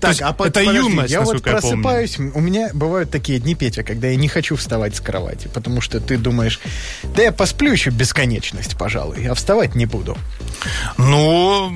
Так, 0.00 0.16
а 0.20 0.36
это 0.44 0.60
юность, 0.60 1.10
Я 1.10 1.22
вот 1.22 1.42
просыпаюсь, 1.42 2.18
у 2.18 2.40
меня 2.40 2.70
бывают 2.74 3.10
такие 3.10 3.38
дни, 3.38 3.54
Петя, 3.54 3.82
когда 3.82 4.08
я 4.08 4.16
не 4.16 4.28
хочу 4.28 4.56
вставать 4.56 4.94
с 4.96 5.00
кровати, 5.00 5.48
потому 5.52 5.80
что 5.80 6.00
ты 6.00 6.18
думаешь, 6.18 6.60
да 7.16 7.22
я 7.22 7.32
посплю 7.32 7.72
еще 7.72 7.90
бесконечность, 7.90 8.76
пожалуй, 8.76 9.26
а 9.26 9.34
вставать 9.34 9.74
не 9.74 9.86
буду. 9.86 10.18
Ну, 10.98 11.70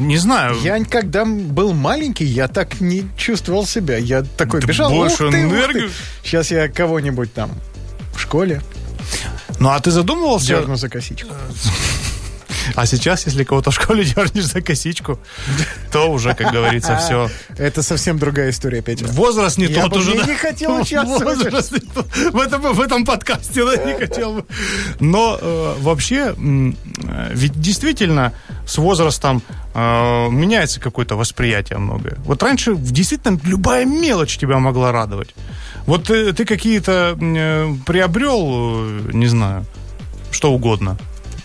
не 0.00 0.16
знаю. 0.16 0.56
Я 0.62 0.82
когда 0.84 1.24
был 1.24 1.74
маленький, 1.74 2.24
я 2.24 2.48
так 2.48 2.80
не 2.80 3.08
чувствовал 3.16 3.66
себя. 3.66 3.96
Я 3.96 4.22
такой 4.22 4.60
Ты 4.60 4.66
бежал, 4.66 4.90
больше 4.90 5.26
ух 5.26 5.32
ты, 5.32 5.46
ух 5.46 5.72
ты. 5.72 5.90
Сейчас 6.22 6.50
я 6.50 6.68
кого-нибудь 6.68 7.32
там 7.32 7.50
в 8.14 8.20
школе 8.20 8.62
Ну, 9.58 9.70
а 9.70 9.80
ты 9.80 9.90
задумывался? 9.90 10.48
дерну 10.48 10.76
за 10.76 10.88
косичку. 10.88 11.32
А 12.74 12.86
сейчас, 12.86 13.26
если 13.26 13.44
кого-то 13.44 13.70
в 13.70 13.74
школе 13.74 14.04
дернешь 14.16 14.46
за 14.46 14.60
косичку, 14.60 15.18
то 15.92 16.10
уже, 16.10 16.34
как 16.34 16.52
говорится, 16.52 16.96
все. 17.04 17.30
Это 17.56 17.82
совсем 17.82 18.18
другая 18.18 18.50
история, 18.50 18.82
Петя. 18.82 19.06
Возраст 19.06 19.58
не 19.58 19.66
Я 19.66 19.82
тот 19.82 19.92
бы 19.92 19.98
уже. 19.98 20.16
да? 20.16 20.26
не 20.26 20.34
хотел 20.34 20.76
участвовать. 20.80 21.38
Возраст 21.38 21.72
не 21.72 21.80
тот. 21.80 22.06
В 22.32 22.38
этом, 22.38 22.72
в 22.74 22.80
этом 22.80 23.04
подкасте 23.04 23.64
да, 23.64 23.76
не 23.84 23.94
хотел 23.98 24.34
бы. 24.34 24.44
Но 25.00 25.38
э, 25.40 25.74
вообще, 25.80 26.34
э, 26.36 27.32
ведь 27.34 27.60
действительно 27.60 28.32
с 28.66 28.78
возрастом 28.78 29.42
э, 29.74 30.28
меняется 30.30 30.80
какое-то 30.80 31.16
восприятие 31.16 31.78
многое. 31.78 32.16
Вот 32.24 32.42
раньше 32.42 32.74
действительно 32.76 33.40
любая 33.44 33.84
мелочь 33.84 34.36
тебя 34.36 34.58
могла 34.58 34.92
радовать. 34.92 35.34
Вот 35.86 36.04
ты 36.04 36.44
какие-то 36.44 37.16
э, 37.18 37.74
приобрел, 37.86 38.42
э, 38.44 39.10
не 39.12 39.26
знаю, 39.26 39.64
что 40.30 40.52
угодно. 40.52 40.98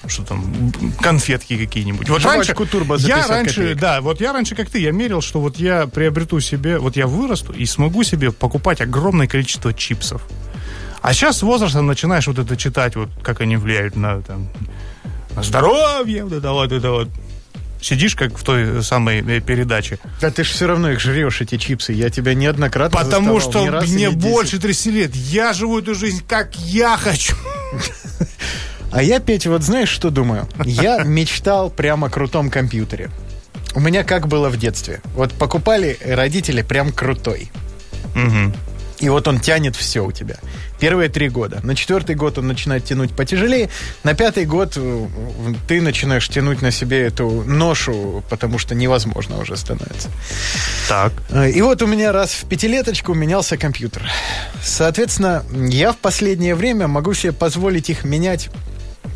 Что 0.05 0.23
там, 0.23 0.73
конфетки 1.01 1.57
какие-нибудь. 1.57 2.09
Вот 2.09 2.21
Жвачку 2.21 2.65
турбо 2.65 2.97
я 2.97 3.15
50 3.15 3.29
раньше, 3.29 3.55
копеек. 3.55 3.79
да, 3.79 4.01
вот 4.01 4.19
я 4.19 4.33
раньше, 4.33 4.53
как 4.53 4.69
ты, 4.69 4.79
я 4.79 4.91
мерил, 4.91 5.21
что 5.21 5.39
вот 5.39 5.57
я 5.57 5.87
приобрету 5.87 6.41
себе, 6.41 6.77
вот 6.77 6.97
я 6.97 7.07
вырасту 7.07 7.53
и 7.53 7.65
смогу 7.65 8.03
себе 8.03 8.31
покупать 8.31 8.81
огромное 8.81 9.27
количество 9.27 9.73
чипсов. 9.73 10.21
А 11.01 11.13
сейчас 11.13 11.37
с 11.37 11.41
возрастом 11.41 11.85
начинаешь 11.85 12.27
вот 12.27 12.39
это 12.39 12.55
читать, 12.57 12.95
вот 12.95 13.09
как 13.21 13.41
они 13.41 13.57
влияют 13.57 13.95
на, 13.95 14.21
там, 14.21 14.49
на 15.35 15.43
здоровье, 15.43 16.23
вот 16.23 16.33
это 16.33 16.51
вот, 16.51 16.71
это 16.71 16.91
вот. 16.91 17.09
Сидишь, 17.81 18.15
как 18.15 18.37
в 18.37 18.43
той 18.43 18.81
самой 18.81 19.19
э, 19.19 19.41
передаче. 19.41 19.99
Да 20.21 20.31
ты 20.31 20.45
же 20.45 20.53
все 20.53 20.67
равно 20.67 20.91
их 20.91 21.01
жрешь, 21.01 21.41
эти 21.41 21.57
чипсы. 21.57 21.91
Я 21.91 22.09
тебя 22.09 22.33
неоднократно 22.33 22.97
Потому 22.97 23.41
заставал, 23.41 23.65
что 23.65 23.71
раз 23.73 23.89
мне 23.89 24.09
больше 24.09 24.57
30 24.57 24.85
лет. 24.87 25.13
Я 25.13 25.51
живу 25.51 25.79
эту 25.79 25.93
жизнь, 25.93 26.23
как 26.25 26.55
я 26.55 26.95
хочу. 26.95 27.35
А 28.93 29.01
я, 29.01 29.19
Петя, 29.19 29.49
вот 29.49 29.63
знаешь, 29.63 29.89
что 29.89 30.11
думаю? 30.11 30.47
Я 30.65 31.03
мечтал 31.03 31.71
прямо 31.71 32.07
о 32.07 32.09
крутом 32.11 32.51
компьютере. 32.51 33.09
У 33.73 33.79
меня 33.79 34.03
как 34.03 34.27
было 34.27 34.49
в 34.49 34.57
детстве. 34.57 35.01
Вот 35.15 35.33
покупали 35.33 35.97
родители 36.05 36.61
прям 36.61 36.91
крутой. 36.91 37.51
И 38.99 39.09
вот 39.09 39.27
он 39.27 39.39
тянет 39.39 39.75
все 39.75 40.05
у 40.05 40.11
тебя. 40.11 40.35
Первые 40.79 41.09
три 41.09 41.27
года. 41.27 41.59
На 41.63 41.75
четвертый 41.75 42.15
год 42.15 42.37
он 42.37 42.47
начинает 42.47 42.85
тянуть 42.85 43.11
потяжелее. 43.13 43.69
На 44.03 44.13
пятый 44.13 44.45
год 44.45 44.73
э, 44.77 45.07
ты 45.67 45.81
начинаешь 45.81 46.29
тянуть 46.29 46.61
на 46.61 46.71
себе 46.71 47.01
эту 47.01 47.43
ношу, 47.45 48.23
потому 48.29 48.59
что 48.59 48.75
невозможно 48.75 49.39
уже 49.39 49.57
становится. 49.57 50.09
Так. 50.87 51.11
Э, 51.31 51.49
И 51.49 51.61
вот 51.61 51.81
у 51.81 51.87
меня 51.87 52.11
раз 52.13 52.31
в 52.31 52.45
пятилеточку 52.47 53.13
менялся 53.13 53.57
компьютер. 53.57 54.09
Соответственно, 54.61 55.43
я 55.51 55.91
в 55.91 55.97
последнее 55.97 56.55
время 56.55 56.87
могу 56.87 57.13
себе 57.13 57.33
позволить 57.33 57.89
их 57.89 58.05
менять, 58.05 58.49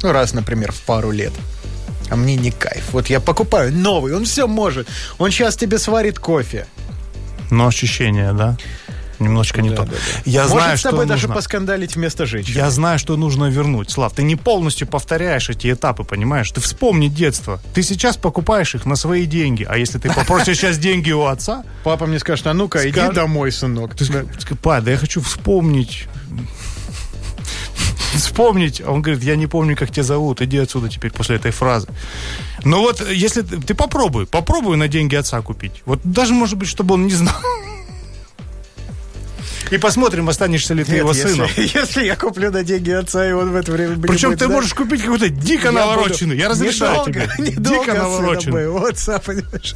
ну, 0.04 0.12
раз, 0.12 0.34
например, 0.34 0.72
в 0.72 0.82
пару 0.82 1.12
лет. 1.12 1.34
А 2.10 2.16
мне 2.16 2.36
не 2.36 2.52
кайф. 2.52 2.86
Вот 2.94 3.08
я 3.08 3.20
покупаю 3.20 3.74
новый, 3.74 4.16
он 4.16 4.26
все 4.26 4.48
может. 4.48 4.88
Он 5.18 5.30
сейчас 5.32 5.56
тебе 5.58 5.78
сварит 5.78 6.20
кофе. 6.20 6.66
Но 7.52 7.68
ощущение, 7.68 8.32
да? 8.34 8.58
Немножечко 9.20 9.62
не 9.64 9.70
Да, 9.72 9.78
то. 9.78 9.84
да, 9.86 9.92
да. 9.92 9.98
Я 10.26 10.42
Может 10.44 10.52
знаю, 10.54 10.78
с 10.78 10.80
что 10.80 10.90
тобой 10.92 11.06
даже 11.08 11.24
нужно. 11.24 11.36
поскандалить 11.36 11.96
вместо 11.96 12.28
женщины. 12.28 12.56
Я 12.56 12.70
знаю, 12.70 13.00
что 13.00 13.18
нужно 13.18 13.46
вернуть. 13.50 13.90
Слав, 13.90 14.14
ты 14.14 14.22
не 14.22 14.36
полностью 14.36 14.88
повторяешь 14.88 15.50
эти 15.50 15.74
этапы, 15.74 16.04
понимаешь? 16.04 16.52
Ты 16.52 16.62
вспомни 16.62 17.08
детство. 17.08 17.60
Ты 17.74 17.82
сейчас 17.82 18.16
покупаешь 18.16 18.76
их 18.76 18.86
на 18.86 18.96
свои 18.96 19.26
деньги. 19.26 19.66
А 19.68 19.76
если 19.78 19.98
ты 19.98 20.14
попросишь 20.14 20.58
сейчас 20.58 20.78
деньги 20.78 21.12
у 21.12 21.26
отца, 21.26 21.64
Папа 21.84 22.06
мне 22.06 22.20
скажет, 22.20 22.46
а 22.46 22.54
ну-ка, 22.54 22.88
иди 22.88 23.12
домой, 23.12 23.52
сынок. 23.52 23.96
ты 23.96 24.06
скажешь, 24.06 24.28
да 24.64 24.92
я 24.92 24.98
хочу 24.98 25.20
вспомнить. 25.22 26.08
Вспомнить. 28.16 28.82
А 28.82 28.92
Он 28.92 29.02
говорит, 29.02 29.24
я 29.24 29.36
не 29.36 29.48
помню, 29.48 29.76
как 29.76 29.92
тебя 29.92 30.04
зовут. 30.04 30.42
Иди 30.42 30.58
отсюда 30.58 30.90
теперь 30.90 31.12
после 31.12 31.36
этой 31.36 31.52
фразы. 31.52 31.88
Но 32.64 32.82
вот 32.82 33.08
если 33.10 33.42
ты, 33.42 33.58
ты 33.62 33.74
попробуй, 33.74 34.26
попробуй 34.26 34.78
на 34.78 34.88
деньги 34.88 35.16
отца 35.16 35.42
купить. 35.42 35.84
Вот 35.86 36.00
даже, 36.04 36.34
может 36.34 36.58
быть, 36.58 36.68
чтобы 36.70 36.96
он 36.96 37.06
не 37.06 37.14
знал. 37.14 37.36
И 39.70 39.78
посмотрим, 39.78 40.30
останешься 40.30 40.74
ли 40.74 40.84
ты 40.84 40.92
Нет, 40.92 41.00
его 41.02 41.12
если, 41.12 41.28
сыном. 41.30 41.50
если 41.58 42.06
я 42.06 42.16
куплю 42.16 42.52
на 42.52 42.64
деньги 42.64 42.92
отца, 42.92 43.28
и 43.28 43.34
он 43.34 43.52
в 43.52 43.56
это 43.56 43.72
время 43.72 43.96
будет 43.96 44.12
Причем 44.12 44.32
ты 44.32 44.38
ждать, 44.46 44.50
можешь 44.50 44.74
купить 44.74 45.02
какой-то 45.02 45.30
дико 45.30 45.66
я 45.66 45.72
навороченный. 45.74 46.36
буду 46.36 46.42
Я 46.42 46.50
разрешаю 46.50 46.92
недолго, 46.94 47.12
тебе. 47.12 47.30
недолго 47.52 47.80
Дико 47.86 47.94
навороченный. 47.94 48.90
отца, 48.90 49.20
понимаешь? 49.26 49.76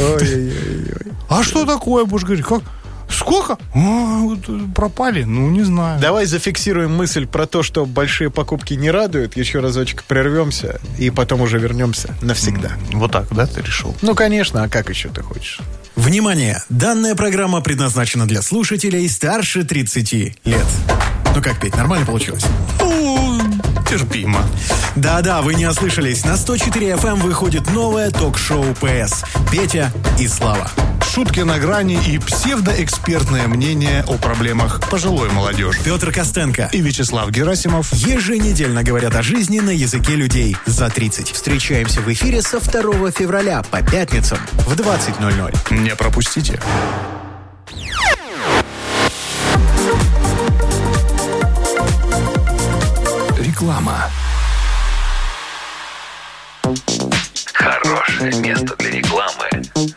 Ой-ой-ой. 0.00 1.12
А 1.28 1.42
что 1.42 1.66
такое, 1.66 2.04
будешь 2.06 2.24
говорить? 2.24 2.44
Как? 2.46 2.62
Сколько? 3.10 3.58
А, 3.74 4.18
вот, 4.20 4.40
э, 4.48 4.58
пропали? 4.74 5.22
Ну, 5.24 5.50
не 5.50 5.62
знаю. 5.62 6.00
Давай 6.00 6.26
зафиксируем 6.26 6.94
мысль 6.94 7.26
про 7.26 7.46
то, 7.46 7.62
что 7.62 7.86
большие 7.86 8.30
покупки 8.30 8.74
не 8.74 8.90
радуют. 8.90 9.36
Еще 9.36 9.60
разочек 9.60 10.04
прервемся, 10.04 10.80
и 10.98 11.10
потом 11.10 11.40
уже 11.40 11.58
вернемся 11.58 12.14
навсегда. 12.20 12.72
Вот 12.92 13.12
так, 13.12 13.26
да, 13.34 13.46
ты 13.46 13.60
решил? 13.62 13.94
Ну, 14.02 14.14
конечно, 14.14 14.62
а 14.62 14.68
как 14.68 14.90
еще 14.90 15.08
ты 15.08 15.22
хочешь? 15.22 15.60
Внимание! 15.96 16.62
Данная 16.68 17.14
программа 17.14 17.60
предназначена 17.60 18.26
для 18.26 18.42
слушателей 18.42 19.08
старше 19.08 19.64
30 19.64 20.12
лет. 20.44 20.66
Ну 21.34 21.42
как, 21.42 21.60
Петь, 21.60 21.76
нормально 21.76 22.06
получилось? 22.06 22.44
Терпимо. 23.88 24.44
Да-да, 24.96 25.40
вы 25.40 25.54
не 25.54 25.66
ослышались. 25.66 26.24
На 26.24 26.36
104 26.36 26.90
FM 26.90 27.22
выходит 27.22 27.70
новое 27.72 28.10
ток-шоу 28.10 28.64
ПС. 28.74 29.24
Петя 29.50 29.90
и 30.18 30.28
Слава. 30.28 30.70
Шутки 31.10 31.40
на 31.40 31.58
грани 31.58 31.98
и 32.06 32.18
псевдоэкспертное 32.18 33.48
мнение 33.48 34.04
о 34.06 34.18
проблемах 34.18 34.80
пожилой 34.90 35.30
молодежи. 35.30 35.80
Петр 35.82 36.12
Костенко. 36.12 36.68
И 36.72 36.82
Вячеслав 36.82 37.30
Герасимов. 37.30 37.90
Еженедельно 37.94 38.82
говорят 38.82 39.16
о 39.16 39.22
жизни 39.22 39.60
на 39.60 39.70
языке 39.70 40.16
людей 40.16 40.56
за 40.66 40.90
30. 40.90 41.30
Встречаемся 41.30 42.02
в 42.02 42.12
эфире 42.12 42.42
со 42.42 42.60
2 42.60 43.10
февраля 43.10 43.62
по 43.70 43.80
пятницам 43.82 44.38
в 44.66 44.74
20.00. 44.74 45.80
Не 45.80 45.96
пропустите. 45.96 46.60
Реклама. 53.58 54.08
Хорошее 57.54 58.32
место 58.36 58.76
для 58.76 58.90
рекламы. 58.92 59.48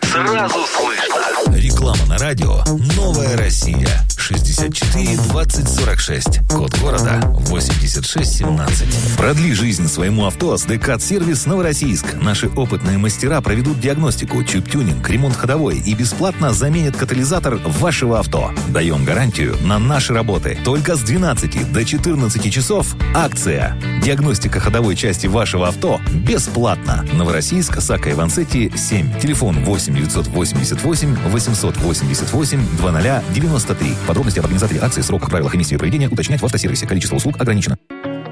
Сразу 0.01 0.65
слышно. 0.65 1.55
Реклама 1.55 2.03
на 2.07 2.17
радио 2.17 2.63
«Новая 2.95 3.37
Россия». 3.37 4.03
64 4.31 5.17
20 5.17 5.67
46. 5.67 6.47
Код 6.47 6.79
города 6.79 7.19
86 7.49 8.37
17. 8.37 9.17
Продли 9.17 9.51
жизнь 9.51 9.89
своему 9.89 10.25
авто 10.25 10.55
с 10.55 10.63
Декат 10.63 11.01
Сервис 11.01 11.45
Новороссийск. 11.45 12.13
Наши 12.13 12.47
опытные 12.47 12.97
мастера 12.97 13.41
проведут 13.41 13.81
диагностику, 13.81 14.41
чип-тюнинг, 14.43 15.07
ремонт 15.09 15.35
ходовой 15.35 15.79
и 15.79 15.93
бесплатно 15.95 16.53
заменят 16.53 16.95
катализатор 16.95 17.55
вашего 17.65 18.19
авто. 18.19 18.51
Даем 18.69 19.03
гарантию 19.03 19.57
на 19.63 19.79
наши 19.79 20.13
работы. 20.13 20.57
Только 20.63 20.95
с 20.95 21.01
12 21.01 21.73
до 21.73 21.83
14 21.83 22.53
часов 22.53 22.95
акция. 23.13 23.77
Диагностика 24.01 24.61
ходовой 24.61 24.95
части 24.95 25.27
вашего 25.27 25.67
авто 25.67 25.99
бесплатно. 26.13 27.05
Новороссийск, 27.11 27.81
Сака 27.81 28.11
Ивансетти, 28.11 28.71
7. 28.73 29.19
Телефон 29.19 29.65
8 29.65 29.93
988 29.93 31.17
888 31.31 32.67
2093. 32.77 33.95
Подробности 34.21 34.39
об 34.39 34.45
организации 34.45 34.77
акции, 34.79 35.01
сроках, 35.01 35.31
правилах 35.31 35.55
и 35.55 35.77
проведения 35.79 36.07
уточнять 36.07 36.41
в 36.41 36.45
автосервисе. 36.45 36.85
Количество 36.85 37.15
услуг 37.15 37.41
ограничено. 37.41 37.75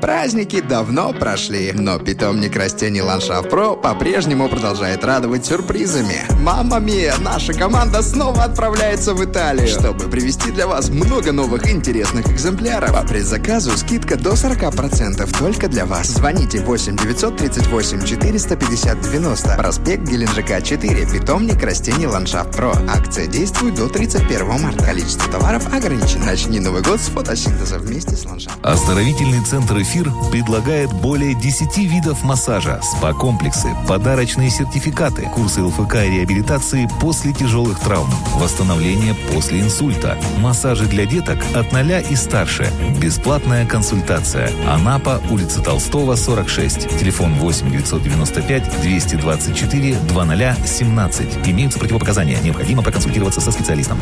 Праздники 0.01 0.61
давно 0.61 1.11
прошли, 1.11 1.73
но 1.73 1.99
питомник 1.99 2.55
растений 2.55 3.01
Ландшафт 3.01 3.49
Про 3.49 3.75
по-прежнему 3.75 4.47
продолжает 4.47 5.03
радовать 5.03 5.45
сюрпризами. 5.45 6.21
Мама 6.39 6.79
Мия, 6.79 7.15
наша 7.19 7.53
команда 7.53 8.01
снова 8.01 8.43
отправляется 8.43 9.13
в 9.13 9.23
Италию, 9.23 9.67
чтобы 9.67 10.05
привезти 10.05 10.51
для 10.51 10.67
вас 10.67 10.89
много 10.89 11.33
новых 11.33 11.69
интересных 11.69 12.27
экземпляров. 12.29 12.93
По 12.93 13.05
предзаказу 13.05 13.77
скидка 13.77 14.15
до 14.15 14.31
40% 14.31 15.37
только 15.37 15.67
для 15.67 15.85
вас. 15.85 16.07
Звоните 16.07 16.61
8 16.61 16.95
938 16.95 18.05
450 18.05 19.01
90. 19.01 19.55
Проспект 19.57 20.03
Геленджика 20.03 20.61
4. 20.61 21.07
Питомник 21.07 21.61
растений 21.61 22.07
Ландшафт 22.07 22.55
Про. 22.55 22.71
Акция 22.87 23.27
действует 23.27 23.75
до 23.75 23.89
31 23.89 24.61
марта. 24.61 24.85
Количество 24.85 25.29
товаров 25.29 25.73
ограничено. 25.73 26.25
Начни 26.25 26.61
Новый 26.61 26.81
год 26.83 27.01
с 27.01 27.07
фотосинтеза 27.07 27.79
вместе 27.79 28.15
с 28.15 28.25
Ландшафт. 28.25 28.57
Оздоровительный 28.63 29.43
центр 29.43 29.77
«Эфир» 29.89 30.13
предлагает 30.29 30.93
более 30.93 31.33
10 31.33 31.75
видов 31.79 32.23
массажа, 32.23 32.79
спа-комплексы, 32.83 33.75
подарочные 33.87 34.51
сертификаты, 34.51 35.23
курсы 35.23 35.63
ЛФК 35.63 35.95
и 35.95 36.11
реабилитации 36.11 36.87
после 37.01 37.33
тяжелых 37.33 37.79
травм, 37.79 38.07
восстановление 38.35 39.15
после 39.33 39.61
инсульта, 39.61 40.15
массажи 40.37 40.85
для 40.85 41.07
деток 41.07 41.39
от 41.55 41.71
0 41.71 42.03
и 42.07 42.15
старше, 42.15 42.71
бесплатная 43.01 43.65
консультация. 43.65 44.51
Анапа, 44.67 45.23
улица 45.31 45.59
Толстого, 45.59 46.15
46, 46.15 46.99
телефон 46.99 47.33
8 47.39 47.71
995 47.71 48.81
224 48.81 49.95
2017. 49.95 51.47
Имеются 51.47 51.79
противопоказания, 51.79 52.39
необходимо 52.41 52.83
проконсультироваться 52.83 53.41
со 53.41 53.51
специалистом. 53.51 53.97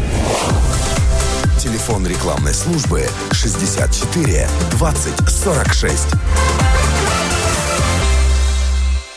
Телефон 1.68 2.08
рекламной 2.08 2.54
службы 2.54 3.06
64 3.34 4.48
20 4.72 5.30
46. 5.30 6.08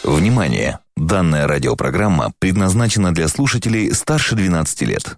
Внимание! 0.03 0.81
Данная 0.97 1.47
радиопрограмма 1.47 2.33
предназначена 2.41 3.15
для 3.15 3.29
слушателей 3.29 3.95
старше 3.95 4.35
12 4.35 4.83
лет. 4.83 5.17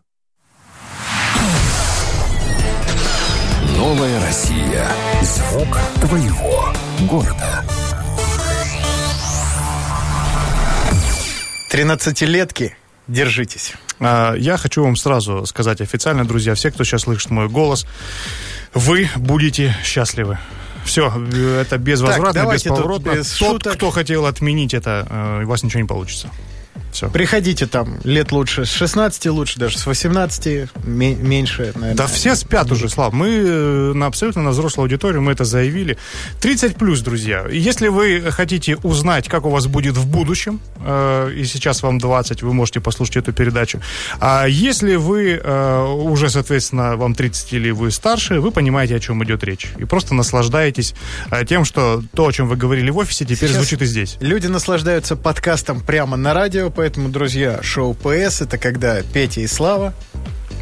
Новая 3.79 4.21
Россия. 4.21 4.87
Звук 5.23 5.79
твоего 6.03 6.67
города. 7.09 7.65
13-летки, 11.71 12.77
держитесь. 13.13 13.75
А, 14.01 14.35
Я 14.35 14.57
хочу 14.57 14.83
вам 14.83 14.97
сразу 14.97 15.47
сказать 15.47 15.81
официально, 15.81 16.25
друзья, 16.25 16.55
все, 16.55 16.71
кто 16.71 16.85
сейчас 16.85 17.03
слышит 17.03 17.31
мой 17.31 17.49
голос, 17.49 17.87
вы 18.75 19.09
будете 19.17 19.77
счастливы. 19.85 20.39
Все, 20.85 21.13
это 21.61 21.79
безвозвратно, 21.79 22.43
тут 22.45 22.53
бесповоротно. 22.55 23.11
без 23.11 23.31
Тот, 23.39 23.53
шуток. 23.53 23.75
кто 23.75 23.91
хотел 23.91 24.27
отменить 24.27 24.75
это, 24.75 25.07
э, 25.09 25.45
у 25.45 25.47
вас 25.47 25.63
ничего 25.63 25.81
не 25.81 25.87
получится. 25.87 26.29
Все. 26.93 27.09
Приходите 27.11 27.67
там 27.67 27.99
лет 28.05 28.33
лучше 28.33 28.65
с 28.65 28.71
16, 28.71 29.27
лучше 29.27 29.59
даже 29.59 29.79
с 29.79 29.87
18, 29.87 30.69
ме- 30.85 31.15
меньше, 31.15 31.73
наверное. 31.75 31.95
Да 31.95 32.07
все 32.07 32.37
спят 32.37 32.71
уже, 32.71 32.89
Слав. 32.89 33.13
Мы 33.13 33.29
э, 33.29 33.93
на 33.95 34.07
абсолютно 34.07 34.43
на 34.43 34.51
взрослую 34.51 34.85
аудиторию, 34.85 35.23
мы 35.23 35.33
это 35.33 35.45
заявили. 35.45 35.97
30 36.41 36.77
плюс, 36.77 37.01
друзья. 37.01 37.47
Если 37.51 37.89
вы 37.89 38.31
хотите 38.31 38.77
узнать, 38.77 39.29
как 39.29 39.47
у 39.47 39.51
вас 39.51 39.67
будет 39.67 39.97
в 39.97 40.07
будущем, 40.07 40.61
э, 40.85 41.33
и 41.35 41.45
сейчас 41.45 41.83
вам 41.83 41.99
20, 41.99 42.43
вы 42.43 42.53
можете 42.53 42.81
послушать 42.81 43.17
эту 43.17 43.33
передачу. 43.33 43.81
А 44.21 44.47
если 44.47 44.97
вы 44.97 45.41
э, 45.43 45.83
уже, 45.85 46.29
соответственно, 46.31 46.97
вам 46.97 47.15
30 47.15 47.53
или 47.55 47.71
вы 47.71 47.91
старше, 47.91 48.41
вы 48.41 48.51
понимаете, 48.51 48.97
о 48.97 49.01
чем 49.01 49.23
идет 49.25 49.43
речь. 49.45 49.69
И 49.79 49.85
просто 49.85 50.15
наслаждаетесь 50.15 50.95
э, 51.31 51.45
тем, 51.47 51.65
что 51.65 52.03
то, 52.15 52.27
о 52.27 52.33
чем 52.33 52.49
вы 52.49 52.57
говорили 52.57 52.91
в 52.91 52.99
офисе, 52.99 53.25
теперь 53.25 53.49
Сейчас 53.49 53.57
звучит 53.57 53.83
и 53.83 53.87
здесь. 53.87 54.17
Люди 54.21 54.47
наслаждаются 54.47 55.17
подкастом 55.17 55.81
прямо 55.81 56.17
на 56.17 56.35
радио, 56.35 56.71
поэтому, 56.83 57.11
друзья, 57.11 57.61
шоу 57.63 57.95
ПС 57.95 58.41
это 58.41 58.59
когда 58.59 59.03
Петя 59.03 59.41
и 59.41 59.47
Слава, 59.47 59.95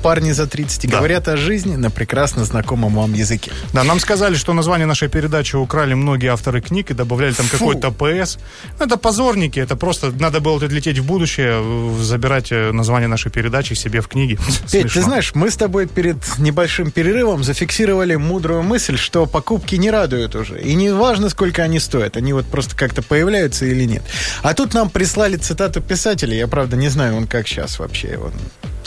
парни 0.03 0.33
за 0.33 0.47
30, 0.47 0.87
Да. 0.91 0.97
говорят 0.99 1.29
о 1.29 1.37
жизни 1.37 1.77
на 1.77 1.91
прекрасно 1.91 2.45
знакомом 2.45 2.95
вам 2.95 3.13
языке. 3.15 3.51
Да, 3.73 3.85
нам 3.85 4.01
сказали, 4.01 4.35
что 4.35 4.53
название 4.53 4.87
нашей 4.87 5.09
передачи 5.09 5.57
украли 5.57 5.95
многие 5.95 6.29
авторы 6.33 6.61
книг 6.61 6.91
и 6.91 6.95
добавляли 6.95 7.33
там 7.33 7.47
какой-то 7.49 7.91
ПС. 7.91 8.39
Это 8.79 8.97
позорники, 8.97 9.59
это 9.61 9.77
просто 9.77 10.13
надо 10.19 10.41
было 10.41 10.59
лететь 10.65 10.99
в 10.99 11.05
будущее, 11.05 11.61
э, 11.63 12.03
забирать 12.03 12.53
э, 12.53 12.73
название 12.73 13.09
нашей 13.09 13.31
передачи 13.31 13.75
себе 13.75 14.01
в 14.01 14.09
книги. 14.09 14.39
Петь, 14.73 14.93
ты 14.93 15.03
знаешь, 15.03 15.33
мы 15.35 15.51
с 15.51 15.57
тобой 15.57 15.87
перед 15.87 16.17
небольшим 16.39 16.91
перерывом 16.91 17.45
зафиксировали 17.45 18.17
мудрую 18.17 18.63
мысль, 18.63 18.97
что 18.97 19.27
покупки 19.27 19.77
не 19.77 19.91
радуют 19.91 20.35
уже. 20.35 20.61
И 20.61 20.75
не 20.75 20.91
важно, 20.91 21.29
сколько 21.29 21.63
они 21.63 21.79
стоят, 21.81 22.17
они 22.17 22.33
вот 22.33 22.47
просто 22.47 22.77
как-то 22.77 23.03
появляются 23.03 23.67
или 23.67 23.85
нет. 23.85 24.03
А 24.43 24.55
тут 24.55 24.75
нам 24.75 24.91
прислали 24.91 25.37
цитату 25.37 25.81
писателя, 25.81 26.35
я 26.35 26.47
правда 26.47 26.77
не 26.77 26.89
знаю, 26.89 27.17
он 27.17 27.27
как 27.27 27.47
сейчас 27.49 27.79
вообще. 27.79 28.19
Он 28.23 28.33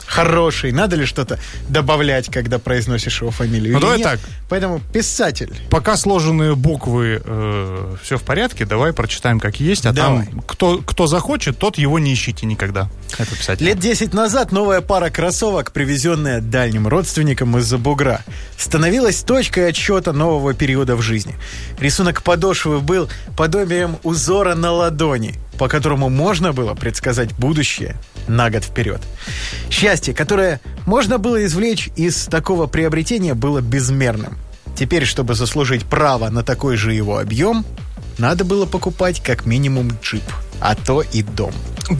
хороший, 0.06 0.72
надо 0.72 0.96
ли 0.96 1.04
что-то 1.06 1.38
добавлять, 1.68 2.30
когда 2.30 2.58
произносишь 2.58 3.20
его 3.20 3.30
фамилию? 3.30 3.74
Ну, 3.74 3.80
давай 3.80 3.98
нет? 3.98 4.06
так. 4.06 4.20
Поэтому 4.48 4.80
писатель. 4.92 5.52
Пока 5.70 5.96
сложенные 5.96 6.54
буквы 6.54 7.22
все 8.02 8.18
в 8.18 8.22
порядке, 8.22 8.64
давай 8.64 8.92
прочитаем 8.92 9.40
как 9.40 9.60
есть, 9.60 9.86
а 9.86 9.92
Давай. 9.92 10.26
там 10.26 10.40
кто, 10.42 10.78
кто 10.78 11.06
захочет, 11.06 11.58
тот 11.58 11.78
его 11.78 11.98
не 11.98 12.12
ищите 12.12 12.46
никогда. 12.46 12.88
Это 13.18 13.34
писатель. 13.36 13.64
Лет 13.64 13.78
10 13.78 14.12
назад 14.12 14.52
новая 14.52 14.80
пара 14.80 15.10
кроссовок, 15.10 15.72
привезенная 15.72 16.40
дальним 16.40 16.88
родственникам 16.88 17.56
из-за 17.58 17.78
бугра, 17.78 18.22
становилась 18.56 19.22
точкой 19.22 19.68
отсчета 19.68 20.12
нового 20.12 20.54
периода 20.54 20.96
в 20.96 21.02
жизни. 21.02 21.34
Рисунок 21.78 22.22
подошвы 22.22 22.80
был 22.80 23.08
подобием 23.36 23.98
узора 24.02 24.54
на 24.54 24.72
ладони, 24.72 25.34
по 25.58 25.68
которому 25.68 26.08
можно 26.08 26.52
было 26.52 26.74
предсказать 26.74 27.32
будущее 27.34 27.96
на 28.28 28.50
год 28.50 28.64
вперед. 28.64 29.00
Счастье, 29.70 30.14
которое 30.14 30.60
можно 30.86 31.18
было 31.18 31.44
извлечь 31.44 31.90
из 31.96 32.24
такого 32.26 32.66
приобретения, 32.66 33.34
было 33.34 33.60
безмерным. 33.60 34.38
Теперь, 34.76 35.04
чтобы 35.04 35.34
заслужить 35.34 35.84
право 35.84 36.28
на 36.30 36.42
такой 36.42 36.76
же 36.76 36.92
его 36.92 37.18
объем, 37.18 37.64
надо 38.18 38.44
было 38.44 38.66
покупать 38.66 39.22
как 39.22 39.46
минимум 39.46 39.92
джип, 40.02 40.22
а 40.60 40.74
то 40.74 41.02
и 41.02 41.22
дом. 41.22 41.52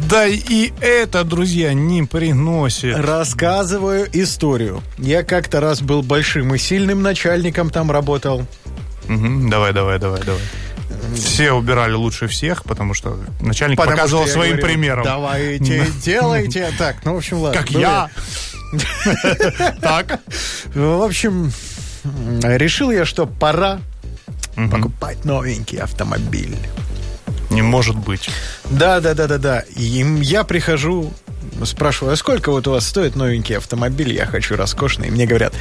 Да 0.08 0.26
и 0.26 0.72
это, 0.80 1.24
друзья, 1.24 1.74
не 1.74 2.04
приносит. 2.04 2.96
Рассказываю 2.96 4.08
историю. 4.12 4.82
Я 4.98 5.22
как-то 5.22 5.60
раз 5.60 5.82
был 5.82 6.02
большим 6.02 6.54
и 6.54 6.58
сильным 6.58 7.02
начальником, 7.02 7.70
там 7.70 7.90
работал. 7.90 8.46
Мгм, 9.08 9.50
Давай, 9.50 9.72
давай, 9.72 9.98
давай, 9.98 10.22
давай. 10.24 10.40
Все 11.14 11.52
убирали 11.52 11.92
лучше 11.92 12.26
всех, 12.26 12.64
потому 12.64 12.94
что 12.94 13.18
начальник 13.40 13.76
Потому 13.76 13.96
показывал 13.96 14.24
что 14.24 14.32
своим 14.34 14.56
говорил, 14.56 14.66
примером. 14.66 15.04
Давайте, 15.04 15.86
делайте. 16.02 16.70
Так, 16.78 16.96
ну, 17.04 17.14
в 17.14 17.18
общем, 17.18 17.38
ладно. 17.38 17.60
Как 17.60 17.70
Был 17.70 17.80
я. 17.80 18.10
Так. 19.80 20.20
В 20.74 21.04
общем, 21.04 21.52
решил 22.42 22.90
я, 22.90 23.04
что 23.04 23.26
пора 23.26 23.80
покупать 24.56 25.24
новенький 25.24 25.78
автомобиль. 25.78 26.56
Не 27.50 27.62
может 27.62 27.96
быть. 27.96 28.28
Да, 28.70 29.00
да, 29.00 29.14
да, 29.14 29.26
да, 29.26 29.38
да. 29.38 29.60
И 29.76 30.04
я 30.22 30.44
прихожу, 30.44 31.12
спрашиваю, 31.64 32.14
а 32.14 32.16
сколько 32.16 32.50
вот 32.50 32.66
у 32.66 32.72
вас 32.72 32.86
стоит 32.86 33.16
новенький 33.16 33.56
автомобиль? 33.56 34.12
Я 34.12 34.26
хочу 34.26 34.56
роскошный. 34.56 35.08
И 35.08 35.10
мне 35.10 35.26
говорят, 35.26 35.54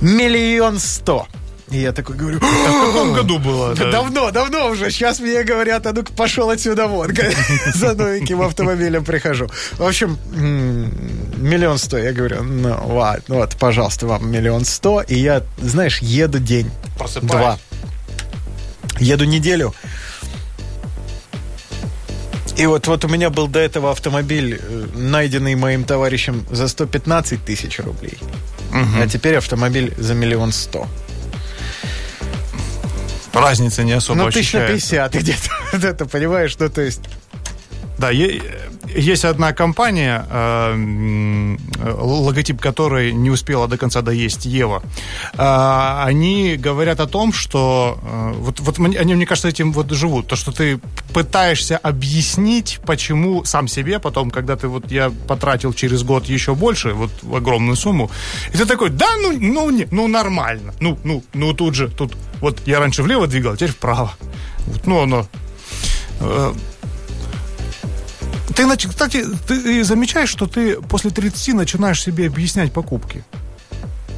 миллион 0.00 0.78
сто. 0.78 1.26
И 1.70 1.78
я 1.80 1.92
такой 1.92 2.16
говорю, 2.16 2.40
А 2.42 2.72
в 2.72 2.86
каком 2.92 3.12
году 3.12 3.38
было? 3.38 3.74
Да 3.76 3.82
это? 3.84 3.92
давно, 3.92 4.30
давно 4.32 4.68
уже. 4.70 4.90
Сейчас 4.90 5.20
мне 5.20 5.44
говорят, 5.44 5.86
а 5.86 5.92
ну-ка 5.92 6.12
пошел 6.12 6.50
отсюда 6.50 6.88
вон. 6.88 7.12
За 7.74 7.94
новеньким 7.94 8.42
автомобилем 8.42 9.04
прихожу. 9.04 9.48
В 9.78 9.84
общем, 9.84 10.18
миллион 10.34 11.78
сто. 11.78 11.96
Я 11.96 12.12
говорю, 12.12 12.42
ну 12.42 12.76
ладно, 12.96 13.22
ну 13.28 13.34
вот, 13.36 13.56
пожалуйста, 13.56 14.06
вам 14.08 14.30
миллион 14.30 14.64
сто. 14.64 15.00
И 15.02 15.16
я, 15.16 15.42
знаешь, 15.58 15.98
еду 16.00 16.40
день, 16.40 16.70
Просыпаюсь. 16.98 17.30
два. 17.30 17.58
Еду 18.98 19.24
неделю. 19.24 19.72
И 22.56 22.66
вот, 22.66 22.86
вот 22.88 23.04
у 23.04 23.08
меня 23.08 23.30
был 23.30 23.46
до 23.48 23.58
этого 23.60 23.90
автомобиль, 23.90 24.60
э, 24.60 24.86
найденный 24.94 25.54
моим 25.54 25.84
товарищем 25.84 26.44
за 26.50 26.68
115 26.68 27.42
тысяч 27.44 27.78
рублей. 27.78 28.18
А 28.72 29.06
теперь 29.08 29.36
автомобиль 29.36 29.94
за 29.96 30.14
миллион 30.14 30.52
сто. 30.52 30.86
Разница 33.32 33.82
не 33.84 33.92
особо 33.92 34.24
Ну, 34.24 34.30
тысяч 34.30 34.52
на 34.52 34.64
ощущается. 34.64 35.10
50 35.10 35.14
где-то. 35.14 35.86
Это, 35.86 36.06
понимаешь, 36.06 36.56
ну, 36.58 36.68
то 36.68 36.80
есть... 36.80 37.00
Да, 37.98 38.10
е- 38.10 38.42
есть 38.96 39.24
одна 39.24 39.52
компания, 39.52 40.24
э, 40.28 40.74
э, 41.78 41.94
логотип 42.00 42.60
которой 42.60 43.12
не 43.12 43.30
успела 43.30 43.68
до 43.68 43.76
конца 43.76 44.02
доесть 44.02 44.46
Ева. 44.46 44.82
А, 45.36 46.04
Они 46.06 46.56
говорят 46.56 47.00
о 47.00 47.06
том, 47.06 47.32
что 47.32 47.98
э, 48.02 48.32
вот, 48.38 48.60
вот 48.60 48.78
они, 48.78 49.14
мне 49.14 49.26
кажется, 49.26 49.48
этим 49.48 49.72
вот 49.72 49.90
живут. 49.90 50.26
То, 50.26 50.36
что 50.36 50.52
ты 50.52 50.80
пытаешься 51.12 51.76
объяснить, 51.76 52.80
почему 52.86 53.44
сам 53.44 53.68
себе, 53.68 53.98
потом, 53.98 54.30
когда 54.30 54.56
ты 54.56 54.68
вот 54.68 54.90
я 54.90 55.10
потратил 55.28 55.72
через 55.72 56.02
год 56.02 56.26
еще 56.26 56.54
больше, 56.54 56.92
вот 56.92 57.10
огромную 57.34 57.76
сумму, 57.76 58.10
и 58.52 58.56
ты 58.56 58.66
такой, 58.66 58.90
да, 58.90 59.08
ну, 59.22 59.32
ну, 59.32 59.70
не, 59.70 59.86
ну 59.90 60.08
нормально. 60.08 60.74
Ну, 60.80 60.98
ну, 61.04 61.22
ну 61.34 61.52
тут 61.54 61.74
же, 61.74 61.88
тут 61.88 62.16
вот 62.40 62.58
я 62.66 62.80
раньше 62.80 63.02
влево 63.02 63.26
двигал, 63.26 63.52
а 63.52 63.56
теперь 63.56 63.70
вправо. 63.70 64.12
Вот, 64.66 64.86
ну, 64.86 65.02
оно 65.02 65.26
э, 66.20 66.52
ты, 68.54 68.88
кстати, 68.88 69.24
ты 69.46 69.84
замечаешь, 69.84 70.28
что 70.30 70.46
ты 70.46 70.76
после 70.76 71.10
30 71.10 71.54
начинаешь 71.54 72.02
себе 72.02 72.26
объяснять 72.26 72.72
покупки. 72.72 73.24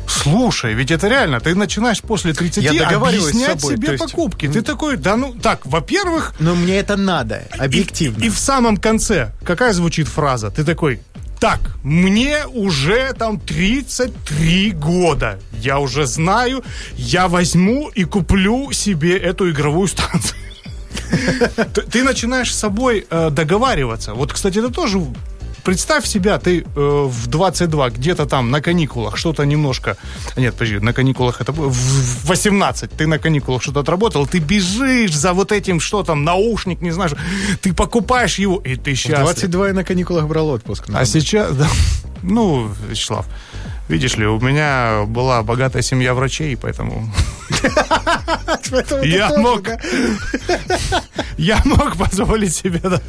Слушай, 0.09 0.75
ведь 0.75 0.91
это 0.91 1.09
реально, 1.09 1.41
ты 1.41 1.55
начинаешь 1.55 2.01
после 2.01 2.33
30 2.35 2.63
Я 2.63 2.89
объяснять 2.89 3.61
собой, 3.61 3.77
себе 3.77 3.93
есть- 3.93 3.99
покупки. 4.05 4.49
Ты 4.49 4.63
такой, 4.63 4.97
да 4.97 5.17
ну, 5.17 5.35
так, 5.35 5.65
во-первых, 5.65 6.35
Но 6.39 6.55
мне 6.55 6.77
это 6.79 6.97
надо, 6.97 7.43
объективно. 7.59 8.23
и, 8.23 8.27
и 8.27 8.31
в 8.31 8.39
самом 8.39 8.77
конце, 8.77 9.33
какая 9.45 9.73
звучит 9.73 10.09
фраза? 10.09 10.51
Ты 10.51 10.65
такой, 10.65 11.01
так, 11.41 11.61
мне 11.83 12.47
уже 12.47 13.13
там 13.15 13.41
33 13.41 14.73
года. 14.73 15.41
Я 15.59 15.79
уже 15.81 16.07
знаю, 16.07 16.63
я 16.95 17.27
возьму 17.27 17.89
и 17.89 18.05
куплю 18.05 18.71
себе 18.73 19.17
эту 19.17 19.51
игровую 19.51 19.89
станцию. 19.89 20.37
Ты- 21.75 21.83
начинаешь 22.05 22.53
с 22.55 22.59
собой 22.59 23.07
э, 23.11 23.31
договариваться. 23.31 24.15
Вот, 24.15 24.33
кстати, 24.33 24.59
это 24.59 24.71
тоже... 24.71 24.99
Представь 25.65 26.07
себя, 26.07 26.39
ты 26.39 26.65
э, 26.77 27.07
в 27.09 27.27
22 27.29 27.91
где-то 27.91 28.27
там 28.27 28.51
на 28.51 28.61
каникулах 28.61 29.17
что-то 29.17 29.45
немножко... 29.47 29.97
Нет, 30.37 30.55
подожди, 30.55 30.79
на 30.81 30.93
каникулах 30.93 31.41
это... 31.41 31.53
было- 31.53 31.69
В 31.69 31.77
в 32.25 32.29
18 32.29 32.91
ты 32.91 33.07
на 33.07 33.19
каникулах 33.19 33.63
что-то 33.63 33.81
отработал, 33.81 34.27
ты 34.27 34.39
бежишь 34.41 35.15
за 35.15 35.33
вот 35.33 35.53
этим, 35.53 35.79
что 35.81 36.03
там, 36.03 36.25
наушник, 36.25 36.81
не 36.83 36.91
что- 36.91 37.17
ты 37.61 37.73
покупаешь 37.73 38.41
его, 38.41 38.57
и 38.67 38.75
ты 38.77 38.95
В 38.95 38.97
счастлив. 38.99 39.19
22 39.25 39.67
я 39.69 39.73
на 39.75 39.85
каникулах 39.85 40.27
брал 40.27 40.49
отпуск. 40.49 40.85
А 40.93 41.05
сейчас, 41.05 41.55
да, 41.55 41.69
ну, 42.23 42.69
Вячеслав, 42.91 43.27
видишь 43.89 44.17
ли, 44.17 44.27
у 44.27 44.41
меня 44.41 45.05
была 45.07 45.43
богатая 45.43 45.83
семья 45.83 46.13
врачей, 46.15 46.57
Поэтому 46.57 47.09
я 49.03 49.39
мог, 49.39 49.63
я 51.37 51.61
мог 51.65 51.97
позволить 51.97 52.55
себе, 52.55 52.81
да. 52.83 53.01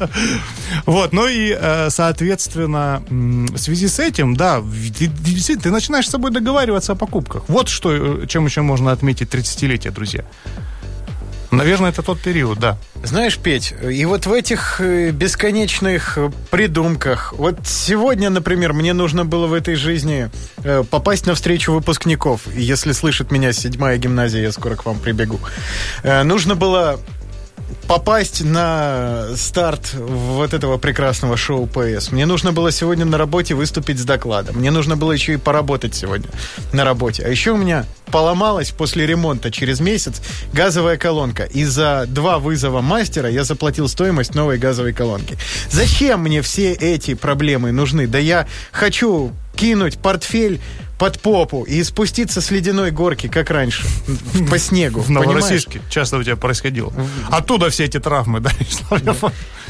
Вот, 0.86 1.12
ну 1.12 1.26
и, 1.28 1.56
э, 1.58 1.90
соответственно, 1.90 3.02
в 3.08 3.58
связи 3.58 3.88
с 3.88 3.98
этим, 3.98 4.36
да, 4.36 4.60
ты 4.60 5.70
начинаешь 5.70 6.06
с 6.06 6.10
собой 6.10 6.30
договариваться 6.30 6.92
о 6.92 6.94
покупках. 6.96 7.44
Вот 7.48 7.68
что, 7.68 7.92
э, 7.92 8.26
чем 8.26 8.46
еще 8.46 8.62
можно 8.62 8.92
отметить 8.92 9.28
30-летие, 9.28 9.90
друзья. 9.90 10.24
Наверное, 11.54 11.90
это 11.90 12.02
тот 12.02 12.20
период, 12.20 12.58
да. 12.58 12.78
Знаешь, 13.02 13.38
Петь, 13.38 13.74
и 13.82 14.04
вот 14.04 14.26
в 14.26 14.32
этих 14.32 14.80
э, 14.80 15.10
бесконечных 15.10 16.18
э, 16.18 16.30
придумках, 16.50 17.34
вот 17.36 17.56
сегодня, 17.64 18.30
например, 18.30 18.72
мне 18.72 18.92
нужно 18.92 19.24
было 19.24 19.46
в 19.46 19.52
этой 19.52 19.74
жизни 19.74 20.30
э, 20.62 20.84
попасть 20.88 21.26
на 21.26 21.34
встречу 21.34 21.72
выпускников. 21.72 22.42
Если 22.54 22.92
слышит 22.92 23.30
меня 23.30 23.52
седьмая 23.52 23.98
гимназия, 23.98 24.42
я 24.42 24.52
скоро 24.52 24.76
к 24.76 24.84
вам 24.84 24.98
прибегу. 24.98 25.38
Нужно 26.02 26.54
было 26.54 26.98
попасть 27.86 28.42
на 28.42 29.28
старт 29.36 29.94
вот 29.94 30.54
этого 30.54 30.78
прекрасного 30.78 31.36
шоу 31.36 31.66
ПС. 31.66 32.10
Мне 32.10 32.26
нужно 32.26 32.52
было 32.52 32.70
сегодня 32.72 33.04
на 33.04 33.18
работе 33.18 33.54
выступить 33.54 33.98
с 33.98 34.04
докладом. 34.04 34.56
Мне 34.56 34.70
нужно 34.70 34.96
было 34.96 35.12
еще 35.12 35.34
и 35.34 35.36
поработать 35.36 35.94
сегодня 35.94 36.28
на 36.72 36.84
работе. 36.84 37.24
А 37.24 37.28
еще 37.28 37.52
у 37.52 37.56
меня 37.56 37.84
поломалась 38.10 38.70
после 38.70 39.06
ремонта 39.06 39.50
через 39.50 39.80
месяц 39.80 40.20
газовая 40.52 40.96
колонка. 40.96 41.44
И 41.44 41.64
за 41.64 42.06
два 42.08 42.38
вызова 42.38 42.80
мастера 42.80 43.28
я 43.28 43.44
заплатил 43.44 43.88
стоимость 43.88 44.34
новой 44.34 44.58
газовой 44.58 44.92
колонки. 44.92 45.36
Зачем 45.70 46.20
мне 46.20 46.42
все 46.42 46.72
эти 46.72 47.14
проблемы 47.14 47.72
нужны? 47.72 48.06
Да 48.06 48.18
я 48.18 48.46
хочу 48.72 49.32
кинуть 49.56 49.98
портфель 49.98 50.60
под 50.98 51.20
попу 51.20 51.64
и 51.64 51.82
спуститься 51.82 52.40
с 52.40 52.50
ледяной 52.50 52.90
горки, 52.90 53.26
как 53.26 53.50
раньше, 53.50 53.84
по 54.48 54.58
снегу. 54.60 55.00
В 55.00 55.06
понимаешь? 55.06 55.26
Новороссийске 55.26 55.80
часто 55.90 56.18
у 56.18 56.22
тебя 56.22 56.36
происходило. 56.36 56.92
Оттуда 57.30 57.70
все 57.70 57.84
эти 57.84 57.98
травмы, 57.98 58.40
да. 58.90 59.12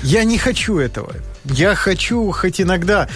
Я 0.03 0.25
не 0.25 0.39
хочу 0.39 0.79
этого. 0.79 1.15
Я 1.45 1.75
хочу 1.75 2.31
хоть 2.31 2.61
иногда 2.61 3.09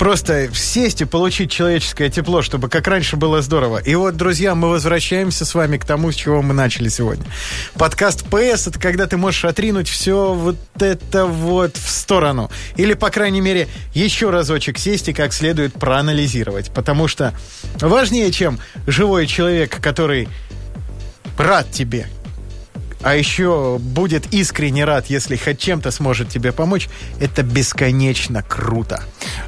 просто 0.00 0.48
сесть 0.54 1.02
и 1.02 1.04
получить 1.04 1.50
человеческое 1.50 2.08
тепло, 2.08 2.40
чтобы 2.40 2.70
как 2.70 2.88
раньше 2.88 3.16
было 3.16 3.42
здорово. 3.42 3.82
И 3.84 3.94
вот, 3.94 4.16
друзья, 4.16 4.54
мы 4.54 4.70
возвращаемся 4.70 5.44
с 5.44 5.54
вами 5.54 5.76
к 5.76 5.84
тому, 5.84 6.10
с 6.10 6.14
чего 6.14 6.40
мы 6.40 6.54
начали 6.54 6.88
сегодня. 6.88 7.26
Подкаст 7.74 8.24
ПС— 8.24 8.66
это 8.66 8.80
когда 8.80 9.06
ты 9.06 9.18
можешь 9.18 9.44
отринуть 9.44 9.90
все 9.90 10.32
вот 10.32 10.56
это 10.80 11.26
вот 11.26 11.76
в 11.76 11.90
сторону. 11.90 12.50
Или, 12.76 12.94
по 12.94 13.10
крайней 13.10 13.42
мере, 13.42 13.68
еще 13.92 14.30
разочек 14.30 14.78
сесть 14.78 15.10
и 15.10 15.12
как 15.12 15.34
следует 15.34 15.74
проанализировать. 15.74 16.70
Потому 16.70 17.06
что 17.06 17.34
важнее, 17.78 18.32
чем 18.32 18.58
живой 18.86 19.26
человек, 19.26 19.82
который 19.82 20.30
рад 21.36 21.70
тебе, 21.72 22.08
а 23.02 23.14
еще 23.14 23.78
будет 23.80 24.32
искренне 24.32 24.84
рад, 24.84 25.06
если 25.06 25.36
хоть 25.36 25.58
чем-то 25.58 25.90
сможет 25.90 26.28
тебе 26.28 26.52
помочь, 26.52 26.88
это 27.18 27.42
бесконечно 27.42 28.42
круто. 28.42 29.02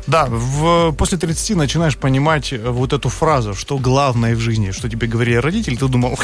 Да, 0.06 0.26
в, 0.26 0.92
после 0.92 1.18
30 1.18 1.56
начинаешь 1.56 1.96
понимать 1.96 2.52
э, 2.52 2.58
вот 2.58 2.92
эту 2.92 3.08
фразу, 3.08 3.54
что 3.54 3.78
главное 3.78 4.34
в 4.34 4.40
жизни, 4.40 4.70
что 4.70 4.88
тебе 4.88 5.06
говорили 5.06 5.36
родители, 5.36 5.76
ты 5.76 5.86
думал, 5.88 6.18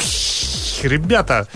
ребята, 0.83 1.47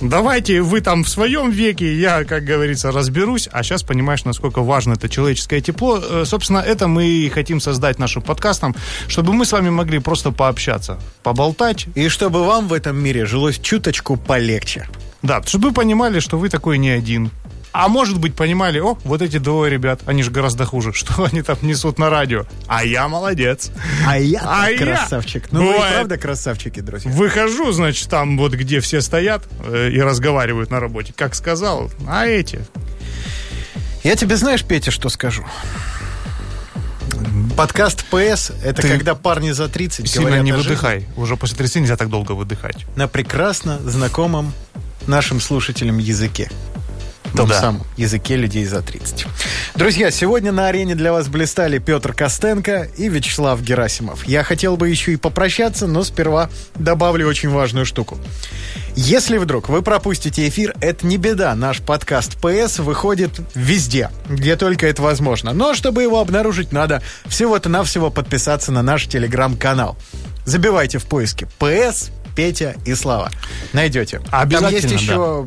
давайте 0.00 0.62
вы 0.62 0.80
там 0.80 1.04
в 1.04 1.08
своем 1.08 1.50
веке, 1.50 1.94
я, 1.94 2.24
как 2.24 2.44
говорится, 2.44 2.92
разберусь, 2.92 3.48
а 3.52 3.62
сейчас 3.62 3.82
понимаешь, 3.82 4.24
насколько 4.24 4.62
важно 4.62 4.94
это 4.94 5.08
человеческое 5.08 5.60
тепло. 5.60 6.00
Э, 6.02 6.24
Собственно, 6.26 6.58
это 6.58 6.88
мы 6.88 7.06
и 7.06 7.28
хотим 7.28 7.60
создать 7.60 7.98
нашим 7.98 8.22
подкастом, 8.22 8.74
чтобы 9.08 9.32
мы 9.32 9.44
с 9.44 9.52
вами 9.52 9.70
могли 9.70 9.98
просто 9.98 10.30
пообщаться, 10.32 10.98
поболтать, 11.22 11.86
И 11.94 12.08
чтобы 12.08 12.44
вам 12.44 12.68
в 12.68 12.72
этом 12.72 12.96
мире 12.96 13.26
жилось 13.26 13.58
чуточку 13.58 14.16
полегче. 14.16 14.88
да, 15.22 15.42
чтобы 15.42 15.68
вы 15.68 15.74
понимали, 15.74 16.20
что 16.20 16.38
вы 16.38 16.48
такой 16.48 16.78
не 16.78 16.90
один, 16.90 17.30
А 17.72 17.88
может 17.88 18.18
быть, 18.18 18.34
понимали, 18.34 18.80
о, 18.80 18.98
вот 19.04 19.22
эти 19.22 19.38
двое 19.38 19.70
ребят, 19.70 20.00
они 20.06 20.22
же 20.24 20.30
гораздо 20.32 20.64
хуже. 20.64 20.92
Что 20.94 21.24
они 21.24 21.42
там 21.42 21.56
несут 21.62 21.98
на 21.98 22.10
радио? 22.10 22.44
А 22.66 22.84
я 22.84 23.06
молодец. 23.08 23.70
А 24.06 24.18
я 24.18 24.40
А 24.44 24.68
я- 24.70 24.78
красавчик. 24.78 25.52
Ну, 25.52 25.60
вы 25.60 25.66
и 25.66 25.72
Бывает. 25.74 25.94
правда 25.94 26.18
красавчики, 26.18 26.80
друзья. 26.80 27.10
Выхожу, 27.12 27.70
значит, 27.72 28.08
там 28.08 28.36
вот 28.38 28.54
где 28.54 28.80
все 28.80 29.00
стоят 29.00 29.44
э, 29.64 29.90
и 29.90 30.00
разговаривают 30.00 30.70
на 30.70 30.80
работе. 30.80 31.12
Как 31.16 31.34
сказал, 31.36 31.90
а 32.08 32.26
эти? 32.26 32.60
Я 34.02 34.16
тебе 34.16 34.36
знаешь, 34.36 34.64
Петя, 34.64 34.90
что 34.90 35.08
скажу? 35.08 35.44
Подкаст 37.56 38.04
ПС— 38.06 38.50
это 38.64 38.82
Ты 38.82 38.88
когда 38.88 39.14
парни 39.14 39.50
за 39.50 39.68
30 39.68 40.08
Сильно 40.08 40.26
говорят 40.28 40.44
не 40.44 40.50
о 40.52 40.56
жизни 40.56 40.68
выдыхай. 40.70 41.06
Уже 41.16 41.36
после 41.36 41.56
30 41.58 41.82
нельзя 41.82 41.96
так 41.96 42.08
долго 42.08 42.32
выдыхать. 42.32 42.86
на 42.96 43.08
прекрасно 43.08 43.78
знакомом 43.78 44.52
нашим 45.06 45.40
слушателям 45.40 45.98
языке. 45.98 46.50
Том 47.34 47.48
Да. 47.48 47.60
самом 47.60 47.82
языке 47.96 48.36
людей 48.36 48.64
за 48.64 48.82
30. 48.82 49.26
Друзья, 49.74 50.10
сегодня 50.10 50.52
на 50.52 50.66
арене 50.68 50.94
для 50.94 51.12
вас 51.12 51.28
блистали 51.28 51.78
Петр 51.78 52.12
Костенко 52.12 52.88
и 52.96 53.08
Вячеслав 53.08 53.60
Герасимов. 53.62 54.24
Я 54.26 54.42
хотел 54.42 54.76
бы 54.76 54.88
еще 54.88 55.12
и 55.12 55.16
попрощаться, 55.16 55.86
но 55.86 56.02
сперва 56.02 56.50
добавлю 56.74 57.26
очень 57.28 57.48
важную 57.50 57.86
штуку. 57.86 58.18
Если 58.96 59.38
вдруг 59.38 59.68
вы 59.68 59.82
пропустите 59.82 60.48
эфир, 60.48 60.74
это 60.80 61.06
не 61.06 61.16
беда. 61.16 61.54
Наш 61.54 61.80
подкаст 61.80 62.36
PS 62.42 62.82
выходит 62.82 63.30
везде, 63.54 64.10
где 64.28 64.56
только 64.56 64.86
это 64.88 65.00
возможно. 65.02 65.52
Но 65.52 65.74
чтобы 65.74 66.02
его 66.02 66.20
обнаружить, 66.20 66.72
надо 66.72 67.02
всего-то 67.26 67.68
навсего 67.68 68.10
подписаться 68.10 68.72
на 68.72 68.82
наш 68.82 69.06
телеграм-канал. 69.06 69.96
Забивайте 70.44 70.98
в 70.98 71.04
поиске 71.06 71.46
PS, 71.60 72.10
Петя 72.40 72.74
и 72.86 72.94
Слава. 72.94 73.30
Найдете. 73.74 74.22
Обязательно, 74.30 74.70
Там 74.70 74.90
есть 74.90 74.90
еще 75.02 75.46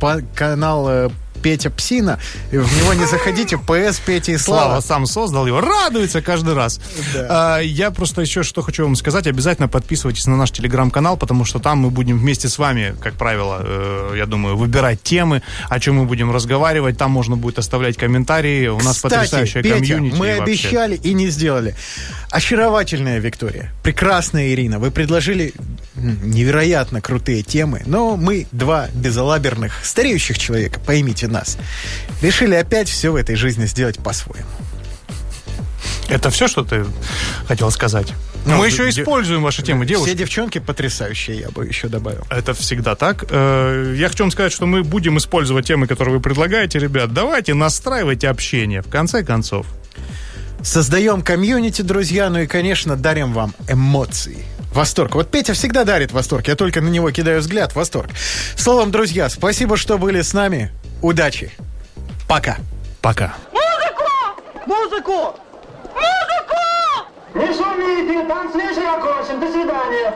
по- 0.00 0.22
канал 0.34 0.86
э, 0.88 1.10
Петя 1.42 1.68
Псина. 1.68 2.18
В 2.50 2.54
него 2.54 2.94
не 2.94 3.04
заходите. 3.04 3.56
PS, 3.56 4.00
Петя 4.06 4.32
и 4.32 4.38
Слава 4.38 4.64
Слава. 4.68 4.80
сам 4.80 5.04
создал 5.06 5.46
его, 5.46 5.60
радуется 5.60 6.22
каждый 6.22 6.54
раз. 6.54 6.80
А, 7.28 7.58
я 7.58 7.90
просто 7.90 8.22
еще 8.22 8.42
что 8.42 8.62
хочу 8.62 8.84
вам 8.84 8.96
сказать. 8.96 9.26
Обязательно 9.26 9.68
подписывайтесь 9.68 10.26
на 10.26 10.38
наш 10.38 10.50
телеграм-канал, 10.52 11.18
потому 11.18 11.44
что 11.44 11.58
там 11.58 11.80
мы 11.80 11.90
будем 11.90 12.18
вместе 12.18 12.48
с 12.48 12.56
вами, 12.56 12.96
как 13.02 13.12
правило, 13.16 13.60
э, 13.62 14.14
я 14.16 14.24
думаю, 14.24 14.56
выбирать 14.56 15.02
темы, 15.02 15.42
о 15.68 15.78
чем 15.78 15.96
мы 15.96 16.06
будем 16.06 16.32
разговаривать. 16.32 16.96
Там 16.96 17.10
можно 17.10 17.36
будет 17.36 17.58
оставлять 17.58 17.98
комментарии. 17.98 18.68
У 18.68 18.78
нас 18.80 18.96
Кстати, 18.96 19.12
потрясающая 19.14 19.62
Петя, 19.62 19.74
комьюнити. 19.74 20.14
мы 20.16 20.28
вообще. 20.38 20.42
обещали 20.42 20.96
и 20.96 21.12
не 21.12 21.28
сделали. 21.28 21.74
Очаровательная 22.34 23.20
Виктория, 23.20 23.70
прекрасная 23.84 24.48
Ирина, 24.48 24.80
вы 24.80 24.90
предложили 24.90 25.54
невероятно 25.94 27.00
крутые 27.00 27.44
темы, 27.44 27.82
но 27.86 28.16
мы, 28.16 28.48
два 28.50 28.88
безалаберных, 28.92 29.84
стареющих 29.84 30.36
человека, 30.36 30.80
поймите 30.80 31.28
нас, 31.28 31.56
решили 32.22 32.56
опять 32.56 32.88
все 32.88 33.10
в 33.10 33.14
этой 33.14 33.36
жизни 33.36 33.66
сделать 33.66 34.00
по-своему. 34.00 34.48
Это 36.08 36.30
все, 36.30 36.48
что 36.48 36.64
ты 36.64 36.84
хотел 37.46 37.70
сказать? 37.70 38.12
Ну, 38.46 38.56
мы 38.56 38.66
еще 38.66 38.88
используем 38.88 39.44
ваши 39.44 39.62
темы, 39.62 39.86
девушки. 39.86 40.08
Все 40.08 40.18
девчонки 40.18 40.58
потрясающие, 40.58 41.38
я 41.38 41.50
бы 41.50 41.64
еще 41.64 41.86
добавил. 41.86 42.24
Это 42.30 42.52
всегда 42.52 42.96
так. 42.96 43.26
Э, 43.30 43.94
Я 43.96 44.08
хочу 44.08 44.24
вам 44.24 44.32
сказать, 44.32 44.52
что 44.52 44.66
мы 44.66 44.82
будем 44.82 45.18
использовать 45.18 45.66
темы, 45.66 45.86
которые 45.86 46.16
вы 46.16 46.20
предлагаете, 46.20 46.80
ребят. 46.80 47.14
Давайте 47.14 47.54
настраивайте 47.54 48.28
общение, 48.28 48.82
в 48.82 48.88
конце 48.88 49.22
концов. 49.22 49.68
Создаем 50.64 51.20
комьюнити, 51.22 51.82
друзья, 51.82 52.30
ну 52.30 52.38
и, 52.40 52.46
конечно, 52.46 52.96
дарим 52.96 53.34
вам 53.34 53.54
эмоции. 53.68 54.44
Восторг. 54.72 55.14
Вот 55.14 55.30
Петя 55.30 55.52
всегда 55.52 55.84
дарит 55.84 56.10
восторг. 56.10 56.48
Я 56.48 56.56
только 56.56 56.80
на 56.80 56.88
него 56.88 57.10
кидаю 57.10 57.40
взгляд. 57.40 57.76
Восторг. 57.76 58.10
Словом, 58.56 58.90
друзья, 58.90 59.28
спасибо, 59.28 59.76
что 59.76 59.98
были 59.98 60.22
с 60.22 60.32
нами. 60.32 60.72
Удачи. 61.02 61.52
Пока. 62.26 62.56
Пока. 63.02 63.34
Не 67.34 67.46
шумите, 67.46 68.26
там 68.26 68.50
свежий 68.50 68.88
окончен. 68.88 69.40
До 69.40 69.52
свидания. 69.52 70.14